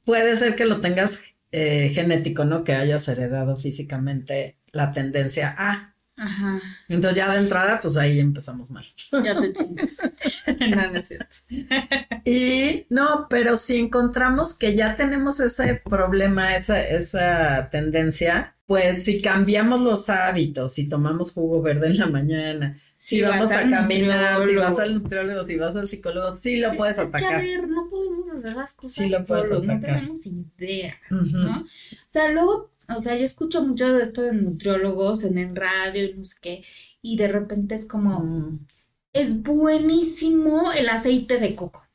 puede 0.05 0.37
ser 0.37 0.57
que 0.57 0.67
lo 0.67 0.81
tengas 0.81 1.34
eh, 1.57 1.93
genético, 1.95 2.45
¿no? 2.45 2.65
Que 2.65 2.75
hayas 2.75 3.07
heredado 3.07 3.55
físicamente 3.57 4.59
la 4.73 4.91
tendencia 4.91 5.55
a. 5.57 5.95
Ajá. 6.17 6.61
Entonces 6.89 7.17
ya 7.17 7.33
de 7.33 7.39
entrada, 7.39 7.79
pues 7.81 7.97
ahí 7.97 8.19
empezamos 8.19 8.73
mal. 8.73 8.85
Ya 9.13 9.41
te 9.41 9.53
chingas. 9.53 9.97
no, 10.61 10.91
no 10.91 10.99
es 10.99 11.07
cierto. 11.07 11.37
Y 12.25 12.87
no, 12.91 13.29
pero 13.31 13.55
si 13.55 13.79
encontramos 13.79 14.59
que 14.59 14.75
ya 14.75 14.97
tenemos 14.97 15.39
ese 15.39 15.75
problema, 15.75 16.57
esa, 16.57 16.83
esa 16.83 17.69
tendencia, 17.71 18.57
pues 18.67 19.05
si 19.05 19.23
cambiamos 19.23 19.81
los 19.81 20.09
hábitos, 20.09 20.73
si 20.73 20.89
tomamos 20.89 21.33
jugo 21.33 21.63
verde 21.63 21.89
en 21.89 21.99
la 21.99 22.07
mañana, 22.07 22.77
si, 23.05 23.21
vamos 23.21 23.51
a 23.51 23.69
caminar, 23.69 24.49
si 24.49 24.55
vas 24.55 24.79
al 24.79 24.95
nutriólogo, 24.95 25.45
si 25.45 25.57
vas 25.57 25.77
al 25.77 25.87
psicólogo, 25.87 26.39
sí 26.41 26.57
lo 26.57 26.75
puedes 26.75 26.99
atacar. 26.99 27.35
a 27.35 27.39
ver, 27.39 27.69
no 27.69 27.91
podemos 27.91 28.31
hacer 28.31 28.57
las 28.57 28.73
cosas 28.73 28.93
sí 28.93 29.11
lo 29.11 29.23
puedes 29.27 29.63
no 29.63 29.79
tenemos 29.79 30.25
idea, 30.25 30.95
¿no? 31.11 31.61
O 31.61 31.67
sea, 32.09 32.33
luego 32.33 32.71
o 32.89 33.03
sea, 33.03 33.15
yo 33.17 33.27
escucho 33.27 33.63
mucho 33.63 33.93
de 33.93 34.05
esto 34.05 34.23
de 34.23 34.33
nutriólogos 34.33 35.23
en 35.25 35.37
el 35.37 35.55
radio 35.55 36.05
y 36.05 36.15
no 36.15 36.25
sé 36.25 36.37
qué, 36.41 36.65
y 37.03 37.19
de 37.19 37.29
repente 37.29 37.75
es 37.75 37.87
como, 37.87 38.21
mm. 38.21 38.67
es 39.13 39.43
buenísimo 39.43 40.73
el 40.73 40.89
aceite 40.89 41.39
de 41.39 41.55
coco 41.55 41.87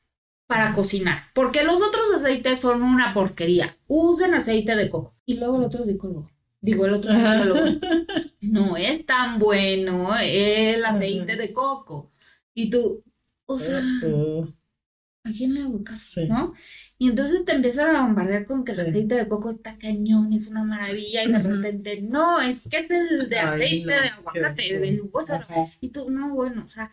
para 0.46 0.76
cocinar, 0.76 1.24
porque 1.34 1.64
los 1.64 1.82
otros 1.82 2.14
aceites 2.16 2.60
son 2.60 2.84
una 2.84 3.16
porquería. 3.16 3.80
Usen 3.88 4.36
aceite 4.36 4.76
de 4.76 4.90
coco. 4.92 5.16
Y 5.26 5.40
luego 5.40 5.58
el 5.58 5.66
otro 5.66 5.84
psicólogo. 5.86 6.28
Digo, 6.62 6.86
el 6.86 6.94
otro 6.94 7.14
nutriólogo. 7.14 7.80
no 8.42 8.78
es 8.78 9.06
tan 9.06 9.40
bueno 9.40 10.16
el 10.18 10.84
aceite 10.84 11.36
de 11.36 11.54
coco. 11.54 12.12
Y 12.54 12.70
tú, 12.70 13.04
o 13.46 13.58
sea, 13.58 13.80
¿a 13.80 15.32
quién 15.32 15.54
le 15.54 15.62
hago 15.62 15.84
caso? 15.84 16.22
¿No? 16.28 16.54
Y 16.98 17.10
entonces 17.10 17.46
te 17.46 17.54
empiezan 17.54 17.96
a 17.96 18.02
bombardear 18.02 18.46
con 18.46 18.66
que 18.66 18.74
el 18.74 18.82
aceite 18.82 19.16
de 19.16 19.28
coco 19.28 19.50
está 19.50 19.78
cañón, 19.78 20.34
es 20.34 20.48
una 20.48 20.64
maravilla, 20.66 21.24
y 21.24 21.32
de 21.32 21.40
repente, 21.40 22.02
no, 22.02 22.42
es 22.42 22.68
que 22.70 22.80
es 22.80 22.92
el 22.92 23.30
de 23.30 23.40
aceite 23.40 23.92
de 23.92 24.10
aguacate, 24.10 24.80
del 24.80 25.10
hueso. 25.12 25.40
Y 25.80 25.90
tú, 25.90 26.10
no, 26.10 26.34
bueno, 26.34 26.64
o 26.66 26.68
sea, 26.68 26.92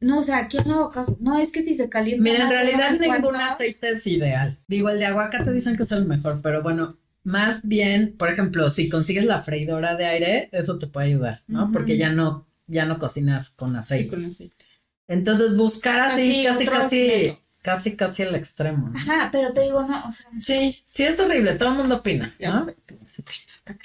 no, 0.00 0.18
o 0.18 0.22
sea, 0.22 0.46
¿quién 0.48 0.64
no 0.66 0.74
hago 0.74 0.90
caso? 0.90 1.16
No, 1.20 1.38
es 1.38 1.50
que 1.50 1.64
si 1.64 1.74
se 1.74 1.88
calienta. 1.88 2.22
Mira, 2.22 2.44
en 2.44 2.50
realidad 2.50 2.98
ningún 3.00 3.36
aceite 3.36 3.90
es 3.90 4.06
ideal. 4.06 4.58
Digo, 4.68 4.90
el 4.90 4.98
de 4.98 5.06
aguacate 5.06 5.52
dicen 5.52 5.76
que 5.76 5.82
es 5.82 5.92
el 5.92 6.04
mejor, 6.04 6.40
pero 6.42 6.62
bueno, 6.62 6.98
más 7.24 7.66
bien, 7.66 8.14
por 8.16 8.30
ejemplo, 8.30 8.70
si 8.70 8.88
consigues 8.88 9.24
la 9.24 9.42
freidora 9.42 9.96
de 9.96 10.06
aire, 10.06 10.48
eso 10.52 10.78
te 10.78 10.86
puede 10.86 11.08
ayudar, 11.08 11.42
¿no? 11.46 11.70
Porque 11.72 11.96
ya 11.96 12.10
no, 12.10 12.46
ya 12.66 12.84
no 12.84 12.98
cocinas 12.98 13.50
con 13.50 13.76
aceite. 13.76 14.10
con 14.10 14.24
aceite. 14.24 14.64
Entonces, 15.06 15.56
buscar 15.56 16.00
así, 16.00 16.44
casi, 16.44 16.66
casi 16.66 17.38
casi, 17.62 17.96
casi 17.96 18.22
al 18.22 18.34
extremo. 18.34 18.92
Ajá, 18.94 19.28
pero 19.30 19.52
te 19.52 19.62
digo, 19.62 19.82
no, 19.82 20.06
o 20.06 20.12
sea. 20.12 20.30
Sí, 20.40 20.78
sí 20.86 21.04
es 21.04 21.20
horrible, 21.20 21.54
todo 21.54 21.70
el 21.70 21.76
mundo 21.76 21.96
opina, 21.96 22.34
¿no? 22.40 22.66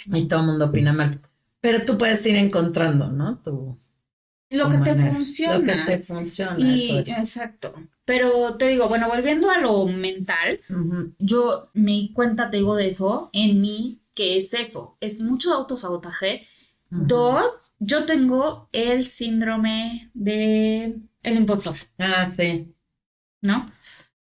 Y 0.06 0.28
todo 0.28 0.42
el 0.42 0.46
mundo 0.46 0.66
opina 0.66 0.94
mal. 0.94 1.20
Pero 1.60 1.84
tú 1.84 1.98
puedes 1.98 2.26
ir 2.26 2.36
encontrando, 2.36 3.10
¿no? 3.10 3.40
Tu, 3.40 3.78
lo 4.54 4.70
que 4.70 4.78
te 4.78 4.96
funciona. 4.96 5.58
Lo 5.58 5.64
que 5.64 5.74
te 5.74 6.00
funciona. 6.00 6.56
Y, 6.60 7.00
Exacto. 7.00 7.74
Pero 8.06 8.56
te 8.58 8.68
digo, 8.68 8.88
bueno, 8.88 9.08
volviendo 9.08 9.50
a 9.50 9.60
lo 9.60 9.86
mental, 9.86 10.60
yo 11.20 11.70
me 11.74 11.92
di 11.92 12.14
cuenta, 12.14 12.50
te 12.50 12.58
digo, 12.58 12.76
de 12.76 12.88
eso 12.88 13.30
en 13.34 13.62
mí, 13.62 14.02
que 14.14 14.38
es 14.38 14.54
eso, 14.54 14.98
es 15.00 15.22
mucho 15.22 15.54
autosabotaje. 15.54 16.48
Dos, 16.90 17.74
yo 17.80 18.06
tengo 18.06 18.70
el 18.72 19.08
síndrome 19.08 20.12
de 20.14 21.00
el 21.24 21.38
impostor. 21.38 21.76
Ah, 21.98 22.26
sí. 22.26 22.74
¿no? 23.44 23.72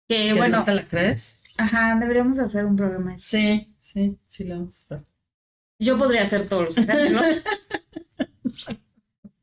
Que 0.09 0.34
bueno. 0.34 0.57
¿No 0.59 0.63
te 0.63 0.76
la 0.76 0.88
crees? 0.88 1.41
Ajá, 1.57 1.97
deberíamos 1.99 2.39
hacer 2.39 2.65
un 2.65 2.76
programa. 2.76 3.17
Sí, 3.17 3.74
sí, 3.78 4.17
sí 4.28 4.43
lo 4.43 4.55
vamos 4.55 4.91
a 4.91 4.95
hacer. 4.95 5.07
Yo 5.80 5.97
podría 5.97 6.24
hacer 6.24 6.49
todos 6.49 6.76
los. 6.78 6.86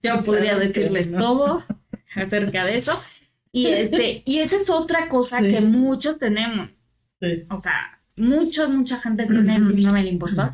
Yo 0.02 0.22
podría 0.24 0.56
decirles 0.56 1.10
todo 1.12 1.64
acerca 2.14 2.64
de 2.64 2.78
eso. 2.78 3.00
Y 3.52 3.66
este, 3.66 4.22
y 4.24 4.38
esa 4.38 4.56
es 4.56 4.70
otra 4.70 5.08
cosa 5.08 5.40
que 5.42 5.60
muchos 5.60 6.18
tenemos. 6.18 6.70
Sí. 7.20 7.44
O 7.50 7.58
sea, 7.58 8.00
muchos, 8.16 8.70
mucha 8.70 9.00
gente 9.00 9.26
tiene 9.26 9.56
el 9.56 9.68
síndrome 9.68 10.00
del 10.00 10.14
impostor. 10.14 10.52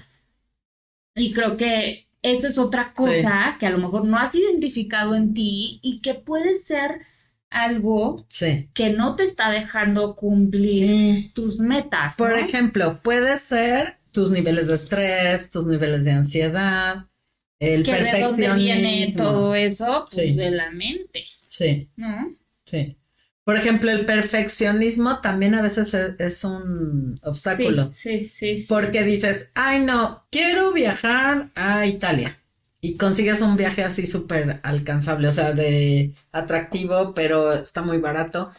Y 1.15 1.33
creo 1.33 1.57
que 1.57 2.09
esta 2.23 2.49
es 2.49 2.59
otra 2.59 2.93
cosa 2.93 3.57
que 3.59 3.67
a 3.67 3.71
lo 3.71 3.79
mejor 3.79 4.05
no 4.05 4.19
has 4.19 4.35
identificado 4.35 5.15
en 5.15 5.33
ti 5.33 5.79
y 5.83 6.01
que 6.01 6.15
puede 6.15 6.55
ser 6.55 7.03
algo 7.51 8.27
que 8.75 8.91
no 8.91 9.17
te 9.17 9.23
está 9.23 9.51
dejando 9.51 10.17
cumplir 10.17 11.33
tus 11.33 11.61
metas. 11.61 12.17
Por 12.17 12.37
ejemplo, 12.37 13.01
puede 13.03 13.37
ser 13.37 13.99
tus 14.11 14.31
niveles 14.31 14.67
de 14.67 14.75
estrés, 14.75 15.49
tus 15.49 15.67
niveles 15.67 16.05
de 16.05 16.13
ansiedad, 16.13 17.07
el 17.59 17.85
que 17.85 17.93
¿De 17.93 18.21
dónde 18.21 18.55
viene 18.55 19.15
todo 19.17 19.55
eso? 19.55 20.05
Pues 20.13 20.37
de 20.37 20.51
la 20.51 20.71
mente. 20.71 21.25
Sí. 21.47 21.89
¿No? 21.97 22.35
Sí. 22.65 22.97
Por 23.45 23.57
ejemplo, 23.57 23.93
el 23.93 24.05
perfeccionismo 24.05 25.21
también 25.21 25.55
a 25.55 25.63
veces 25.63 25.95
es, 25.95 26.43
un 26.43 27.17
obstáculo. 27.23 27.93
sí, 27.93 28.29
sí, 28.29 28.67
Porque 28.69 29.05
dices, 29.05 29.53
ay 29.55 29.85
no, 29.85 30.27
quiero 30.33 30.73
viajar 30.73 31.51
a 31.55 31.87
Italia 31.87 32.41
y 32.81 32.97
consigues 32.97 33.43
un 33.43 33.57
viaje 33.57 33.85
así 33.85 34.05
súper 34.05 34.59
alcanzable, 34.65 35.29
o 35.29 35.33
sea, 35.33 35.53
de 35.53 36.13
atractivo, 36.33 37.15
pero 37.15 37.53
está 37.53 37.83
muy 37.83 37.99
barato, 37.99 38.51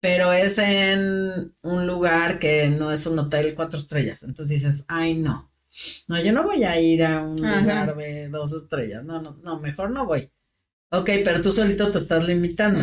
pero 0.00 0.32
es 0.32 0.58
en 0.58 1.52
un 1.62 1.86
lugar 1.88 2.38
que 2.38 2.68
no 2.68 2.92
es 2.92 3.04
un 3.06 3.18
hotel 3.18 3.54
cuatro 3.56 3.80
estrellas, 3.80 4.22
entonces 4.22 4.62
dices, 4.62 4.84
ay, 4.86 5.14
no, 5.14 5.50
no, 6.08 6.20
yo 6.22 6.32
no 6.32 6.42
voy 6.42 6.64
a 6.64 6.80
ir 6.80 7.04
a 7.04 7.22
un 7.22 7.36
lugar 7.36 7.96
de 7.96 8.28
dos 8.28 8.52
estrellas, 8.54 9.04
no, 9.04 9.20
no, 9.20 9.38
no, 9.42 9.60
mejor 9.60 9.90
no 9.90 10.06
voy. 10.06 10.30
Ok, 10.90 11.10
pero 11.24 11.40
tú 11.40 11.52
solito 11.52 11.90
te 11.90 11.98
estás 11.98 12.26
limitando. 12.26 12.80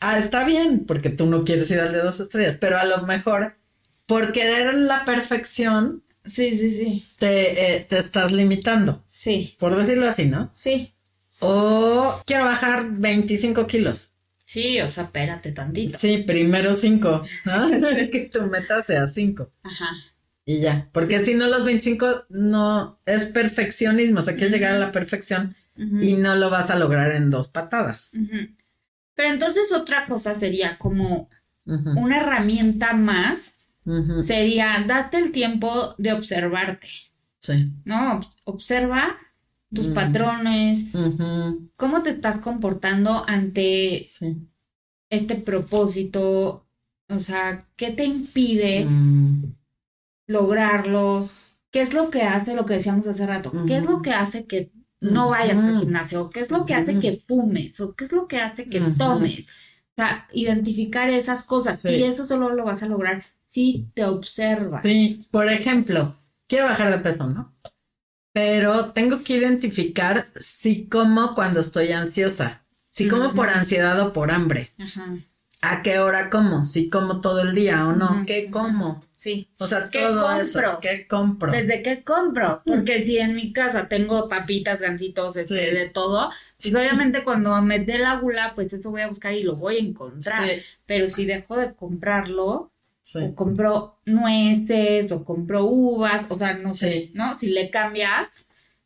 Ah, 0.00 0.18
está 0.18 0.44
bien, 0.44 0.84
porque 0.86 1.10
tú 1.10 1.26
no 1.26 1.44
quieres 1.44 1.70
ir 1.70 1.80
al 1.80 1.92
de 1.92 1.98
dos 1.98 2.20
estrellas, 2.20 2.56
pero 2.60 2.78
a 2.78 2.84
lo 2.84 3.02
mejor 3.02 3.56
por 4.06 4.32
querer 4.32 4.74
la 4.74 5.04
perfección, 5.04 6.02
Sí, 6.24 6.56
sí, 6.56 6.70
sí. 6.70 7.04
Te, 7.18 7.76
eh, 7.76 7.80
te 7.80 7.98
estás 7.98 8.32
limitando. 8.32 9.02
Sí. 9.06 9.56
Por 9.58 9.76
decirlo 9.76 10.06
así, 10.06 10.26
¿no? 10.26 10.50
Sí. 10.54 10.94
O 11.40 12.22
quiero 12.24 12.44
bajar 12.44 12.86
25 12.90 13.66
kilos. 13.66 14.12
Sí, 14.44 14.80
o 14.80 14.88
sea, 14.88 15.04
espérate 15.04 15.50
tantito. 15.52 15.98
Sí, 15.98 16.18
primero 16.18 16.74
5. 16.74 17.22
¿no? 17.46 17.70
que 18.12 18.28
tu 18.32 18.42
meta 18.42 18.80
sea 18.80 19.06
5. 19.06 19.50
Ajá. 19.62 19.86
Y 20.44 20.60
ya. 20.60 20.88
Porque 20.92 21.20
si 21.20 21.34
no, 21.34 21.46
los 21.46 21.64
25 21.64 22.24
no 22.30 22.98
es 23.06 23.26
perfeccionismo. 23.26 24.18
O 24.18 24.22
sea, 24.22 24.34
quieres 24.34 24.52
llegar 24.52 24.74
a 24.74 24.78
la 24.78 24.92
perfección 24.92 25.54
y 25.76 26.14
no 26.14 26.34
lo 26.34 26.50
vas 26.50 26.70
a 26.70 26.76
lograr 26.76 27.12
en 27.12 27.30
dos 27.30 27.48
patadas. 27.48 28.12
Pero 29.14 29.28
entonces 29.28 29.72
otra 29.72 30.06
cosa 30.06 30.34
sería 30.34 30.78
como 30.78 31.28
una 31.64 32.18
herramienta 32.18 32.92
más 32.92 33.56
sería 34.20 34.84
date 34.86 35.18
el 35.18 35.32
tiempo 35.32 35.94
de 35.98 36.12
observarte. 36.12 36.88
Sí. 37.38 37.72
¿No? 37.84 38.20
Observa 38.44 39.18
tus 39.74 39.86
patrones, 39.88 40.90
cómo 41.76 42.02
te 42.02 42.10
estás 42.10 42.38
comportando 42.38 43.24
ante 43.26 44.02
este 45.08 45.34
propósito, 45.36 46.66
o 47.08 47.18
sea, 47.18 47.66
¿qué 47.76 47.90
te 47.90 48.04
impide 48.04 48.84
mm. 48.84 49.54
Lograrlo? 50.32 51.30
¿Qué 51.70 51.80
es 51.80 51.94
lo 51.94 52.10
que 52.10 52.22
hace 52.22 52.54
lo 52.54 52.66
que 52.66 52.74
decíamos 52.74 53.06
hace 53.06 53.26
rato? 53.26 53.52
¿Qué 53.66 53.76
es 53.78 53.84
lo 53.84 54.02
que 54.02 54.12
hace 54.12 54.46
que 54.46 54.72
no 55.00 55.30
vayas 55.30 55.58
al 55.58 55.78
gimnasio? 55.78 56.30
¿Qué 56.30 56.40
es 56.40 56.50
lo 56.50 56.66
que 56.66 56.74
hace 56.74 56.98
que 56.98 57.22
fumes? 57.26 57.80
¿O 57.80 57.94
qué 57.94 58.04
es 58.04 58.12
lo 58.12 58.26
que 58.28 58.38
hace 58.38 58.68
que 58.68 58.80
tomes? 58.80 59.40
O 59.40 59.94
sea, 59.96 60.26
identificar 60.32 61.10
esas 61.10 61.42
cosas. 61.42 61.84
Y 61.84 62.02
eso 62.02 62.26
solo 62.26 62.54
lo 62.54 62.64
vas 62.64 62.82
a 62.82 62.88
lograr 62.88 63.24
si 63.44 63.88
te 63.94 64.04
observas. 64.04 64.82
Sí, 64.82 65.26
por 65.30 65.50
ejemplo, 65.50 66.16
quiero 66.46 66.66
bajar 66.66 66.90
de 66.90 66.98
peso, 66.98 67.26
¿no? 67.26 67.54
Pero 68.32 68.92
tengo 68.92 69.22
que 69.22 69.36
identificar 69.36 70.28
si 70.36 70.86
como 70.88 71.34
cuando 71.34 71.60
estoy 71.60 71.92
ansiosa, 71.92 72.64
si 72.90 73.08
como 73.08 73.34
por 73.34 73.50
ansiedad 73.50 74.00
o 74.00 74.12
por 74.12 74.30
hambre. 74.30 74.72
¿A 75.60 75.82
qué 75.82 75.98
hora 75.98 76.30
como? 76.30 76.64
Si 76.64 76.88
como 76.88 77.20
todo 77.20 77.40
el 77.42 77.54
día 77.54 77.86
o 77.86 77.92
no. 77.92 78.24
¿Qué 78.26 78.50
como? 78.50 79.04
Sí. 79.22 79.48
O 79.58 79.68
sea, 79.68 79.88
todo 79.88 80.32
eso. 80.32 80.60
¿Qué 80.80 81.06
compro? 81.06 81.52
¿Desde 81.52 81.80
qué 81.80 82.02
compro? 82.02 82.60
Porque 82.66 82.98
si 82.98 83.18
en 83.18 83.36
mi 83.36 83.52
casa 83.52 83.86
tengo 83.86 84.28
papitas, 84.28 84.80
gancitos, 84.80 85.36
este, 85.36 85.72
de 85.72 85.88
todo, 85.88 86.30
pues 86.60 86.74
obviamente 86.74 87.22
cuando 87.22 87.62
me 87.62 87.78
dé 87.78 87.98
la 87.98 88.16
gula, 88.16 88.50
pues 88.56 88.72
esto 88.72 88.90
voy 88.90 89.02
a 89.02 89.06
buscar 89.06 89.32
y 89.32 89.44
lo 89.44 89.54
voy 89.54 89.76
a 89.76 89.78
encontrar. 89.78 90.48
Pero 90.86 91.08
si 91.08 91.24
dejo 91.24 91.54
de 91.54 91.72
comprarlo, 91.72 92.72
o 93.14 93.34
compró 93.36 94.00
nueces, 94.06 95.12
o 95.12 95.24
compró 95.24 95.66
uvas, 95.66 96.26
o 96.28 96.36
sea, 96.36 96.54
no 96.54 96.74
sé, 96.74 97.12
¿no? 97.14 97.38
Si 97.38 97.46
le 97.46 97.70
cambias, 97.70 98.28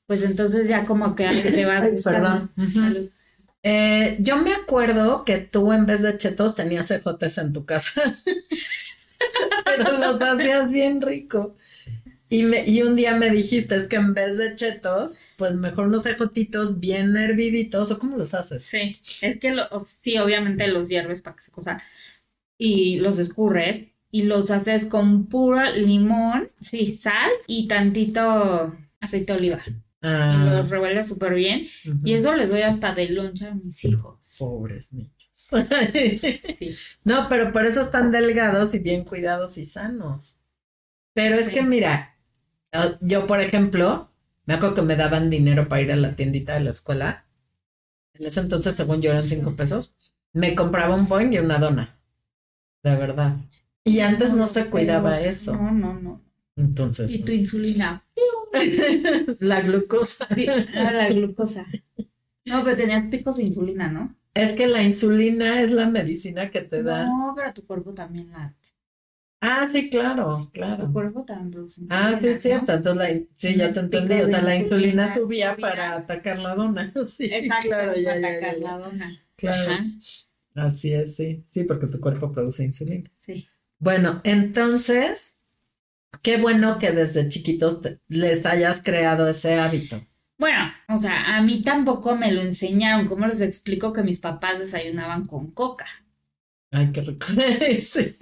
pues 0.06 0.22
entonces 0.22 0.68
ya 0.68 0.84
como 0.84 1.16
que 1.16 1.32
le 1.32 1.64
va 1.64 1.78
a 1.78 1.88
Perdón. 2.04 2.50
Eh, 3.62 4.18
yo 4.20 4.36
me 4.36 4.52
acuerdo 4.52 5.24
que 5.24 5.38
tú 5.38 5.72
en 5.72 5.86
vez 5.86 6.02
de 6.02 6.18
chetos 6.18 6.54
tenías 6.54 6.90
ejotes 6.90 7.38
en 7.38 7.54
tu 7.54 7.64
casa, 7.64 8.22
pero 9.64 9.98
los 9.98 10.20
hacías 10.20 10.70
bien 10.70 11.00
rico. 11.00 11.54
Y, 12.28 12.42
me, 12.42 12.66
y 12.66 12.82
un 12.82 12.96
día 12.96 13.14
me 13.14 13.30
dijiste, 13.30 13.76
es 13.76 13.86
que 13.86 13.96
en 13.96 14.12
vez 14.12 14.36
de 14.36 14.54
chetos, 14.56 15.18
pues 15.36 15.54
mejor 15.54 15.86
unos 15.86 16.06
ejotitos 16.06 16.80
bien 16.80 17.16
herviditos, 17.16 17.90
¿o 17.92 17.98
cómo 17.98 18.16
los 18.16 18.34
haces? 18.34 18.64
Sí, 18.64 18.96
es 19.22 19.38
que, 19.38 19.52
lo, 19.52 19.64
sí, 20.02 20.18
obviamente 20.18 20.66
los 20.66 20.88
hierves 20.88 21.20
para 21.20 21.36
que 21.36 21.44
se 21.44 21.52
cosa, 21.52 21.82
y 22.58 22.98
los 22.98 23.20
escurres, 23.20 23.84
y 24.10 24.24
los 24.24 24.50
haces 24.50 24.86
con 24.86 25.26
puro 25.26 25.70
limón, 25.72 26.50
sí, 26.60 26.92
sal 26.92 27.30
y 27.46 27.68
tantito 27.68 28.76
aceite 29.00 29.32
de 29.32 29.38
oliva. 29.38 29.62
Ah. 30.02 30.36
Y 30.36 30.50
los 30.50 30.68
revuelves 30.68 31.06
súper 31.06 31.34
bien, 31.34 31.68
y 32.04 32.14
eso 32.14 32.34
les 32.34 32.48
doy 32.48 32.62
hasta 32.62 32.92
de 32.92 33.08
loncha 33.10 33.52
a 33.52 33.54
mis 33.54 33.84
hijos. 33.84 34.36
Pobres 34.38 34.92
No, 37.04 37.28
pero 37.28 37.52
por 37.52 37.66
eso 37.66 37.80
están 37.80 38.10
delgados 38.10 38.74
y 38.74 38.80
bien 38.80 39.04
cuidados 39.04 39.58
y 39.58 39.64
sanos. 39.64 40.36
Pero 41.14 41.36
es 41.36 41.48
que 41.48 41.62
mira, 41.62 42.16
Ah, 42.76 42.98
yo, 43.00 43.26
por 43.26 43.40
ejemplo, 43.40 44.10
me 44.44 44.54
acuerdo 44.54 44.74
que 44.74 44.82
me 44.82 44.96
daban 44.96 45.30
dinero 45.30 45.66
para 45.66 45.82
ir 45.82 45.92
a 45.92 45.96
la 45.96 46.14
tiendita 46.14 46.54
de 46.54 46.60
la 46.60 46.70
escuela. 46.70 47.24
En 48.14 48.26
ese 48.26 48.40
entonces, 48.40 48.74
según 48.74 49.00
yo, 49.00 49.10
eran 49.10 49.22
cinco 49.22 49.56
pesos. 49.56 49.94
Me 50.32 50.54
compraba 50.54 50.94
un 50.94 51.08
boing 51.08 51.32
y 51.32 51.38
una 51.38 51.58
dona. 51.58 51.98
De 52.82 52.94
verdad. 52.96 53.36
Y 53.84 54.00
antes 54.00 54.34
no 54.34 54.46
se 54.46 54.66
cuidaba 54.66 55.20
eso. 55.20 55.54
No, 55.54 55.70
no, 55.70 55.94
no. 55.94 56.22
Entonces. 56.56 57.10
Y 57.12 57.20
tu 57.20 57.32
insulina. 57.32 58.04
la 59.40 59.60
glucosa. 59.62 60.26
Ah, 60.74 60.92
la 60.92 61.08
glucosa. 61.08 61.66
No, 62.44 62.62
pero 62.62 62.76
tenías 62.76 63.04
picos 63.06 63.36
de 63.36 63.44
insulina, 63.44 63.88
¿no? 63.88 64.14
Es 64.36 64.52
que 64.52 64.66
la 64.66 64.82
insulina 64.82 65.62
es 65.62 65.70
la 65.70 65.86
medicina 65.88 66.50
que 66.50 66.60
te 66.60 66.82
da. 66.82 67.06
No, 67.06 67.32
pero 67.36 67.52
tu 67.52 67.66
cuerpo 67.66 67.94
también 67.94 68.30
la 68.30 68.54
Ah, 69.40 69.66
sí, 69.70 69.90
claro, 69.90 70.50
claro. 70.52 70.86
Tu 70.86 70.92
cuerpo 70.92 71.24
también 71.24 71.50
produce 71.50 71.82
Ah, 71.88 72.12
sí, 72.18 72.28
es 72.28 72.42
cierto. 72.42 72.72
Entonces, 72.72 72.96
la, 72.96 73.20
sí, 73.34 73.54
ya 73.54 73.72
te 73.72 73.80
entendí. 73.80 74.14
O 74.14 74.26
sea, 74.26 74.42
la 74.42 74.56
insulina 74.56 75.14
subía, 75.14 75.56
para 75.56 75.94
atacar 75.94 76.38
la 76.38 76.54
dona. 76.54 76.92
Sí, 77.08 77.26
Exacto, 77.30 77.68
claro, 77.68 77.96
ya, 77.96 78.14
para 78.14 78.28
atacar 78.28 78.58
la 78.58 78.78
dona. 78.78 79.22
Claro. 79.36 79.72
Así 80.54 80.92
es, 80.92 81.16
sí. 81.16 81.44
Sí, 81.48 81.64
porque 81.64 81.86
tu 81.86 82.00
cuerpo 82.00 82.32
produce 82.32 82.64
insulina. 82.64 83.10
Sí. 83.18 83.46
Bueno, 83.78 84.20
entonces, 84.24 85.38
qué 86.22 86.38
bueno 86.38 86.78
que 86.78 86.92
desde 86.92 87.28
chiquitos 87.28 87.78
les 88.08 88.44
hayas 88.46 88.82
creado 88.82 89.28
ese 89.28 89.54
hábito. 89.54 90.02
Bueno, 90.38 90.70
o 90.88 90.98
sea, 90.98 91.36
a 91.36 91.42
mí 91.42 91.62
tampoco 91.62 92.14
me 92.14 92.32
lo 92.32 92.40
enseñaron. 92.40 93.08
¿Cómo 93.08 93.26
les 93.26 93.40
explico 93.40 93.92
que 93.92 94.02
mis 94.02 94.20
papás 94.20 94.58
desayunaban 94.58 95.26
con 95.26 95.50
coca? 95.50 95.86
Ay, 96.70 96.92
qué 96.92 97.00
rico. 97.00 97.26
sí. 97.80 98.16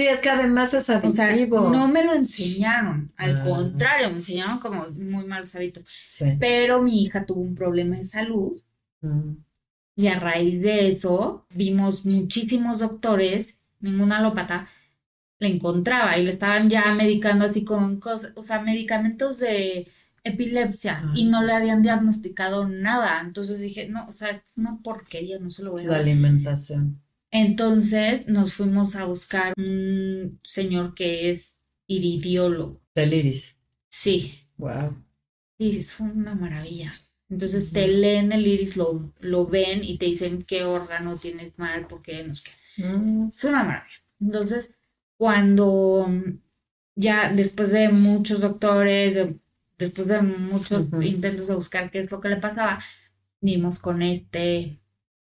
Sí, 0.00 0.06
es 0.06 0.22
que 0.22 0.30
además 0.30 0.72
es 0.72 0.88
adictivo. 0.88 1.68
no 1.68 1.86
me 1.86 2.02
lo 2.02 2.14
enseñaron, 2.14 3.12
al 3.16 3.42
ah. 3.42 3.44
contrario, 3.44 4.08
me 4.08 4.16
enseñaron 4.16 4.58
como 4.58 4.88
muy 4.88 5.26
malos 5.26 5.54
hábitos. 5.54 5.84
Pero 6.38 6.80
mi 6.80 7.02
hija 7.02 7.26
tuvo 7.26 7.42
un 7.42 7.54
problema 7.54 7.98
de 7.98 8.06
salud 8.06 8.62
mm. 9.02 9.32
y 9.96 10.06
a 10.06 10.18
raíz 10.18 10.62
de 10.62 10.88
eso 10.88 11.44
vimos 11.50 12.06
muchísimos 12.06 12.78
doctores, 12.78 13.60
ninguna 13.80 14.18
alópata 14.18 14.68
le 15.38 15.48
encontraba 15.48 16.16
y 16.16 16.24
le 16.24 16.30
estaban 16.30 16.70
ya 16.70 16.94
medicando 16.94 17.44
así 17.44 17.64
con 17.64 18.00
cosas, 18.00 18.32
o 18.36 18.42
sea, 18.42 18.60
medicamentos 18.60 19.38
de 19.38 19.86
epilepsia 20.24 21.04
y 21.14 21.24
no 21.24 21.42
le 21.42 21.52
habían 21.52 21.82
diagnosticado 21.82 22.68
nada. 22.68 23.20
Entonces 23.20 23.60
dije, 23.60 23.88
no, 23.88 24.06
o 24.06 24.12
sea, 24.12 24.30
es 24.30 24.42
una 24.56 24.78
porquería, 24.82 25.38
no 25.38 25.50
se 25.50 25.62
lo 25.62 25.72
voy 25.72 25.82
a 25.82 25.88
dar. 25.88 25.92
La 25.98 26.02
alimentación. 26.02 27.00
Entonces 27.30 28.26
nos 28.26 28.54
fuimos 28.54 28.96
a 28.96 29.04
buscar 29.04 29.54
un 29.56 30.40
señor 30.42 30.94
que 30.94 31.30
es 31.30 31.58
iridiólogo. 31.86 32.80
Del 32.94 33.14
iris. 33.14 33.56
Sí. 33.88 34.34
Wow. 34.56 34.96
Sí, 35.58 35.78
es 35.78 36.00
una 36.00 36.34
maravilla. 36.34 36.92
Entonces 37.28 37.70
te 37.70 37.86
leen 37.86 38.32
el 38.32 38.46
iris, 38.46 38.76
lo, 38.76 39.12
lo 39.20 39.46
ven 39.46 39.84
y 39.84 39.98
te 39.98 40.06
dicen 40.06 40.42
qué 40.42 40.64
órgano 40.64 41.16
tienes 41.16 41.56
mal, 41.58 41.86
por 41.86 42.02
qué 42.02 42.24
no 42.24 42.34
sé 42.34 42.50
qué. 42.76 42.84
Mm. 42.84 43.28
Es 43.28 43.44
una 43.44 43.62
maravilla. 43.62 44.02
Entonces, 44.20 44.74
cuando 45.16 46.08
ya 46.96 47.32
después 47.32 47.70
de 47.72 47.88
muchos 47.90 48.40
doctores, 48.40 49.16
después 49.80 50.06
de 50.08 50.20
muchos 50.22 50.88
intentos 51.02 51.48
de 51.48 51.54
buscar 51.54 51.90
qué 51.90 51.98
es 51.98 52.12
lo 52.12 52.20
que 52.20 52.28
le 52.28 52.36
pasaba, 52.36 52.84
vimos 53.40 53.78
con 53.78 54.02
este 54.02 54.78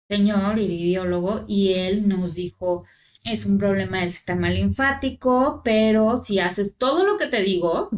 señor 0.08 0.58
ideólogo 0.58 1.44
y 1.48 1.74
él 1.74 2.08
nos 2.08 2.34
dijo, 2.34 2.84
es 3.24 3.46
un 3.46 3.58
problema 3.58 4.00
del 4.00 4.12
sistema 4.12 4.48
linfático, 4.48 5.60
pero 5.64 6.22
si 6.22 6.38
haces 6.38 6.76
todo 6.76 7.04
lo 7.04 7.18
que 7.18 7.26
te 7.26 7.42
digo, 7.42 7.90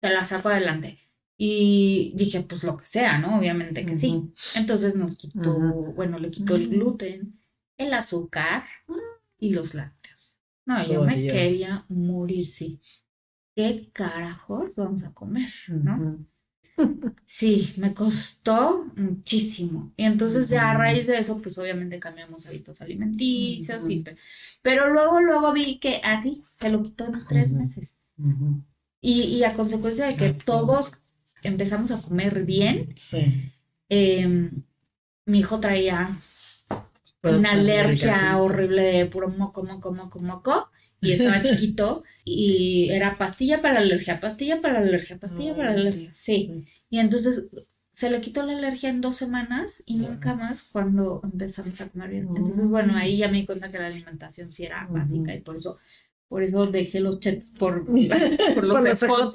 te 0.00 0.10
la 0.10 0.24
saco 0.24 0.48
adelante. 0.48 0.98
Y 1.36 2.12
dije, 2.14 2.42
pues 2.42 2.62
lo 2.64 2.76
que 2.76 2.84
sea, 2.84 3.18
¿no? 3.18 3.38
Obviamente 3.38 3.84
que 3.86 3.96
sí. 3.96 4.32
Entonces 4.54 4.94
nos 4.94 5.16
quitó, 5.16 5.58
bueno, 5.94 6.18
le 6.18 6.30
quitó 6.30 6.56
el 6.56 6.68
gluten, 6.68 7.40
el 7.78 7.94
azúcar 7.94 8.64
y 9.38 9.52
los 9.52 9.74
lácteos. 9.74 10.38
No, 10.64 10.86
yo 10.86 11.00
oh, 11.00 11.04
me 11.04 11.26
quería 11.26 11.84
morir, 11.88 12.46
sí. 12.46 12.80
¿Qué 13.54 13.90
carajos 13.92 14.70
vamos 14.74 15.04
a 15.04 15.12
comer, 15.12 15.50
no? 15.68 16.18
Sí, 17.26 17.74
me 17.76 17.94
costó 17.94 18.86
muchísimo. 18.96 19.92
Y 19.96 20.04
entonces 20.04 20.48
ya 20.48 20.70
a 20.70 20.74
raíz 20.74 21.06
de 21.06 21.18
eso, 21.18 21.40
pues 21.40 21.58
obviamente 21.58 21.98
cambiamos 21.98 22.46
hábitos 22.46 22.80
alimenticios, 22.80 23.86
pero 24.62 24.92
luego, 24.92 25.20
luego 25.20 25.52
vi 25.52 25.78
que 25.78 26.00
así 26.02 26.44
se 26.58 26.70
lo 26.70 26.82
quitó 26.82 27.06
en 27.06 27.24
tres 27.28 27.54
meses. 27.54 27.98
y, 29.00 29.42
a 29.44 29.54
consecuencia 29.54 30.06
de 30.06 30.16
que 30.16 30.32
todos 30.32 31.00
empezamos 31.42 31.90
a 31.90 32.00
comer 32.00 32.44
bien, 32.44 32.94
em, 33.88 34.62
mi 35.26 35.40
hijo 35.40 35.60
traía 35.60 36.20
pues 37.20 37.38
una 37.38 37.52
alergia 37.52 38.36
horrible 38.38 38.82
de 38.82 39.06
puro 39.06 39.28
moco, 39.28 39.62
moco, 39.62 39.92
moco, 39.92 40.18
moco 40.20 40.71
y 41.02 41.12
estaba 41.12 41.42
chiquito 41.42 42.04
y 42.24 42.88
era 42.90 43.18
pastilla 43.18 43.60
para 43.60 43.74
la 43.74 43.80
alergia, 43.80 44.20
pastilla 44.20 44.60
para 44.60 44.74
la 44.80 44.86
alergia, 44.86 45.18
pastilla 45.18 45.54
para 45.54 45.74
la 45.74 45.80
alergia, 45.80 46.12
sí. 46.12 46.64
Y 46.88 46.98
entonces 46.98 47.48
se 47.92 48.10
le 48.10 48.20
quitó 48.20 48.42
la 48.44 48.56
alergia 48.56 48.88
en 48.88 49.02
dos 49.02 49.16
semanas 49.16 49.82
y 49.84 49.96
nunca 49.96 50.34
más 50.34 50.62
cuando 50.62 51.20
empezamos 51.24 51.78
a 51.80 51.88
comer 51.88 52.10
bien. 52.10 52.28
Entonces, 52.28 52.64
bueno, 52.64 52.96
ahí 52.96 53.18
ya 53.18 53.28
me 53.28 53.38
di 53.38 53.46
cuenta 53.46 53.70
que 53.70 53.78
la 53.78 53.88
alimentación 53.88 54.50
sí 54.50 54.64
era 54.64 54.86
básica 54.86 55.34
y 55.34 55.40
por 55.40 55.56
eso 55.56 55.78
por 56.28 56.42
eso 56.42 56.66
dejé 56.66 57.00
los 57.00 57.20
chetos 57.20 57.50
por, 57.58 57.84
por 58.54 58.64
los 58.64 59.00
por 59.00 59.32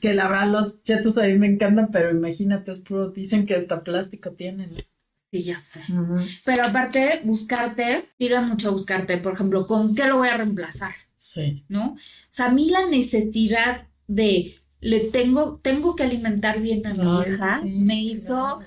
Que 0.00 0.14
la 0.14 0.26
verdad 0.26 0.50
los 0.50 0.82
chetos 0.82 1.16
a 1.16 1.22
mí 1.22 1.34
me 1.34 1.46
encantan, 1.46 1.92
pero 1.92 2.10
imagínate, 2.10 2.72
es 2.72 2.80
puro, 2.80 3.10
dicen 3.10 3.46
que 3.46 3.54
hasta 3.54 3.84
plástico 3.84 4.32
tienen. 4.32 4.74
Sí, 5.32 5.44
ya 5.44 5.62
sé. 5.72 5.80
Pero 6.44 6.64
aparte, 6.64 7.22
buscarte, 7.24 8.10
sirve 8.18 8.40
mucho 8.42 8.70
buscarte, 8.70 9.16
por 9.16 9.32
ejemplo, 9.32 9.66
¿con 9.66 9.94
qué 9.94 10.06
lo 10.06 10.18
voy 10.18 10.28
a 10.28 10.36
reemplazar? 10.36 10.92
Sí. 11.16 11.64
¿No? 11.68 11.92
O 11.92 11.96
sea, 12.28 12.46
a 12.46 12.52
mí 12.52 12.68
la 12.68 12.86
necesidad 12.86 13.88
de 14.06 14.56
le 14.80 15.00
tengo, 15.00 15.58
tengo 15.62 15.96
que 15.96 16.02
alimentar 16.02 16.60
bien 16.60 16.86
a 16.86 16.92
mi 16.92 17.20
hija, 17.22 17.62
me 17.64 18.02
hizo 18.02 18.60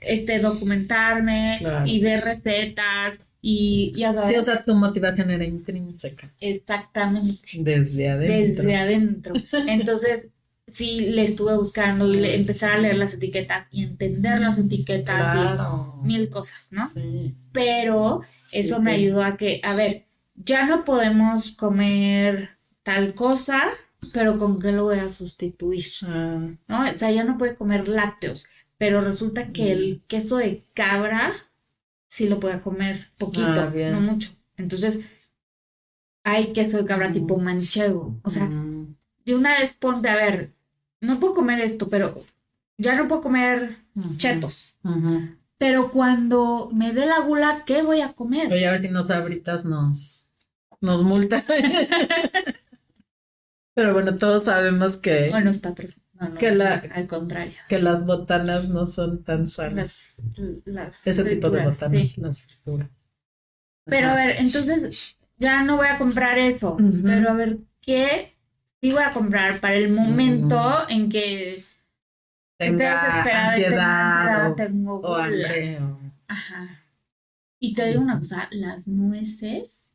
este 0.00 0.38
documentarme 0.40 1.58
y 1.86 2.00
ver 2.00 2.20
recetas 2.20 3.20
y, 3.40 3.92
y 3.96 4.04
o 4.04 4.42
sea, 4.42 4.62
tu 4.62 4.74
motivación 4.74 5.30
era 5.30 5.44
intrínseca. 5.44 6.30
Exactamente. 6.40 7.40
Desde 7.54 8.10
adentro. 8.10 8.64
Desde 8.64 8.76
adentro. 8.76 9.34
Entonces, 9.66 10.30
sí 10.72 11.00
le 11.10 11.22
estuve 11.22 11.54
buscando 11.54 12.12
y 12.12 12.24
empezar 12.24 12.72
a 12.72 12.78
leer 12.78 12.96
las 12.96 13.14
etiquetas 13.14 13.68
y 13.70 13.84
entender 13.84 14.40
las 14.40 14.58
etiquetas 14.58 15.36
y 15.36 16.06
mil 16.06 16.30
cosas, 16.30 16.68
¿no? 16.70 16.86
Sí. 16.86 17.34
Pero 17.52 18.22
eso 18.52 18.80
me 18.80 18.92
ayudó 18.92 19.22
a 19.22 19.36
que, 19.36 19.60
a 19.62 19.74
ver, 19.74 20.06
ya 20.34 20.66
no 20.66 20.84
podemos 20.84 21.52
comer 21.52 22.58
tal 22.82 23.14
cosa, 23.14 23.62
pero 24.12 24.38
¿con 24.38 24.58
qué 24.58 24.72
lo 24.72 24.84
voy 24.84 24.98
a 24.98 25.08
sustituir? 25.08 25.84
Ah. 26.02 26.48
¿No? 26.68 26.88
O 26.88 26.94
sea, 26.94 27.10
ya 27.10 27.24
no 27.24 27.38
puede 27.38 27.54
comer 27.54 27.86
lácteos, 27.88 28.46
pero 28.78 29.00
resulta 29.00 29.52
que 29.52 29.72
el 29.72 29.96
mm. 29.96 30.06
queso 30.08 30.38
de 30.38 30.64
cabra 30.74 31.32
sí 32.08 32.28
lo 32.28 32.40
puede 32.40 32.60
comer 32.60 33.08
poquito, 33.18 33.60
ah, 33.60 33.72
no 33.74 34.00
mucho. 34.00 34.30
Entonces, 34.56 35.00
hay 36.24 36.52
queso 36.52 36.78
de 36.78 36.84
cabra 36.84 37.12
tipo 37.12 37.36
mm. 37.36 37.42
manchego. 37.42 38.18
O 38.22 38.30
sea, 38.30 38.46
mm. 38.46 38.96
de 39.24 39.34
una 39.34 39.58
vez 39.58 39.76
ponte, 39.76 40.08
a 40.08 40.16
ver, 40.16 40.54
no 41.02 41.20
puedo 41.20 41.34
comer 41.34 41.60
esto, 41.60 41.88
pero 41.88 42.24
ya 42.78 42.96
no 42.96 43.08
puedo 43.08 43.20
comer 43.20 43.76
chetos. 44.16 44.76
Pero 45.58 45.90
cuando 45.90 46.70
me 46.72 46.92
dé 46.92 47.06
la 47.06 47.20
gula, 47.20 47.64
¿qué 47.66 47.82
voy 47.82 48.00
a 48.00 48.14
comer? 48.14 48.48
Voy 48.48 48.64
a 48.64 48.70
ver 48.70 48.78
si 48.78 48.88
nos 48.88 49.10
abritas 49.10 49.64
nos, 49.64 50.28
nos 50.80 51.02
multan. 51.02 51.44
pero 53.74 53.92
bueno, 53.92 54.16
todos 54.16 54.44
sabemos 54.44 54.96
que. 54.96 55.30
Bueno, 55.30 55.50
es 55.50 55.58
patrón. 55.58 55.90
que 56.38 56.52
la, 56.52 56.74
al 56.74 57.06
contrario. 57.06 57.54
Que 57.68 57.80
las 57.80 58.06
botanas 58.06 58.68
no 58.68 58.86
son 58.86 59.24
tan 59.24 59.46
sanas. 59.46 60.14
Las, 60.64 61.06
Ese 61.06 61.24
tipo 61.24 61.50
de 61.50 61.64
botanas, 61.64 62.18
las 62.18 62.42
frituras. 62.42 62.88
Pero 63.84 64.08
a 64.08 64.14
ver, 64.14 64.36
entonces 64.38 65.18
ya 65.36 65.64
no 65.64 65.76
voy 65.76 65.88
a 65.88 65.98
comprar 65.98 66.38
eso. 66.38 66.76
Pero 67.04 67.30
a 67.30 67.34
ver, 67.34 67.58
¿qué 67.80 68.31
voy 68.90 69.02
a 69.02 69.12
comprar 69.12 69.60
para 69.60 69.74
el 69.74 69.92
momento 69.92 70.58
mm. 70.58 70.90
en 70.90 71.08
que 71.08 71.64
tenga 72.58 73.50
ansiedad, 73.50 74.54
tengo 74.56 75.00
o 75.00 75.14
hambre. 75.14 75.78
Ajá. 76.26 76.68
Y 77.60 77.74
te 77.74 77.86
digo 77.86 78.00
una 78.00 78.18
cosa, 78.18 78.48
las 78.50 78.88
nueces, 78.88 79.92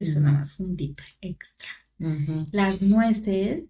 eso 0.00 0.18
nada 0.18 0.38
más 0.38 0.58
un 0.58 0.76
tip 0.76 0.98
extra. 1.20 1.68
Las 2.50 2.82
nueces, 2.82 3.66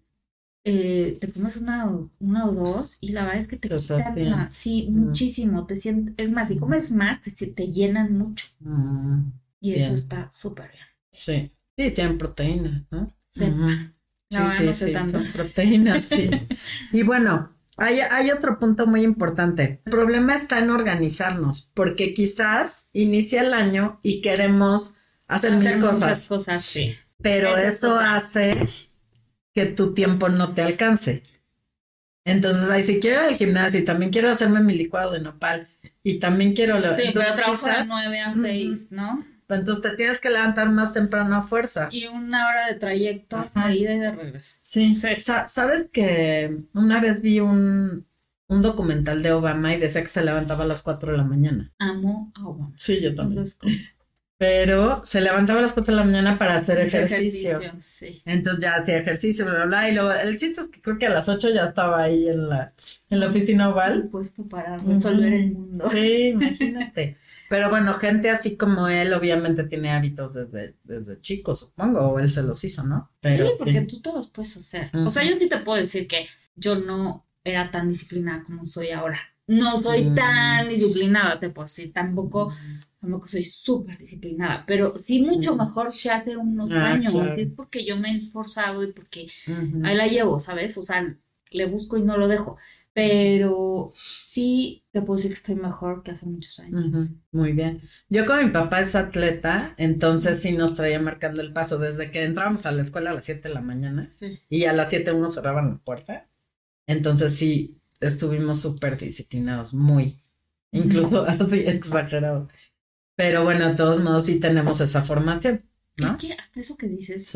eh, 0.63 1.19
te 1.21 1.31
comes 1.31 1.57
una, 1.57 1.91
una, 2.19 2.45
o 2.47 2.53
dos 2.53 2.97
y 3.01 3.11
la 3.11 3.25
verdad 3.25 3.41
es 3.41 3.47
que 3.47 3.57
te 3.57 3.69
quitan 3.69 4.49
sí, 4.51 4.87
muchísimo, 4.89 5.67
te 5.67 5.75
sientes, 5.75 6.15
es 6.17 6.31
más, 6.31 6.47
si 6.47 6.57
comes 6.57 6.91
más, 6.91 7.21
te, 7.21 7.31
te 7.31 7.67
llenan 7.67 8.17
mucho. 8.17 8.47
y 9.61 9.73
eso 9.73 9.93
está 9.93 10.31
súper 10.31 10.71
bien. 10.71 10.85
Sí, 11.11 11.51
sí, 11.77 11.91
tienen 11.91 12.17
proteína, 12.17 12.87
¿no? 12.89 13.13
Sepa. 13.27 13.93
Sí, 14.57 14.73
sí, 14.73 14.93
son 14.93 15.25
proteínas, 15.31 16.05
sí. 16.05 16.29
y 16.91 17.03
bueno, 17.03 17.53
hay, 17.77 17.99
hay, 17.99 18.31
otro 18.31 18.57
punto 18.57 18.87
muy 18.87 19.01
importante. 19.01 19.81
El 19.85 19.91
problema 19.91 20.35
está 20.35 20.59
en 20.59 20.69
organizarnos, 20.69 21.71
porque 21.73 22.13
quizás 22.13 22.89
inicia 22.93 23.41
el 23.41 23.53
año 23.53 23.99
y 24.03 24.21
queremos 24.21 24.95
hacer, 25.27 25.53
mil 25.57 25.79
cosas. 25.79 26.27
cosas, 26.27 26.63
sí. 26.63 26.95
Pero 27.21 27.57
eso 27.57 27.97
hace 27.97 28.67
que 29.53 29.65
tu 29.65 29.93
tiempo 29.93 30.29
no 30.29 30.53
te 30.53 30.61
alcance. 30.61 31.23
Entonces, 32.25 32.69
ahí 32.69 32.83
si 32.83 32.99
quiero 32.99 33.21
ir 33.21 33.27
al 33.29 33.35
gimnasio 33.35 33.79
y 33.79 33.83
también 33.83 34.11
quiero 34.11 34.29
hacerme 34.29 34.61
mi 34.61 34.75
licuado 34.75 35.11
de 35.11 35.19
nopal 35.19 35.67
y 36.03 36.19
también 36.19 36.53
quiero... 36.53 36.79
Sí, 36.95 37.11
pero 37.13 37.33
trabajo 37.33 37.67
de 37.67 37.85
9 37.85 38.19
a 38.19 38.31
6, 38.31 38.91
¿no? 38.91 39.32
Entonces 39.55 39.81
te 39.83 39.95
tienes 39.95 40.21
que 40.21 40.29
levantar 40.29 40.69
más 40.69 40.93
temprano 40.93 41.35
a 41.35 41.41
fuerza. 41.41 41.89
Y 41.91 42.07
una 42.07 42.47
hora 42.47 42.67
de 42.67 42.75
trayecto 42.75 43.49
a 43.53 43.71
ida 43.73 43.93
y 43.93 43.99
de 43.99 44.11
regreso. 44.11 44.57
Sí. 44.61 44.95
Sabes 44.95 45.89
que 45.91 46.57
una 46.73 46.99
vez 46.99 47.21
vi 47.21 47.39
un, 47.39 48.05
un 48.47 48.61
documental 48.61 49.21
de 49.23 49.31
Obama 49.31 49.73
y 49.73 49.79
decía 49.79 50.01
que 50.01 50.07
se 50.07 50.23
levantaba 50.23 50.63
a 50.63 50.67
las 50.67 50.81
4 50.81 51.11
de 51.11 51.17
la 51.17 51.23
mañana. 51.23 51.71
Amo 51.79 52.31
a 52.35 52.47
Obama. 52.47 52.73
Sí, 52.75 53.01
yo 53.01 53.13
también. 53.15 53.45
Pero 54.37 55.01
se 55.05 55.21
levantaba 55.21 55.59
a 55.59 55.61
las 55.61 55.73
4 55.73 55.93
de 55.93 55.99
la 55.99 56.05
mañana 56.05 56.37
para 56.37 56.55
hacer 56.55 56.79
ejercicio. 56.79 57.59
sí. 57.79 58.21
Entonces 58.25 58.61
ya 58.61 58.75
hacía 58.75 58.97
ejercicio, 58.97 59.45
bla, 59.45 59.53
bla, 59.55 59.65
bla. 59.65 59.89
Y 59.89 59.93
luego 59.93 60.11
el 60.11 60.35
chiste 60.35 60.59
es 60.59 60.67
que 60.67 60.81
creo 60.81 60.97
que 60.97 61.05
a 61.05 61.11
las 61.11 61.29
8 61.29 61.51
ya 61.53 61.63
estaba 61.63 62.01
ahí 62.03 62.27
en 62.27 62.49
la, 62.49 62.73
en 63.09 63.19
la 63.19 63.27
oficina 63.27 63.69
oval. 63.69 64.09
Puesto 64.11 64.43
para 64.43 64.77
resolver 64.77 65.33
el 65.33 65.51
mundo. 65.51 65.89
Sí, 65.91 66.27
imagínate. 66.29 67.17
Pero 67.53 67.69
bueno, 67.69 67.93
gente 67.93 68.31
así 68.31 68.57
como 68.57 68.87
él 68.87 69.13
obviamente 69.13 69.63
tiene 69.65 69.91
hábitos 69.91 70.33
desde, 70.33 70.73
desde 70.83 71.21
chico, 71.21 71.53
supongo, 71.53 71.99
o 71.99 72.17
él 72.17 72.31
se 72.31 72.41
los 72.41 72.63
hizo, 72.63 72.83
¿no? 72.83 73.11
Pero, 73.19 73.45
sí, 73.45 73.53
porque 73.59 73.81
tú 73.81 74.01
te 74.01 74.11
los 74.11 74.27
puedes 74.27 74.57
hacer. 74.57 74.89
O 74.95 75.11
sea, 75.11 75.23
yo 75.23 75.35
sí 75.35 75.47
te 75.47 75.59
puedo 75.59 75.79
decir 75.79 76.07
que 76.07 76.25
yo 76.55 76.73
no 76.79 77.27
era 77.43 77.69
tan 77.69 77.89
disciplinada 77.89 78.43
como 78.43 78.65
soy 78.65 78.89
ahora. 78.89 79.19
No 79.45 79.79
soy 79.83 80.05
mm. 80.05 80.15
tan 80.15 80.67
disciplinada, 80.67 81.39
te 81.39 81.51
puedo 81.51 81.67
decir. 81.67 81.93
Tampoco, 81.93 82.51
tampoco 82.99 83.27
soy 83.27 83.43
súper 83.43 83.99
disciplinada, 83.99 84.63
pero 84.65 84.95
sí 84.95 85.21
mucho 85.21 85.55
mejor 85.55 85.93
que 85.93 86.09
hace 86.09 86.35
unos 86.35 86.71
ah, 86.71 86.93
años. 86.93 87.13
Es 87.37 87.51
porque 87.55 87.85
yo 87.85 87.97
me 87.97 88.13
he 88.13 88.15
esforzado 88.15 88.83
y 88.83 88.93
porque 88.93 89.27
ahí 89.83 89.95
la 89.95 90.07
llevo, 90.07 90.39
¿sabes? 90.39 90.75
O 90.79 90.85
sea, 90.87 91.15
le 91.51 91.65
busco 91.67 91.97
y 91.97 92.01
no 92.01 92.17
lo 92.17 92.27
dejo 92.27 92.57
pero 92.93 93.91
sí 93.95 94.85
te 94.91 95.01
puedo 95.01 95.17
decir 95.17 95.31
que 95.31 95.37
estoy 95.37 95.55
mejor 95.55 96.03
que 96.03 96.11
hace 96.11 96.27
muchos 96.27 96.59
años. 96.59 97.09
Muy 97.31 97.51
bien. 97.51 97.81
Yo 98.07 98.25
con 98.25 98.45
mi 98.45 98.51
papá 98.51 98.81
es 98.81 98.95
atleta, 98.95 99.73
entonces 99.77 100.39
sí 100.39 100.51
nos 100.51 100.75
traía 100.75 100.99
marcando 100.99 101.41
el 101.41 101.53
paso 101.53 101.79
desde 101.79 102.11
que 102.11 102.23
entrábamos 102.23 102.67
a 102.67 102.71
la 102.71 102.83
escuela 102.83 103.09
a 103.09 103.13
las 103.15 103.25
7 103.25 103.47
de 103.47 103.53
la 103.53 103.61
mañana 103.61 104.07
y 104.47 104.65
a 104.65 104.73
las 104.73 104.89
7 104.89 105.11
uno 105.11 105.29
cerraban 105.29 105.71
la 105.71 105.79
puerta. 105.79 106.29
Entonces 106.85 107.35
sí 107.35 107.79
estuvimos 107.99 108.61
súper 108.61 108.97
disciplinados, 108.97 109.73
muy, 109.73 110.21
incluso 110.71 111.23
así 111.25 111.61
exagerado. 111.61 112.47
Pero 113.15 113.43
bueno, 113.43 113.69
de 113.69 113.75
todos 113.75 114.01
modos 114.01 114.25
sí 114.25 114.39
tenemos 114.39 114.81
esa 114.81 115.01
formación. 115.01 115.65
¿no? 115.97 116.11
Es 116.11 116.17
que 116.17 116.33
hasta 116.33 116.59
eso 116.59 116.77
que 116.77 116.87
dices 116.87 117.33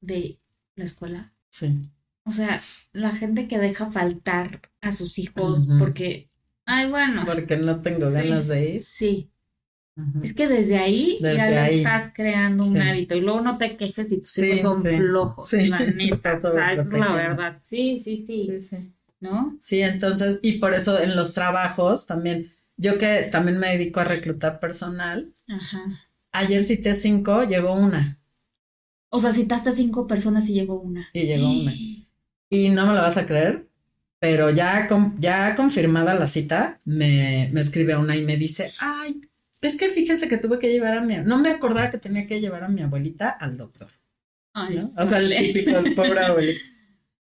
de 0.00 0.38
la 0.76 0.84
escuela. 0.84 1.32
Sí 1.48 1.82
o 2.24 2.30
sea, 2.30 2.60
la 2.92 3.14
gente 3.14 3.48
que 3.48 3.58
deja 3.58 3.90
faltar 3.90 4.60
a 4.80 4.92
sus 4.92 5.18
hijos 5.18 5.66
porque, 5.78 6.28
ay, 6.64 6.88
bueno. 6.88 7.24
Porque 7.26 7.56
no 7.56 7.80
tengo 7.80 8.10
ganas 8.10 8.48
de 8.48 8.74
ir. 8.74 8.80
Sí. 8.80 9.32
Es 10.22 10.32
que 10.32 10.48
desde 10.48 10.78
ahí 10.78 11.18
ya 11.20 11.68
estás 11.68 12.12
creando 12.14 12.64
un 12.64 12.80
hábito 12.80 13.14
y 13.14 13.20
luego 13.20 13.42
no 13.42 13.58
te 13.58 13.76
quejes 13.76 14.08
si 14.08 14.20
tus 14.20 14.38
hijos 14.38 14.60
son 14.62 14.82
flojos, 14.82 15.50
sí. 15.50 15.66
la 15.66 15.80
neta, 15.80 16.32
es 16.72 16.86
la 16.86 17.12
verdad. 17.12 17.58
Sí, 17.60 17.98
sí, 17.98 18.16
sí, 18.26 18.58
sí. 18.60 18.92
¿No? 19.20 19.56
Sí, 19.60 19.82
entonces, 19.82 20.40
y 20.42 20.52
por 20.52 20.72
eso 20.72 20.98
en 20.98 21.14
los 21.14 21.34
trabajos 21.34 22.06
también, 22.06 22.52
yo 22.78 22.96
que 22.96 23.28
también 23.30 23.58
me 23.58 23.76
dedico 23.76 24.00
a 24.00 24.04
reclutar 24.04 24.60
personal, 24.60 25.34
Ajá. 25.46 25.80
ayer 26.32 26.62
cité 26.62 26.94
cinco, 26.94 27.44
llegó 27.44 27.74
una. 27.74 28.18
O 29.10 29.20
sea, 29.20 29.32
citaste 29.32 29.76
cinco 29.76 30.06
personas 30.06 30.48
y 30.48 30.54
llegó 30.54 30.80
una. 30.80 31.06
Y 31.12 31.24
llegó 31.24 31.50
una. 31.50 31.74
Y 32.52 32.68
no 32.68 32.86
me 32.86 32.92
lo 32.92 33.00
vas 33.00 33.16
a 33.16 33.24
creer, 33.24 33.66
pero 34.18 34.50
ya, 34.50 34.86
ya 35.18 35.54
confirmada 35.54 36.14
la 36.14 36.28
cita, 36.28 36.78
me, 36.84 37.48
me 37.50 37.62
escribe 37.62 37.96
una 37.96 38.14
y 38.14 38.22
me 38.26 38.36
dice, 38.36 38.70
ay, 38.78 39.22
es 39.62 39.78
que 39.78 39.88
fíjese 39.88 40.28
que 40.28 40.36
tuve 40.36 40.58
que 40.58 40.70
llevar 40.70 40.98
a 40.98 41.00
mi, 41.00 41.16
no 41.16 41.38
me 41.38 41.48
acordaba 41.48 41.88
que 41.88 41.96
tenía 41.96 42.26
que 42.26 42.42
llevar 42.42 42.64
a 42.64 42.68
mi 42.68 42.82
abuelita 42.82 43.30
al 43.30 43.56
doctor. 43.56 43.88
Ay, 44.52 44.80
O 44.98 45.06
sea, 45.06 45.16
el 45.16 45.30
típico, 45.54 45.78
el 45.78 45.94
pobre 45.94 46.20
abuelito. 46.26 46.60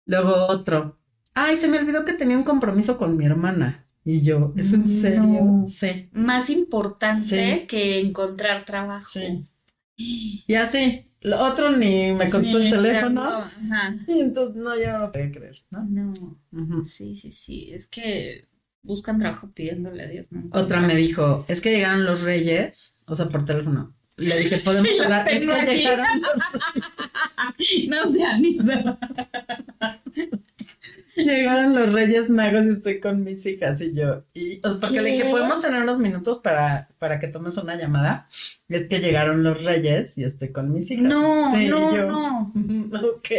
Luego 0.08 0.48
otro, 0.48 0.98
ay, 1.36 1.58
se 1.58 1.68
me 1.68 1.78
olvidó 1.78 2.04
que 2.06 2.14
tenía 2.14 2.36
un 2.36 2.44
compromiso 2.44 2.98
con 2.98 3.16
mi 3.16 3.26
hermana. 3.26 3.86
Y 4.04 4.24
yo, 4.24 4.52
¿es 4.58 4.74
en 4.74 4.86
serio? 4.86 5.64
Sí. 5.68 6.10
Más 6.12 6.50
importante 6.50 7.68
que 7.68 8.00
encontrar 8.00 8.66
trabajo. 8.66 9.06
Sí. 9.12 9.48
Y 9.96 10.56
así, 10.56 11.08
lo 11.24 11.42
otro 11.42 11.72
ni 11.72 12.12
me 12.12 12.30
contestó 12.30 12.58
el 12.60 12.70
teléfono. 12.70 13.44
Y 14.08 14.12
entonces, 14.20 14.56
no, 14.56 14.78
yo 14.78 14.92
no 14.92 15.00
lo 15.00 15.12
podía 15.12 15.32
creer, 15.32 15.56
¿no? 15.72 15.84
No. 15.86 16.86
Sí, 16.86 17.16
sí, 17.16 17.32
sí. 17.32 17.72
Es 17.74 17.88
que 17.88 18.48
buscan 18.82 19.20
trabajo 19.20 19.50
pidiéndole 19.54 20.04
a 20.04 20.08
Dios. 20.08 20.32
¿no? 20.32 20.44
Otra 20.52 20.82
me 20.82 20.96
dijo, 20.96 21.46
es 21.48 21.62
que 21.62 21.72
llegaron 21.72 22.06
los 22.06 22.22
reyes, 22.24 22.98
o 23.06 23.16
sea, 23.16 23.30
por 23.30 23.46
teléfono. 23.46 23.96
Le 24.18 24.38
dije, 24.38 24.58
podemos 24.58 24.92
hablar. 25.02 25.28
Es 25.30 25.40
que 25.40 25.76
llegaron 25.76 26.06
los... 26.22 27.88
No 27.88 28.12
se 28.12 28.24
han 28.24 28.44
ido. 28.44 29.00
Llegaron 31.16 31.76
los 31.76 31.94
Reyes 31.94 32.30
Magos 32.30 32.66
y 32.66 32.70
estoy 32.70 33.00
con 33.00 33.24
mis 33.24 33.46
hijas 33.46 33.82
y 33.82 33.94
yo. 33.94 34.24
Y 34.34 34.58
porque 34.58 35.02
le 35.02 35.12
dije, 35.12 35.30
¿podemos 35.30 35.62
tener 35.62 35.84
unos 35.84 36.00
minutos 36.00 36.40
para, 36.40 36.90
para 36.98 37.20
que 37.20 37.28
tomes 37.28 37.58
una 37.58 37.76
llamada? 37.76 38.28
es 38.68 38.88
que 38.88 39.00
llegaron 39.00 39.44
los 39.44 39.64
Reyes 39.64 40.18
y 40.18 40.24
estoy 40.24 40.52
con 40.52 40.72
mis 40.72 40.90
hijas. 40.90 41.06
No, 41.06 41.56
no, 41.56 42.08
no. 42.08 42.54
ok. 43.16 43.30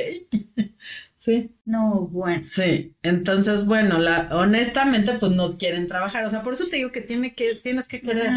sí. 1.15 1.51
No, 1.65 2.07
bueno. 2.07 2.45
Sí. 2.45 2.95
Entonces, 3.03 3.67
bueno, 3.67 3.99
la, 3.99 4.29
honestamente, 4.33 5.15
pues 5.15 5.33
no 5.33 5.57
quieren 5.57 5.89
trabajar. 5.89 6.25
O 6.25 6.31
sea, 6.31 6.43
por 6.43 6.53
eso 6.53 6.67
te 6.69 6.77
digo 6.77 6.93
que 6.93 7.01
tiene 7.01 7.35
que, 7.35 7.55
tienes 7.61 7.89
que 7.89 8.01
querer. 8.01 8.31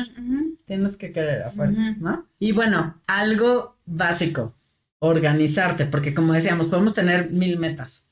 Tienes 0.66 0.98
que 0.98 1.12
querer 1.12 1.44
a 1.44 1.52
fuerzas, 1.52 1.98
¿no? 2.00 2.26
Y 2.40 2.54
bueno, 2.54 3.00
algo 3.06 3.78
básico. 3.86 4.56
Organizarte, 5.00 5.86
porque 5.86 6.16
como 6.16 6.34
decíamos, 6.34 6.68
podemos 6.70 6.96
tener 6.96 7.30
mil 7.30 7.60
metas 7.60 8.07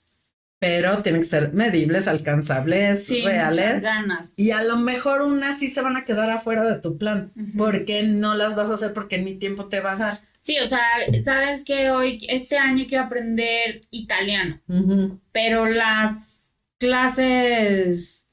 pero 0.59 1.01
tienen 1.01 1.21
que 1.21 1.27
ser 1.27 1.53
medibles, 1.53 2.07
alcanzables, 2.07 3.09
reales. 3.23 3.81
Ganas. 3.81 4.31
Y 4.35 4.51
a 4.51 4.63
lo 4.63 4.77
mejor 4.77 5.21
unas 5.21 5.59
sí 5.59 5.67
se 5.67 5.81
van 5.81 5.97
a 5.97 6.05
quedar 6.05 6.29
afuera 6.31 6.63
de 6.63 6.79
tu 6.79 6.97
plan, 6.97 7.31
porque 7.57 8.03
no 8.03 8.35
las 8.35 8.55
vas 8.55 8.71
a 8.71 8.75
hacer 8.75 8.93
porque 8.93 9.17
ni 9.17 9.35
tiempo 9.35 9.65
te 9.65 9.79
va 9.79 9.93
a 9.93 9.97
dar. 9.97 10.19
Sí, 10.41 10.57
o 10.59 10.67
sea, 10.67 10.79
sabes 11.23 11.65
que 11.65 11.89
hoy, 11.89 12.25
este 12.29 12.57
año 12.57 12.85
quiero 12.87 13.05
aprender 13.05 13.81
italiano, 13.89 14.61
pero 15.31 15.65
las 15.65 16.51
clases 16.77 18.27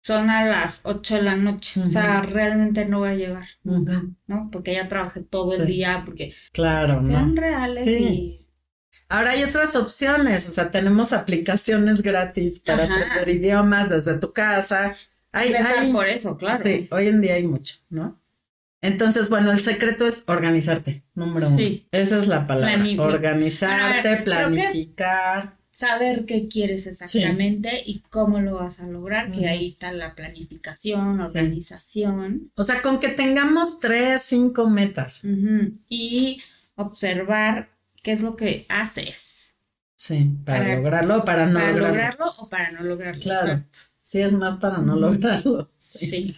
son 0.00 0.30
a 0.30 0.46
las 0.46 0.80
8 0.84 1.16
de 1.16 1.22
la 1.22 1.36
noche, 1.36 1.80
o 1.80 1.90
sea, 1.90 2.22
realmente 2.22 2.86
no 2.86 3.00
voy 3.00 3.10
a 3.10 3.14
llegar, 3.14 3.46
¿no? 3.64 4.48
Porque 4.50 4.72
ya 4.72 4.88
trabajé 4.88 5.20
todo 5.20 5.52
el 5.52 5.66
día, 5.66 6.02
porque 6.06 6.32
claro, 6.52 6.94
son 6.94 7.36
reales 7.36 7.86
y 7.88 8.37
Ahora 9.08 9.30
hay 9.30 9.42
otras 9.42 9.74
opciones, 9.74 10.48
o 10.48 10.52
sea, 10.52 10.70
tenemos 10.70 11.14
aplicaciones 11.14 12.02
gratis 12.02 12.58
para 12.58 12.84
aprender 12.84 13.28
idiomas 13.28 13.88
desde 13.88 14.18
tu 14.18 14.32
casa. 14.32 14.94
Hay, 15.32 15.54
por 15.92 16.06
eso, 16.06 16.36
claro. 16.36 16.58
Sí, 16.58 16.88
hoy 16.90 17.08
en 17.08 17.20
día 17.20 17.34
hay 17.34 17.46
mucho, 17.46 17.76
¿no? 17.88 18.20
Entonces, 18.80 19.28
bueno, 19.28 19.50
el 19.50 19.58
secreto 19.58 20.06
es 20.06 20.24
organizarte, 20.26 21.02
número 21.14 21.48
uno. 21.48 21.58
Esa 21.90 22.18
es 22.18 22.26
la 22.26 22.46
palabra. 22.46 23.02
Organizarte, 23.02 24.18
planificar. 24.18 25.56
Saber 25.70 26.24
qué 26.24 26.48
quieres 26.48 26.86
exactamente 26.86 27.82
y 27.86 28.00
cómo 28.10 28.40
lo 28.40 28.56
vas 28.56 28.80
a 28.80 28.86
lograr, 28.86 29.30
que 29.32 29.48
ahí 29.48 29.66
está 29.66 29.92
la 29.92 30.14
planificación, 30.14 31.20
organización. 31.20 32.50
O 32.56 32.64
sea, 32.64 32.82
con 32.82 33.00
que 33.00 33.08
tengamos 33.08 33.78
tres, 33.78 34.22
cinco 34.22 34.68
metas. 34.68 35.22
Y 35.88 36.42
observar 36.74 37.70
qué 38.08 38.12
es 38.12 38.22
lo 38.22 38.36
que 38.36 38.64
haces. 38.70 39.54
Sí, 39.94 40.30
para, 40.46 40.76
lograrlo 40.76 41.18
o 41.18 41.24
para 41.26 41.44
no 41.44 41.60
para 41.60 41.72
lograrlo. 41.72 42.32
o 42.38 42.48
para 42.48 42.70
no 42.70 42.80
lograrlo. 42.80 43.20
Claro. 43.20 43.64
Sí, 44.00 44.22
es 44.22 44.32
más 44.32 44.54
para 44.54 44.78
no 44.78 44.96
lograrlo. 44.96 45.70
Sí. 45.76 46.34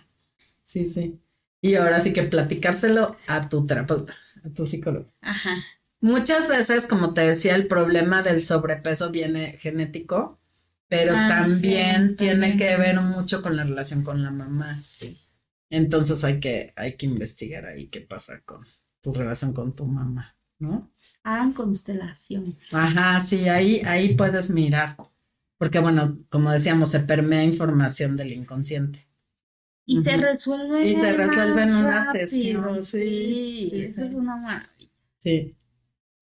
sí. 0.65 0.85
Sí, 0.85 1.21
Y 1.61 1.77
ahora 1.77 2.01
sí 2.01 2.13
que 2.13 2.25
platicárselo 2.25 3.17
a 3.29 3.49
tu 3.49 3.65
terapeuta, 3.67 4.17
a 4.45 4.49
tu 4.49 4.67
psicólogo. 4.67 5.07
Ajá. 5.21 5.59
Muchas 6.01 6.49
veces, 6.49 6.89
como 6.89 7.15
te 7.15 7.21
decía, 7.21 7.55
el 7.55 7.69
problema 7.69 8.25
del 8.25 8.43
sobrepeso 8.43 9.11
viene 9.11 9.57
genético, 9.57 10.41
pero 10.89 11.13
ah, 11.15 11.29
también 11.29 12.17
tiene 12.17 12.57
que 12.57 12.77
ver 12.79 13.01
mucho 13.01 13.43
con 13.43 13.55
la 13.55 13.63
relación 13.63 14.03
con 14.03 14.25
la 14.25 14.33
mamá. 14.33 14.83
Sí. 14.83 15.21
Entonces 15.69 16.25
hay 16.25 16.41
que, 16.41 16.73
hay 16.75 16.97
que 16.97 17.07
investigar 17.07 17.67
ahí 17.67 17.87
qué 17.87 18.01
pasa 18.01 18.41
con 18.41 18.67
tu 19.01 19.15
relación 19.15 19.53
con 19.53 19.77
tu 19.77 19.87
mamá, 19.87 20.37
¿no? 20.59 20.91
Hagan 21.23 21.53
constelación. 21.53 22.57
Ajá, 22.73 23.21
sí, 23.21 23.49
ahí, 23.49 23.83
ahí 23.85 24.15
puedes 24.15 24.51
mirar. 24.51 24.97
Porque 25.59 25.79
bueno, 25.79 26.19
como 26.31 26.51
decíamos, 26.51 26.91
se 26.91 27.01
permea 27.01 27.45
información 27.45 28.17
del 28.17 28.33
inconsciente. 28.33 29.07
Y 29.85 30.03
se 30.03 30.17
resuelve. 30.17 30.89
Y 30.89 30.95
se 30.95 31.13
resuelve 31.13 31.63
en 31.63 31.75
una 31.75 32.13
sesión. 32.13 32.81
Sí, 32.81 33.69
sí, 33.71 33.71
eso 33.75 34.05
es 34.05 34.13
una 34.13 34.37
maravilla. 34.37 34.91
Sí. 35.19 35.57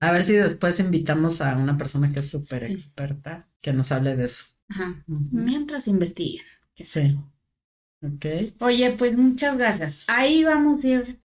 A 0.01 0.11
ver 0.11 0.23
si 0.23 0.33
después 0.33 0.79
invitamos 0.79 1.41
a 1.41 1.55
una 1.55 1.77
persona 1.77 2.11
que 2.11 2.19
es 2.19 2.29
súper 2.29 2.63
experta 2.63 3.47
que 3.61 3.71
nos 3.73 3.91
hable 3.91 4.15
de 4.15 4.25
eso. 4.25 4.45
Ajá. 4.69 5.03
Mientras 5.07 5.87
investiguen. 5.87 6.45
sí. 6.75 7.17
Ok. 8.01 8.25
Oye, 8.59 8.91
pues 8.91 9.17
muchas 9.17 9.57
gracias. 9.57 10.03
Ahí 10.07 10.43
vamos 10.45 10.83
a 10.85 10.87
ir 10.87 11.19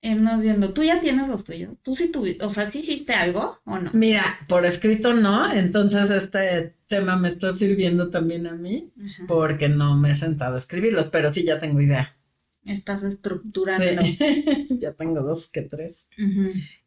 irnos 0.00 0.42
viendo. 0.42 0.74
¿Tú 0.74 0.82
ya 0.82 1.00
tienes 1.00 1.28
los 1.28 1.44
tuyos? 1.44 1.74
¿Tú 1.82 1.94
sí 1.94 2.10
tuviste, 2.10 2.44
o 2.44 2.50
sea, 2.50 2.70
sí 2.70 2.80
hiciste 2.80 3.12
algo 3.14 3.60
o 3.64 3.78
no? 3.78 3.90
Mira, 3.94 4.24
por 4.48 4.66
escrito 4.66 5.12
no, 5.12 5.52
entonces 5.52 6.10
este 6.10 6.74
tema 6.88 7.16
me 7.16 7.28
está 7.28 7.52
sirviendo 7.52 8.10
también 8.10 8.46
a 8.48 8.54
mí 8.54 8.92
porque 9.28 9.68
no 9.68 9.96
me 9.96 10.10
he 10.10 10.14
sentado 10.14 10.56
a 10.56 10.58
escribirlos, 10.58 11.06
pero 11.06 11.32
sí 11.32 11.44
ya 11.44 11.58
tengo 11.58 11.80
idea. 11.80 12.16
Estás 12.64 13.02
estructurando. 13.02 14.02
ya 14.70 14.92
tengo 14.92 15.22
dos 15.22 15.48
que 15.48 15.62
tres. 15.62 16.08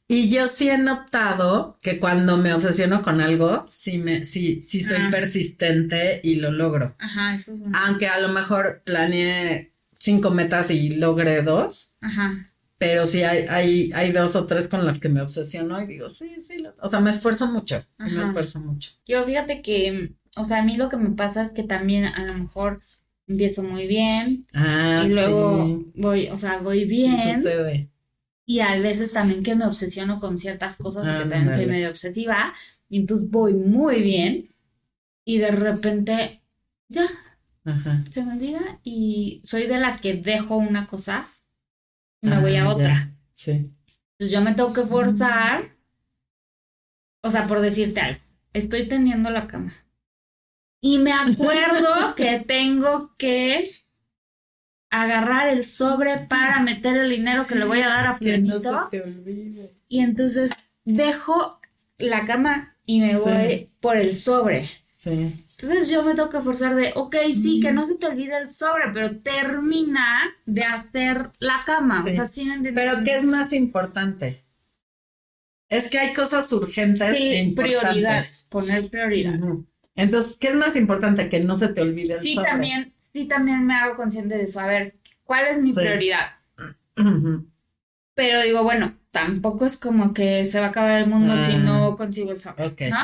Y 0.07 0.29
yo 0.29 0.47
sí 0.47 0.69
he 0.69 0.77
notado 0.77 1.79
que 1.81 1.99
cuando 1.99 2.37
me 2.37 2.53
obsesiono 2.53 3.01
con 3.01 3.21
algo, 3.21 3.65
sí, 3.71 3.97
me, 3.97 4.23
sí, 4.23 4.61
sí 4.61 4.81
soy 4.81 4.97
ah. 4.99 5.09
persistente 5.09 6.21
y 6.23 6.35
lo 6.35 6.51
logro. 6.51 6.95
Ajá, 6.99 7.35
eso 7.35 7.53
es 7.53 7.61
Aunque 7.73 8.07
a 8.07 8.19
lo 8.19 8.29
mejor 8.29 8.83
planeé 8.85 9.73
cinco 9.97 10.29
metas 10.29 10.69
y 10.69 10.89
logré 10.89 11.41
dos. 11.41 11.95
Ajá. 12.01 12.47
Pero 12.77 13.05
sí 13.05 13.23
hay, 13.23 13.47
hay, 13.49 13.91
hay 13.93 14.11
dos 14.11 14.35
o 14.35 14.45
tres 14.45 14.67
con 14.67 14.85
las 14.85 14.99
que 14.99 15.09
me 15.09 15.21
obsesiono 15.21 15.81
y 15.81 15.87
digo, 15.87 16.09
sí, 16.09 16.35
sí, 16.39 16.57
o 16.81 16.87
sea, 16.87 16.99
me 16.99 17.09
esfuerzo 17.09 17.47
mucho, 17.47 17.83
me 17.97 18.25
esfuerzo 18.25 18.59
mucho. 18.59 18.91
Yo 19.07 19.23
fíjate 19.25 19.61
que, 19.61 20.13
o 20.35 20.43
sea, 20.43 20.59
a 20.59 20.63
mí 20.63 20.75
lo 20.75 20.89
que 20.89 20.97
me 20.97 21.11
pasa 21.11 21.41
es 21.41 21.53
que 21.53 21.63
también 21.63 22.05
a 22.05 22.25
lo 22.25 22.33
mejor 22.33 22.81
empiezo 23.27 23.63
muy 23.63 23.87
bien 23.87 24.45
ah, 24.53 25.03
y 25.05 25.09
luego 25.09 25.83
voy, 25.95 26.27
o 26.27 26.37
sea, 26.37 26.57
voy 26.57 26.85
bien. 26.85 27.43
Y 28.45 28.59
a 28.59 28.77
veces 28.79 29.11
también 29.11 29.43
que 29.43 29.55
me 29.55 29.65
obsesiono 29.65 30.19
con 30.19 30.37
ciertas 30.37 30.77
cosas, 30.77 31.03
porque 31.03 31.17
ah, 31.17 31.19
también 31.19 31.55
soy 31.55 31.65
medio 31.65 31.89
obsesiva, 31.89 32.53
y 32.89 32.97
entonces 32.97 33.29
voy 33.29 33.53
muy 33.53 34.01
bien, 34.01 34.53
y 35.25 35.39
de 35.39 35.51
repente, 35.51 36.43
ya, 36.87 37.07
se 38.11 38.23
me 38.23 38.33
olvida, 38.33 38.79
y 38.83 39.41
soy 39.43 39.63
de 39.63 39.79
las 39.79 39.99
que 39.99 40.13
dejo 40.13 40.57
una 40.57 40.85
cosa 40.85 41.31
y 42.21 42.27
me 42.27 42.39
voy 42.39 42.55
a 42.55 42.63
ah, 42.63 42.69
otra. 42.69 43.15
Sí. 43.33 43.51
Entonces 43.51 44.31
yo 44.31 44.41
me 44.41 44.53
tengo 44.53 44.73
que 44.73 44.85
forzar, 44.85 45.75
o 47.21 47.29
sea, 47.29 47.47
por 47.47 47.61
decirte 47.61 48.01
algo, 48.01 48.19
estoy 48.53 48.87
tendiendo 48.87 49.29
la 49.29 49.47
cama. 49.47 49.73
Y 50.81 50.99
me 50.99 51.11
acuerdo 51.11 52.13
que 52.15 52.39
tengo 52.39 53.13
que 53.17 53.69
agarrar 54.89 55.49
el 55.49 55.65
sobre 55.65 56.19
para 56.19 56.59
meter 56.61 56.97
el 56.97 57.09
dinero 57.09 57.47
que 57.47 57.55
le 57.55 57.65
voy 57.65 57.81
a 57.81 57.87
dar 57.87 58.07
a 58.07 58.17
Planito. 58.19 58.89
y 59.87 59.99
entonces 59.99 60.51
dejo 60.83 61.59
la 61.97 62.25
cama 62.25 62.75
y 62.85 63.01
me 63.01 63.17
voy 63.17 63.69
por 63.79 63.97
el 63.97 64.13
sobre. 64.13 64.69
Sí. 64.99 65.45
Entonces 65.57 65.89
yo 65.89 66.03
me 66.03 66.15
tengo 66.15 66.29
que 66.29 66.41
forzar 66.41 66.75
de, 66.75 66.91
ok, 66.95 67.15
sí, 67.31 67.59
que 67.61 67.71
no 67.71 67.87
se 67.87 67.95
te 67.95 68.07
olvide 68.07 68.37
el 68.37 68.49
sobre, 68.49 68.89
pero 68.93 69.17
termina 69.19 70.35
de 70.45 70.63
hacer 70.63 71.31
la 71.39 71.63
cama. 71.65 72.03
pero 72.73 73.03
¿qué 73.03 73.15
es 73.15 73.23
más 73.23 73.53
importante? 73.53 74.43
Es 75.69 75.89
que 75.89 75.97
hay 75.97 76.13
cosas 76.13 76.51
urgentes 76.53 77.15
sí, 77.17 77.35
e 77.35 77.53
prioridades, 77.55 78.45
poner 78.49 78.89
prioridad. 78.89 79.39
Entonces, 79.95 80.37
¿qué 80.37 80.49
es 80.49 80.55
más 80.55 80.75
importante? 80.75 81.29
Que 81.29 81.39
no 81.39 81.55
se 81.55 81.69
te 81.69 81.81
olvide 81.81 82.15
el 82.15 82.19
sobre. 82.19 82.29
Sí, 82.29 82.35
también 82.35 82.94
sí 83.15 83.25
también 83.25 83.65
me 83.65 83.75
hago 83.75 83.95
consciente 83.95 84.35
de 84.35 84.43
eso. 84.43 84.59
A 84.59 84.67
ver, 84.67 84.95
¿cuál 85.23 85.47
es 85.47 85.57
mi 85.57 85.71
prioridad? 85.71 86.35
Pero 88.13 88.41
digo, 88.41 88.61
bueno, 88.63 88.93
tampoco 89.11 89.65
es 89.65 89.77
como 89.77 90.13
que 90.13 90.43
se 90.43 90.59
va 90.59 90.67
a 90.67 90.69
acabar 90.69 90.99
el 90.99 91.07
mundo 91.07 91.33
si 91.47 91.57
no 91.57 91.85
ah, 91.85 91.95
consigo 91.95 92.31
el 92.31 92.41
sobre, 92.41 92.89
¿no? 92.89 92.97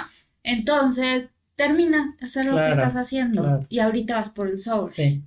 Entonces, 0.44 1.30
termina 1.56 2.18
de 2.20 2.26
hacer 2.26 2.46
lo 2.46 2.58
que 2.58 2.70
estás 2.70 2.96
haciendo 2.98 3.66
y 3.70 3.80
ahorita 3.80 4.18
vas 4.18 4.30
por 4.30 4.50
el 4.50 4.60
sobre. 4.60 4.92
Sí. 4.92 5.24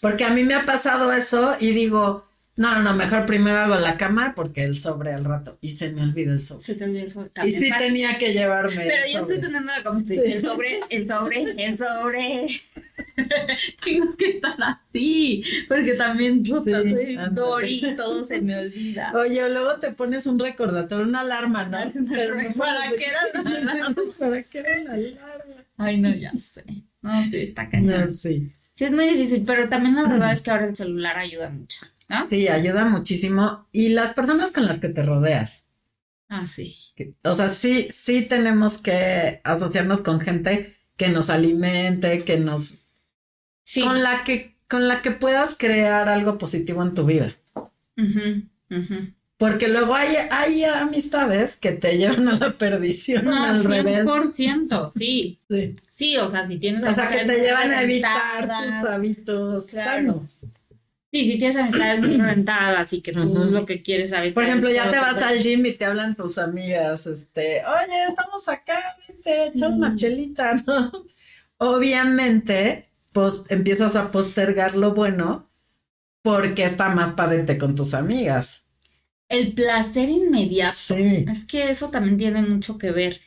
Porque 0.00 0.24
a 0.24 0.30
mí 0.30 0.42
me 0.42 0.54
ha 0.54 0.62
pasado 0.62 1.12
eso 1.12 1.56
y 1.60 1.70
digo, 1.70 2.26
no, 2.56 2.74
no, 2.74 2.82
no, 2.82 2.94
mejor 2.94 3.26
primero 3.26 3.58
hago 3.58 3.76
la 3.76 3.96
cama 3.96 4.32
porque 4.34 4.64
el 4.64 4.76
sobre 4.76 5.12
al 5.12 5.24
rato. 5.24 5.58
Y 5.60 5.70
se 5.70 5.92
me 5.92 6.02
olvida 6.02 6.32
el 6.32 6.40
sobre. 6.40 6.64
Se 6.64 6.74
te 6.74 6.84
olvida 6.84 7.02
el 7.02 7.10
sobre. 7.10 7.30
y 7.44 7.50
sí 7.52 7.70
tenía 7.78 8.18
que 8.18 8.32
llevarme. 8.32 8.84
Pero 8.84 9.12
yo 9.12 9.20
estoy 9.20 9.40
teniendo 9.40 9.72
la 9.72 9.82
conversación. 9.84 10.24
El 10.24 10.42
sobre, 10.42 10.80
el 10.90 11.06
sobre, 11.06 11.64
el 11.64 11.78
sobre. 11.78 12.46
Tengo 13.84 14.16
que 14.16 14.30
estar 14.30 14.56
así. 14.60 15.42
Porque 15.68 15.94
también 15.94 16.42
puta, 16.42 16.82
soy 16.82 17.18
Dori 17.32 17.80
y 17.84 17.96
todo 17.96 18.24
se 18.24 18.40
me 18.40 18.58
olvida. 18.58 19.12
Oye, 19.16 19.48
luego 19.48 19.78
te 19.78 19.92
pones 19.92 20.26
un 20.26 20.38
recordatorio, 20.38 21.06
una 21.06 21.20
alarma, 21.20 21.64
¿no? 21.64 21.78
¿Para 22.56 22.90
qué 22.90 23.06
era 23.06 23.42
la 23.42 23.58
alarma? 23.58 23.94
¿Para 24.18 24.42
qué 24.42 24.58
era 24.58 24.78
la 24.84 24.92
alarma? 24.94 25.64
Ay, 25.76 26.00
no, 26.00 26.10
ya 26.14 26.32
sé. 26.36 26.64
No, 27.02 27.22
sí, 27.24 27.36
está 27.36 27.68
cañón. 27.68 28.00
No, 28.02 28.08
sí. 28.08 28.52
Sí, 28.72 28.84
es 28.84 28.92
muy 28.92 29.06
difícil, 29.06 29.44
pero 29.46 29.68
también 29.68 29.94
la 29.94 30.02
verdad 30.08 30.32
es 30.32 30.42
que 30.42 30.50
ahora 30.50 30.66
el 30.66 30.76
celular 30.76 31.16
ayuda 31.18 31.50
mucho. 31.50 31.86
Sí, 32.28 32.48
ayuda 32.48 32.84
muchísimo. 32.84 33.66
Y 33.72 33.90
las 33.90 34.12
personas 34.12 34.50
con 34.50 34.66
las 34.66 34.78
que 34.78 34.88
te 34.88 35.02
rodeas. 35.02 35.68
Ah, 36.28 36.46
sí. 36.46 36.76
O 37.22 37.34
sea, 37.34 37.48
sí, 37.48 37.86
sí 37.90 38.22
tenemos 38.22 38.78
que 38.78 39.40
asociarnos 39.44 40.00
con 40.00 40.20
gente 40.20 40.76
que 40.96 41.08
nos 41.08 41.30
alimente, 41.30 42.24
que 42.24 42.38
nos... 42.38 42.83
Sí. 43.64 43.82
Con 43.82 44.02
la 44.02 44.22
que, 44.22 44.56
con 44.68 44.86
la 44.86 45.02
que 45.02 45.10
puedas 45.10 45.56
crear 45.58 46.08
algo 46.08 46.38
positivo 46.38 46.82
en 46.82 46.94
tu 46.94 47.04
vida. 47.04 47.34
Porque 49.36 49.68
luego 49.68 49.94
hay, 49.94 50.16
hay 50.30 50.64
amistades 50.64 51.56
que 51.56 51.72
te 51.72 51.98
llevan 51.98 52.28
a 52.28 52.38
la 52.38 52.52
perdición 52.56 53.24
no, 53.24 53.44
al 53.44 53.64
100%, 53.64 53.66
revés. 53.66 54.92
sí. 54.96 55.40
sí. 55.50 55.76
Sí, 55.88 56.16
o 56.16 56.30
sea, 56.30 56.46
si 56.46 56.58
tienes... 56.58 56.84
O 56.84 56.92
sea, 56.92 57.08
que 57.08 57.24
te 57.24 57.40
llevan 57.40 57.72
a 57.72 57.82
evitar 57.82 58.46
tus 58.46 58.88
hábitos 58.88 59.66
sanos. 59.66 60.26
Sí, 61.14 61.24
si 61.24 61.38
tienes 61.38 61.56
amistades 61.56 62.00
muy 62.00 62.16
rentadas 62.20 62.92
y 62.92 63.00
que 63.00 63.12
tú 63.12 63.48
lo 63.50 63.64
que 63.64 63.82
quieres 63.82 64.10
saber. 64.10 64.34
Por 64.34 64.42
ejemplo, 64.42 64.68
ya 64.68 64.90
te 64.90 64.98
vas 64.98 65.18
al 65.18 65.40
gym 65.40 65.64
y 65.66 65.72
te 65.72 65.84
hablan 65.84 66.16
tus 66.16 66.38
amigas, 66.38 67.06
este, 67.06 67.62
oye, 67.64 68.04
estamos 68.08 68.48
acá, 68.48 68.96
dice, 69.06 69.52
echa 69.54 69.68
una 69.68 69.94
chelita, 69.94 70.54
¿no? 70.66 70.90
Obviamente, 71.58 72.88
empiezas 73.48 73.96
a 73.96 74.10
postergar 74.10 74.76
lo 74.76 74.94
bueno 74.94 75.50
porque 76.22 76.64
está 76.64 76.88
más 76.88 77.12
padre 77.12 77.58
con 77.58 77.74
tus 77.74 77.94
amigas. 77.94 78.66
El 79.28 79.52
placer 79.54 80.08
inmediato. 80.08 80.74
Sí. 80.76 81.24
Es 81.28 81.46
que 81.46 81.70
eso 81.70 81.90
también 81.90 82.18
tiene 82.18 82.42
mucho 82.42 82.78
que 82.78 82.90
ver. 82.90 83.20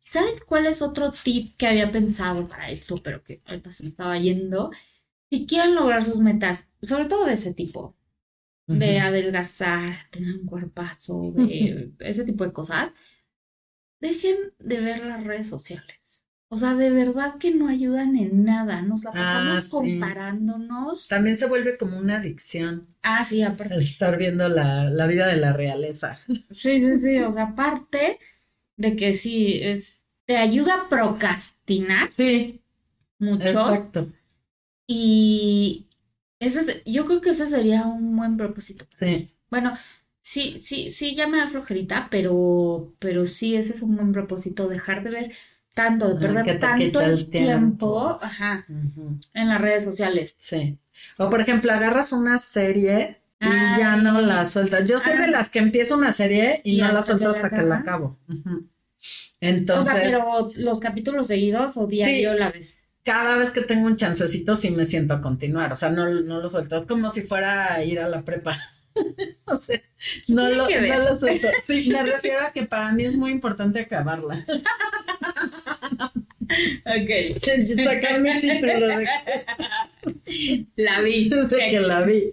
¿Sabes 0.00 0.44
cuál 0.44 0.66
es 0.66 0.82
otro 0.82 1.12
tip 1.12 1.56
que 1.56 1.66
había 1.66 1.92
pensado 1.92 2.48
para 2.48 2.70
esto, 2.70 3.00
pero 3.02 3.22
que 3.22 3.42
ahorita 3.46 3.70
se 3.70 3.84
me 3.84 3.90
estaba 3.90 4.18
yendo? 4.18 4.70
si 5.30 5.46
quieren 5.46 5.76
lograr 5.76 6.04
sus 6.04 6.16
metas, 6.16 6.68
sobre 6.82 7.04
todo 7.04 7.24
de 7.26 7.34
ese 7.34 7.54
tipo, 7.54 7.96
de 8.66 8.98
adelgazar, 8.98 9.94
tener 10.10 10.36
un 10.36 10.46
cuerpazo, 10.46 11.32
de 11.32 11.92
ese 12.00 12.24
tipo 12.24 12.44
de 12.44 12.52
cosas, 12.52 12.92
dejen 14.00 14.36
de 14.58 14.80
ver 14.80 15.04
las 15.04 15.24
redes 15.24 15.48
sociales. 15.48 15.99
O 16.52 16.56
sea, 16.56 16.74
de 16.74 16.90
verdad 16.90 17.36
que 17.38 17.52
no 17.52 17.68
ayudan 17.68 18.16
en 18.16 18.44
nada. 18.44 18.82
Nos 18.82 19.04
la 19.04 19.12
pasamos 19.12 19.72
ah, 19.72 19.78
comparándonos. 19.78 21.06
También 21.06 21.36
se 21.36 21.46
vuelve 21.46 21.78
como 21.78 21.96
una 21.96 22.16
adicción. 22.16 22.88
Ah, 23.02 23.24
sí, 23.24 23.40
aparte. 23.42 23.74
El 23.74 23.82
estar 23.82 24.18
viendo 24.18 24.48
la, 24.48 24.90
la, 24.90 25.06
vida 25.06 25.28
de 25.28 25.36
la 25.36 25.52
realeza. 25.52 26.18
Sí, 26.50 26.80
sí, 26.80 27.00
sí. 27.00 27.18
O 27.20 27.32
sea, 27.32 27.44
aparte 27.44 28.18
de 28.76 28.96
que 28.96 29.12
sí, 29.12 29.60
es, 29.62 30.02
te 30.26 30.38
ayuda 30.38 30.74
a 30.74 30.88
procrastinar. 30.88 32.10
Sí. 32.16 32.60
Mucho. 33.20 33.44
Exacto. 33.44 34.08
Y 34.88 35.86
ese 36.40 36.82
yo 36.84 37.06
creo 37.06 37.20
que 37.20 37.30
ese 37.30 37.46
sería 37.46 37.86
un 37.86 38.16
buen 38.16 38.36
propósito. 38.36 38.86
Sí. 38.90 39.32
Bueno, 39.50 39.72
sí, 40.20 40.58
sí, 40.58 40.90
sí, 40.90 41.14
ya 41.14 41.28
me 41.28 41.38
da 41.38 41.48
flojerita, 41.48 42.08
pero, 42.10 42.92
pero 42.98 43.26
sí, 43.26 43.54
ese 43.54 43.74
es 43.74 43.82
un 43.82 43.94
buen 43.94 44.10
propósito, 44.10 44.68
dejar 44.68 45.04
de 45.04 45.10
ver 45.10 45.32
tanto, 45.74 46.08
de 46.08 46.14
perder 46.14 46.58
tanto 46.58 47.00
el 47.00 47.28
tiempo, 47.28 48.18
ajá, 48.22 48.66
en 48.68 49.48
las 49.48 49.60
redes 49.60 49.84
sociales. 49.84 50.36
Sí. 50.38 50.78
O 51.18 51.30
por 51.30 51.40
ejemplo, 51.40 51.72
agarras 51.72 52.12
una 52.12 52.38
serie 52.38 53.20
y 53.40 53.78
ya 53.78 53.96
no 53.96 54.20
la 54.20 54.44
sueltas. 54.44 54.88
Yo 54.88 55.00
soy 55.00 55.16
de 55.16 55.28
las 55.28 55.48
que 55.48 55.60
empiezo 55.60 55.96
una 55.96 56.12
serie 56.12 56.60
y, 56.64 56.78
no 56.78 56.92
la 56.92 57.02
suelto 57.02 57.30
hasta 57.30 57.50
que 57.50 57.62
la 57.62 57.76
acabo. 57.76 58.18
Entonces. 59.40 59.94
O 59.94 59.96
sea, 59.96 60.02
pero 60.02 60.50
los 60.56 60.80
capítulos 60.80 61.26
seguidos 61.26 61.76
o 61.76 61.86
diario 61.86 62.34
la 62.34 62.50
vez. 62.50 62.78
Cada 63.02 63.38
vez 63.38 63.50
que 63.50 63.62
tengo 63.62 63.86
un 63.86 63.96
chancecito 63.96 64.54
sí 64.54 64.70
me 64.70 64.84
siento 64.84 65.14
a 65.14 65.20
continuar. 65.22 65.72
O 65.72 65.76
sea, 65.76 65.88
no, 65.90 66.08
no 66.10 66.40
lo 66.40 66.48
suelto. 66.48 66.76
Es 66.76 66.84
como 66.84 67.08
si 67.08 67.22
fuera 67.22 67.72
a 67.72 67.82
ir 67.82 67.98
a 67.98 68.08
la 68.08 68.22
prepa. 68.22 68.58
o 69.46 69.56
sea, 69.56 69.80
no 70.28 70.48
lo, 70.50 70.68
no 70.68 70.98
lo 70.98 71.18
suelto. 71.18 71.48
Sí, 71.66 71.88
me 71.88 72.02
refiero 72.02 72.40
a 72.44 72.52
que 72.52 72.64
para 72.64 72.92
mí 72.92 73.04
es 73.04 73.16
muy 73.16 73.30
importante 73.30 73.80
acabarla. 73.80 74.44
Ok. 76.86 77.38
Sacar 77.84 78.20
mi 78.20 78.38
título 78.38 78.88
de 78.88 79.06
La 80.76 81.00
vi. 81.00 81.28
De 81.28 81.46
que 81.70 81.80
la 81.80 82.02
vi. 82.02 82.32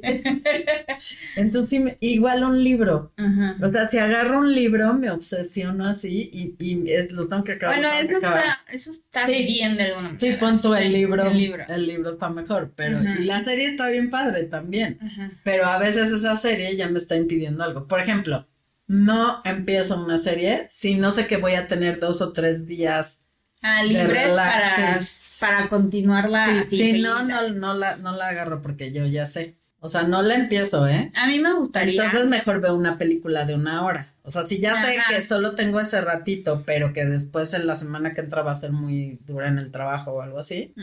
Entonces, 1.36 1.82
igual 2.00 2.44
un 2.44 2.64
libro. 2.64 3.14
O 3.62 3.70
sea, 3.70 3.88
si 3.88 3.98
agarro 3.98 4.40
un 4.40 4.54
libro, 4.54 4.94
me 4.94 5.10
obsesiono 5.10 5.86
así 5.86 6.30
y, 6.32 6.56
y 6.60 6.92
es, 6.92 7.12
lo 7.12 7.28
tengo 7.28 7.44
que 7.44 7.54
acabar. 7.54 7.80
Bueno, 7.80 7.94
eso, 8.00 8.16
Está, 8.16 8.60
eso 8.72 8.92
está 8.92 9.28
bien 9.28 9.78
de 9.78 9.84
alguna 9.84 10.10
manera. 10.10 10.20
Sí, 10.20 10.38
pon 10.40 10.78
el 10.78 10.94
libro. 10.94 11.24
El 11.24 11.38
libro. 11.38 11.64
El 11.68 11.88
libro 11.88 12.10
está 12.10 12.30
mejor, 12.30 12.72
pero 12.76 13.00
y 13.20 13.26
la 13.26 13.40
serie 13.42 13.66
está 13.66 13.90
bien 13.90 14.10
padre 14.10 14.44
también. 14.44 15.00
Pero 15.44 15.66
a 15.66 15.78
veces 15.78 16.12
esa 16.12 16.36
serie 16.36 16.76
ya 16.76 16.88
me 16.88 16.98
está 16.98 17.16
impidiendo 17.16 17.64
algo. 17.64 17.88
Por 17.88 18.00
ejemplo, 18.00 18.48
no 18.88 19.42
empiezo 19.44 20.02
una 20.04 20.18
serie 20.18 20.66
si 20.70 20.96
no 20.96 21.12
sé 21.12 21.28
que 21.28 21.38
voy 21.38 21.54
a 21.54 21.68
tener 21.68 22.00
dos 22.00 22.22
o 22.22 22.32
tres 22.32 22.66
días 22.66 23.27
Ah, 23.62 23.84
libres 23.84 24.30
para, 24.30 25.00
para 25.40 25.70
continuarla. 25.70 26.66
Sí, 26.70 26.78
sí 26.78 27.02
no, 27.02 27.24
no, 27.24 27.50
no, 27.50 27.74
la, 27.74 27.98
no 27.98 28.16
la 28.16 28.30
agarro 28.30 28.62
porque 28.62 28.92
yo 28.92 29.06
ya 29.06 29.26
sé. 29.26 29.58
O 29.80 29.90
sea, 29.90 30.04
no 30.04 30.22
la 30.22 30.36
empiezo, 30.36 30.88
¿eh? 30.88 31.12
A 31.16 31.28
mí 31.28 31.40
me 31.40 31.54
gustaría. 31.54 32.04
Entonces 32.04 32.28
mejor 32.28 32.62
veo 32.62 32.76
una 32.76 32.98
película 32.98 33.46
de 33.46 33.54
una 33.54 33.86
hora. 33.86 34.14
O 34.24 34.32
sea, 34.32 34.44
si 34.44 34.60
ya 34.60 34.84
sé 34.84 34.98
que 35.08 35.22
solo 35.22 35.56
tengo 35.56 35.80
ese 35.80 36.02
ratito, 36.02 36.64
pero 36.66 36.92
que 36.94 37.06
después 37.06 37.54
en 37.54 37.68
la 37.68 37.76
semana 37.76 38.14
que 38.14 38.22
entra 38.22 38.42
va 38.42 38.52
a 38.52 38.60
ser 38.60 38.72
muy 38.72 39.20
dura 39.26 39.48
en 39.48 39.58
el 39.60 39.72
trabajo 39.72 40.12
o 40.12 40.22
algo 40.22 40.40
así, 40.40 40.74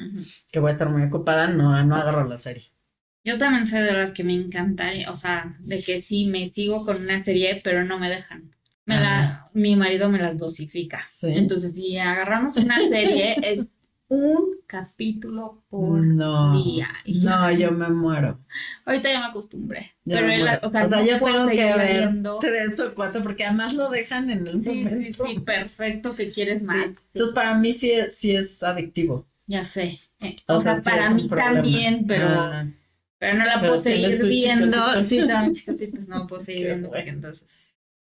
que 0.51 0.61
voy 0.61 0.69
a 0.69 0.73
estar 0.73 0.89
muy 0.89 1.03
ocupada, 1.03 1.49
no, 1.49 1.85
no 1.85 1.97
agarro 1.97 2.27
la 2.27 2.37
serie. 2.37 2.71
Yo 3.25 3.37
también 3.37 3.67
soy 3.67 3.81
de 3.81 3.93
las 3.93 4.13
que 4.13 4.23
me 4.23 4.35
encantaría, 4.35 5.11
o 5.11 5.17
sea, 5.17 5.57
de 5.61 5.83
que 5.83 6.01
sí 6.01 6.27
me 6.27 6.47
sigo 6.47 6.85
con 6.87 7.03
una 7.03 7.23
serie, 7.25 7.61
pero 7.65 7.85
no 7.85 7.99
me 7.99 8.09
dejan 8.09 8.55
me 8.87 8.97
la, 8.97 9.47
mi 9.55 9.77
marido 9.77 10.09
me 10.09 10.19
las 10.19 10.37
dosifica. 10.39 11.01
Entonces, 11.23 11.75
si 11.75 11.97
agarramos 11.97 12.57
una 12.57 12.77
serie, 12.79 13.37
es 13.43 13.69
un 14.09 14.59
capítulo 14.67 15.63
por 15.69 16.03
día. 16.03 16.89
no, 17.23 17.51
yo 17.53 17.73
me 17.73 17.89
muero. 17.89 18.39
Ahorita 18.85 19.11
ya 19.11 19.21
me 19.21 19.27
acostumbré. 19.27 19.93
pero 20.05 20.27
o, 20.63 20.69
sea, 20.69 20.89
yo 21.03 21.19
tengo 21.19 21.49
que 21.49 21.75
ver 21.75 22.11
tres 22.41 22.81
o 22.81 22.95
cuatro, 22.95 23.23
porque 23.23 23.45
además 23.45 23.75
lo 23.75 23.89
dejan 23.91 24.31
en 24.31 24.47
el 24.47 24.63
sí, 24.65 24.87
Sí, 24.89 25.13
sí, 25.13 25.41
perfecto, 25.41 26.15
que 26.15 26.31
quieres 26.31 26.65
más. 26.65 26.91
Entonces, 27.15 27.35
para 27.35 27.55
mí 27.55 27.73
sí, 27.73 27.93
sí 28.09 28.37
es 28.37 28.63
adictivo. 28.63 29.27
Ya 29.47 29.65
sé. 29.65 29.99
Eh, 30.21 30.37
o, 30.47 30.61
sea, 30.61 30.83
para 30.83 31.11
mí 31.11 31.29
también, 31.29 32.07
pero... 32.07 32.27
Ah. 32.29 32.67
pero 33.19 33.35
no 33.39 33.45
la 33.45 33.61
puedo 33.61 33.79
seguir 33.79 34.23
viendo. 34.25 34.79
Sí, 35.09 35.19
no, 35.19 35.53
no 36.07 36.27
puedo 36.27 36.45
seguir 36.45 36.67
viendo 36.67 36.91
porque 36.91 37.11
entonces... 37.11 37.49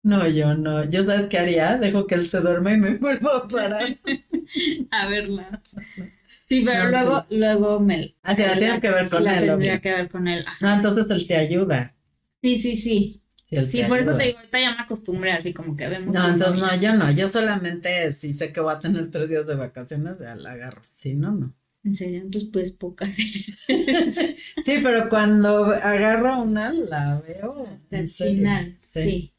No, 0.02 0.26
yo 0.26 0.54
no. 0.54 0.84
Yo 0.84 1.04
sabes 1.04 1.28
qué 1.28 1.38
haría? 1.38 1.78
Dejo 1.78 2.06
que 2.06 2.16
él 2.16 2.26
se 2.26 2.40
duerma 2.40 2.72
y 2.72 2.76
me 2.76 2.96
vuelvo 2.98 3.30
a 3.30 3.48
parar. 3.48 3.98
a 4.90 5.08
verla. 5.08 5.62
Sí, 6.48 6.62
pero 6.66 6.90
luego, 6.90 7.24
luego 7.30 7.80
me. 7.80 8.14
Así 8.22 8.42
ah, 8.42 8.48
la 8.48 8.58
tienes 8.58 8.78
que 8.78 8.90
ver 8.90 9.08
con 9.08 9.24
la 9.24 9.38
él. 9.38 9.46
Tendría 9.46 9.80
que 9.80 9.90
ver 9.90 10.10
con 10.10 10.28
él. 10.28 10.44
Ah, 10.60 10.74
entonces 10.74 11.08
él 11.08 11.26
te 11.26 11.34
ayuda. 11.34 11.94
Sí, 12.42 12.60
sí, 12.60 12.76
sí. 12.76 13.22
Sí, 13.64 13.82
por 13.88 13.98
eso 13.98 14.16
te 14.18 14.24
digo, 14.24 14.38
ahorita 14.38 14.60
ya 14.60 14.74
me 14.74 14.80
acostumbré 14.82 15.32
así 15.32 15.54
como 15.54 15.74
que 15.76 15.88
vemos. 15.88 16.14
No, 16.14 16.28
entonces 16.28 16.60
no, 16.60 16.74
yo 16.76 16.94
no. 16.94 17.10
Yo 17.10 17.26
solamente 17.28 18.12
si 18.12 18.34
sé 18.34 18.52
que 18.52 18.60
voy 18.60 18.74
a 18.74 18.80
tener 18.80 19.08
tres 19.08 19.30
días 19.30 19.46
de 19.46 19.54
vacaciones, 19.54 20.18
ya 20.20 20.34
la 20.34 20.52
agarro. 20.52 20.82
Si 20.90 21.14
no, 21.14 21.32
no. 21.32 21.54
En 21.84 21.94
serio, 21.94 22.20
entonces 22.20 22.50
pues 22.52 22.72
pocas. 22.72 23.10
sí, 23.14 24.80
pero 24.82 25.08
cuando 25.08 25.66
agarro 25.72 26.42
una, 26.42 26.70
la 26.72 27.20
veo. 27.26 27.66
Hasta 27.66 27.98
el 27.98 28.08
final, 28.08 28.78
sí. 28.88 29.31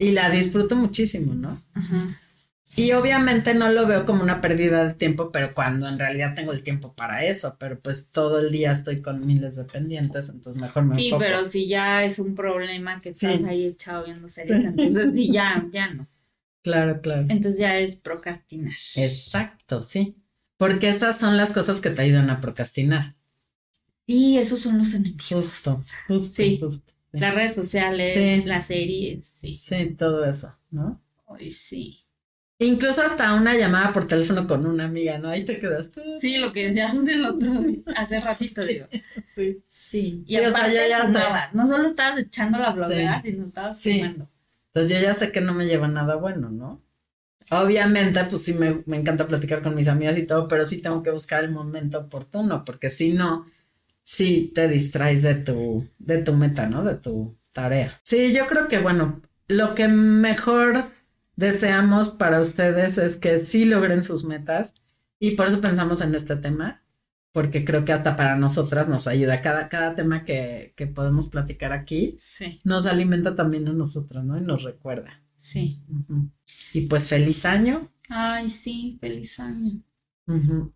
Y 0.00 0.10
la 0.12 0.30
disfruto 0.30 0.74
muchísimo, 0.74 1.34
¿no? 1.34 1.62
Ajá. 1.74 2.18
Y 2.76 2.92
obviamente 2.92 3.52
no 3.52 3.70
lo 3.70 3.86
veo 3.86 4.04
como 4.06 4.22
una 4.22 4.40
pérdida 4.40 4.86
de 4.88 4.94
tiempo, 4.94 5.30
pero 5.30 5.52
cuando 5.54 5.88
en 5.88 5.98
realidad 5.98 6.34
tengo 6.34 6.52
el 6.52 6.62
tiempo 6.62 6.94
para 6.94 7.24
eso, 7.24 7.56
pero 7.58 7.78
pues 7.78 8.10
todo 8.10 8.38
el 8.38 8.50
día 8.50 8.70
estoy 8.70 9.02
con 9.02 9.26
miles 9.26 9.56
de 9.56 9.64
pendientes, 9.64 10.28
entonces 10.28 10.60
mejor 10.60 10.84
me 10.84 10.96
Sí, 10.96 11.12
pero 11.18 11.50
si 11.50 11.68
ya 11.68 12.04
es 12.04 12.18
un 12.18 12.34
problema 12.34 13.00
que 13.02 13.10
estás 13.10 13.44
ahí 13.44 13.66
echado 13.66 14.06
viendo 14.06 14.28
series, 14.28 14.64
entonces 14.64 15.10
sí, 15.14 15.30
ya, 15.32 15.68
ya 15.72 15.92
no. 15.92 16.08
Claro, 16.62 17.00
claro. 17.00 17.26
Entonces 17.28 17.58
ya 17.58 17.78
es 17.78 17.96
procrastinar. 17.96 18.74
Exacto, 18.96 19.82
sí. 19.82 20.16
Porque 20.56 20.88
esas 20.88 21.18
son 21.18 21.36
las 21.36 21.52
cosas 21.52 21.80
que 21.80 21.90
te 21.90 22.02
ayudan 22.02 22.30
a 22.30 22.40
procrastinar. 22.40 23.14
Sí, 24.06 24.38
esos 24.38 24.60
son 24.60 24.78
los 24.78 24.94
enemigos. 24.94 25.26
Justo, 25.28 25.84
justo, 26.06 26.42
sí. 26.42 26.58
justo. 26.60 26.92
Las 27.12 27.34
redes 27.34 27.54
sociales, 27.54 28.44
las 28.46 28.66
series, 28.66 29.26
sí. 29.26 29.56
Sí, 29.56 29.94
todo 29.98 30.24
eso, 30.24 30.54
¿no? 30.70 31.00
Ay, 31.28 31.50
sí. 31.50 32.06
Incluso 32.58 33.02
hasta 33.02 33.32
una 33.32 33.56
llamada 33.56 33.90
por 33.92 34.06
teléfono 34.06 34.46
con 34.46 34.66
una 34.66 34.84
amiga, 34.84 35.18
¿no? 35.18 35.30
Ahí 35.30 35.46
te 35.46 35.58
quedas 35.58 35.90
tú. 35.90 36.02
Sí, 36.18 36.36
lo 36.36 36.52
que 36.52 36.68
decías 36.68 36.92
del 37.04 37.24
otro 37.24 37.50
hace 37.96 38.20
ratito, 38.20 38.64
digo. 38.66 38.86
Sí. 39.24 39.62
Sí. 39.70 40.24
Y 40.26 40.36
aparte, 40.36 40.88
ya 40.88 41.08
nada, 41.08 41.50
no 41.54 41.66
solo 41.66 41.88
estabas 41.88 42.20
echando 42.20 42.58
las 42.58 42.76
blogueras, 42.76 43.22
sino 43.22 43.46
estabas 43.46 43.80
sí. 43.80 44.00
Entonces 44.00 44.92
yo 44.92 45.02
ya 45.02 45.14
sé 45.14 45.32
que 45.32 45.40
no 45.40 45.54
me 45.54 45.66
lleva 45.66 45.88
nada 45.88 46.16
bueno, 46.16 46.50
¿no? 46.50 46.82
Obviamente, 47.50 48.22
pues 48.26 48.44
sí 48.44 48.54
me, 48.54 48.82
me 48.86 48.96
encanta 48.98 49.26
platicar 49.26 49.62
con 49.62 49.74
mis 49.74 49.88
amigas 49.88 50.16
y 50.18 50.24
todo, 50.26 50.46
pero 50.46 50.64
sí 50.64 50.80
tengo 50.80 51.02
que 51.02 51.10
buscar 51.10 51.42
el 51.42 51.50
momento 51.50 51.98
oportuno, 51.98 52.64
porque 52.64 52.90
si 52.90 53.12
no, 53.12 53.46
sí 54.10 54.50
te 54.52 54.66
distraes 54.66 55.22
de 55.22 55.36
tu, 55.36 55.88
de 56.00 56.18
tu 56.18 56.32
meta, 56.32 56.66
¿no? 56.66 56.82
De 56.82 56.96
tu 56.96 57.38
tarea. 57.52 58.00
Sí, 58.02 58.32
yo 58.34 58.48
creo 58.48 58.66
que, 58.66 58.80
bueno, 58.80 59.22
lo 59.46 59.76
que 59.76 59.86
mejor 59.86 60.90
deseamos 61.36 62.08
para 62.08 62.40
ustedes 62.40 62.98
es 62.98 63.16
que 63.16 63.38
sí 63.38 63.64
logren 63.64 64.02
sus 64.02 64.24
metas 64.24 64.74
y 65.20 65.36
por 65.36 65.46
eso 65.46 65.60
pensamos 65.60 66.00
en 66.00 66.16
este 66.16 66.34
tema, 66.34 66.82
porque 67.30 67.64
creo 67.64 67.84
que 67.84 67.92
hasta 67.92 68.16
para 68.16 68.34
nosotras 68.34 68.88
nos 68.88 69.06
ayuda. 69.06 69.42
Cada, 69.42 69.68
cada 69.68 69.94
tema 69.94 70.24
que, 70.24 70.74
que 70.76 70.88
podemos 70.88 71.28
platicar 71.28 71.72
aquí 71.72 72.16
sí. 72.18 72.60
nos 72.64 72.86
alimenta 72.86 73.36
también 73.36 73.68
a 73.68 73.72
nosotros, 73.72 74.24
¿no? 74.24 74.36
Y 74.36 74.40
nos 74.40 74.64
recuerda. 74.64 75.22
Sí. 75.36 75.84
Y 76.72 76.80
pues 76.88 77.06
feliz 77.06 77.44
año. 77.44 77.92
Ay, 78.08 78.48
sí, 78.48 78.98
feliz 79.00 79.38
año. 79.38 79.84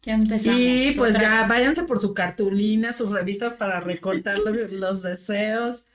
Ya 0.03 0.15
empezamos. 0.15 0.61
Y 0.61 0.93
pues 0.97 1.19
ya 1.19 1.47
váyanse 1.47 1.85
por 1.85 2.01
su 2.01 2.13
cartulina, 2.13 2.93
sus 2.93 3.11
revistas 3.11 3.55
para 3.55 3.81
recortar 3.81 4.39
los, 4.71 5.03
deseos. 5.03 5.87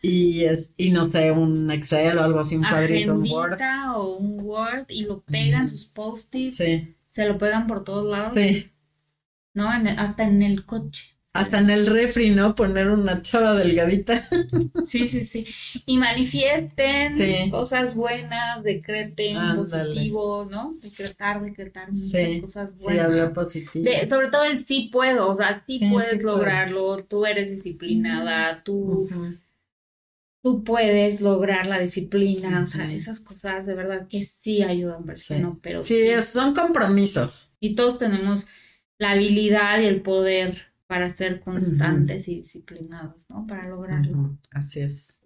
Y 0.00 0.44
es, 0.44 0.74
y 0.76 0.90
no 0.90 1.04
sé, 1.04 1.30
un 1.30 1.70
Excel 1.70 2.18
o 2.18 2.24
algo 2.24 2.40
así, 2.40 2.56
un 2.56 2.64
cuadrito, 2.64 3.14
un 3.14 3.30
Word. 3.30 3.58
o 3.94 4.16
un 4.16 4.40
Word 4.40 4.86
y 4.88 5.04
lo 5.04 5.20
pegan 5.22 5.68
sus 5.68 5.86
post-its. 5.86 6.56
Sí. 6.56 6.96
Se 7.08 7.28
lo 7.28 7.38
pegan 7.38 7.66
por 7.66 7.84
todos 7.84 8.10
lados. 8.10 8.32
Sí. 8.34 8.70
¿No? 9.54 9.68
hasta 9.68 10.24
en 10.24 10.42
el 10.42 10.64
coche. 10.64 11.14
Hasta 11.34 11.60
en 11.60 11.70
el 11.70 11.86
refri, 11.86 12.30
¿no? 12.30 12.54
Poner 12.54 12.88
una 12.90 13.22
chava 13.22 13.54
delgadita. 13.54 14.28
Sí, 14.84 15.08
sí, 15.08 15.22
sí. 15.22 15.46
Y 15.86 15.96
manifiesten 15.96 17.50
cosas 17.50 17.94
buenas, 17.94 18.62
decreten 18.62 19.38
positivo, 19.56 20.46
¿no? 20.50 20.76
Decretar, 20.82 21.42
decretar 21.42 21.90
muchas 21.90 22.40
cosas 22.40 22.82
buenas. 22.82 22.82
Sí, 22.82 22.98
hablar 22.98 23.32
positivo. 23.32 23.90
sobre 24.06 24.28
todo 24.28 24.44
el 24.44 24.60
sí 24.60 24.90
puedo, 24.92 25.28
o 25.28 25.34
sea, 25.34 25.62
sí, 25.66 25.80
puedes 25.90 26.22
lograrlo, 26.22 27.04
tú 27.04 27.24
eres 27.24 27.50
disciplinada, 27.50 28.62
tú, 28.62 29.08
tú 30.42 30.64
puedes 30.64 31.22
lograr 31.22 31.66
la 31.66 31.78
disciplina, 31.78 32.62
o 32.62 32.66
sea, 32.66 32.92
esas 32.92 33.20
cosas 33.20 33.64
de 33.64 33.74
verdad 33.74 34.06
que 34.08 34.22
sí 34.22 34.62
ayudan, 34.62 35.06
¿no? 35.40 35.58
Pero 35.62 35.80
sí, 35.80 36.10
son 36.22 36.54
compromisos. 36.54 37.50
Y 37.58 37.74
todos 37.74 37.98
tenemos 37.98 38.46
la 38.98 39.12
habilidad 39.12 39.80
y 39.80 39.86
el 39.86 40.02
poder 40.02 40.71
para 40.92 41.08
ser 41.08 41.40
constantes 41.40 42.28
y 42.28 42.42
disciplinados, 42.42 43.24
¿no? 43.30 43.46
Para 43.46 43.66
lograrlo. 43.66 44.36
Así 44.50 44.80
es. 44.80 45.16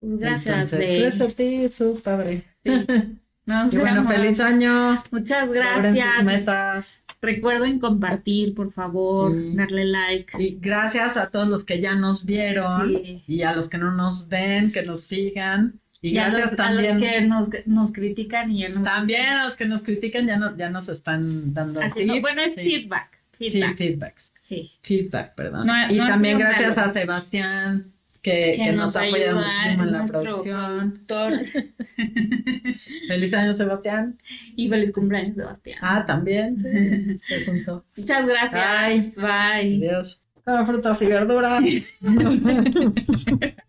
Pues 0.00 0.18
gracias. 0.18 0.72
gracias 0.72 1.20
a 1.20 1.28
ti, 1.28 1.70
tu 1.78 2.00
padre. 2.00 2.44
Sí. 2.64 2.72
y 3.70 3.76
bueno, 3.76 4.04
feliz 4.08 4.40
año. 4.40 5.00
Muchas 5.12 5.52
gracias. 5.52 6.24
metas. 6.24 7.04
Recuerden 7.22 7.78
compartir, 7.78 8.52
por 8.52 8.72
favor, 8.72 9.32
darle 9.54 9.84
like. 9.84 10.42
Y 10.42 10.58
gracias 10.60 11.16
a 11.16 11.30
todos 11.30 11.46
los 11.46 11.62
que 11.62 11.80
ya 11.80 11.94
nos 11.94 12.24
vieron 12.24 12.92
y 13.28 13.42
a 13.42 13.54
los 13.54 13.68
que 13.68 13.78
no 13.78 13.92
nos 13.92 14.26
ven, 14.26 14.72
que 14.72 14.82
nos 14.82 15.02
sigan. 15.02 15.78
Y 16.02 16.14
gracias 16.14 16.56
también. 16.56 16.96
A 16.96 16.98
los 16.98 17.48
que 17.48 17.60
nos, 17.60 17.66
nos, 17.68 17.92
critican 17.92 18.50
y 18.50 18.62
ya 18.62 18.70
nos. 18.70 18.82
También 18.82 19.28
a 19.28 19.44
los 19.44 19.56
que 19.56 19.66
nos 19.66 19.82
critican 19.82 20.26
ya, 20.26 20.36
no, 20.36 20.56
ya 20.56 20.68
nos 20.68 20.88
están 20.88 21.54
dando. 21.54 21.80
Así, 21.80 22.04
bueno, 22.18 22.42
es 22.42 22.56
feedback, 22.56 23.19
feedback. 23.48 23.76
Sí, 23.76 23.84
feedbacks. 23.84 24.34
Sí. 24.40 24.70
Feedback, 24.82 25.34
perdón. 25.34 25.68
y 25.88 25.98
también 25.98 26.38
gracias 26.38 26.78
a 26.78 26.92
Sebastián. 26.92 27.92
Que, 28.22 28.54
que, 28.54 28.72
nos, 28.72 28.96
apoya 28.96 29.34
muchísimo 29.34 29.82
en 29.82 29.92
la 29.92 30.04
producción. 30.04 31.06
feliz 33.08 33.32
año, 33.32 33.54
Sebastián. 33.54 34.18
Y 34.56 34.68
feliz 34.68 34.92
cumpleaños, 34.92 35.36
Sebastián. 35.36 35.78
Ah, 35.80 36.04
también, 36.06 36.58
sí. 36.58 36.68
Se 37.18 37.46
juntó. 37.46 37.86
Muchas 37.96 38.26
gracias. 38.26 39.16
Bye. 39.16 39.86
Adiós. 39.86 40.20
frutas 40.66 41.00
y 41.00 41.06
verduras. 41.06 41.64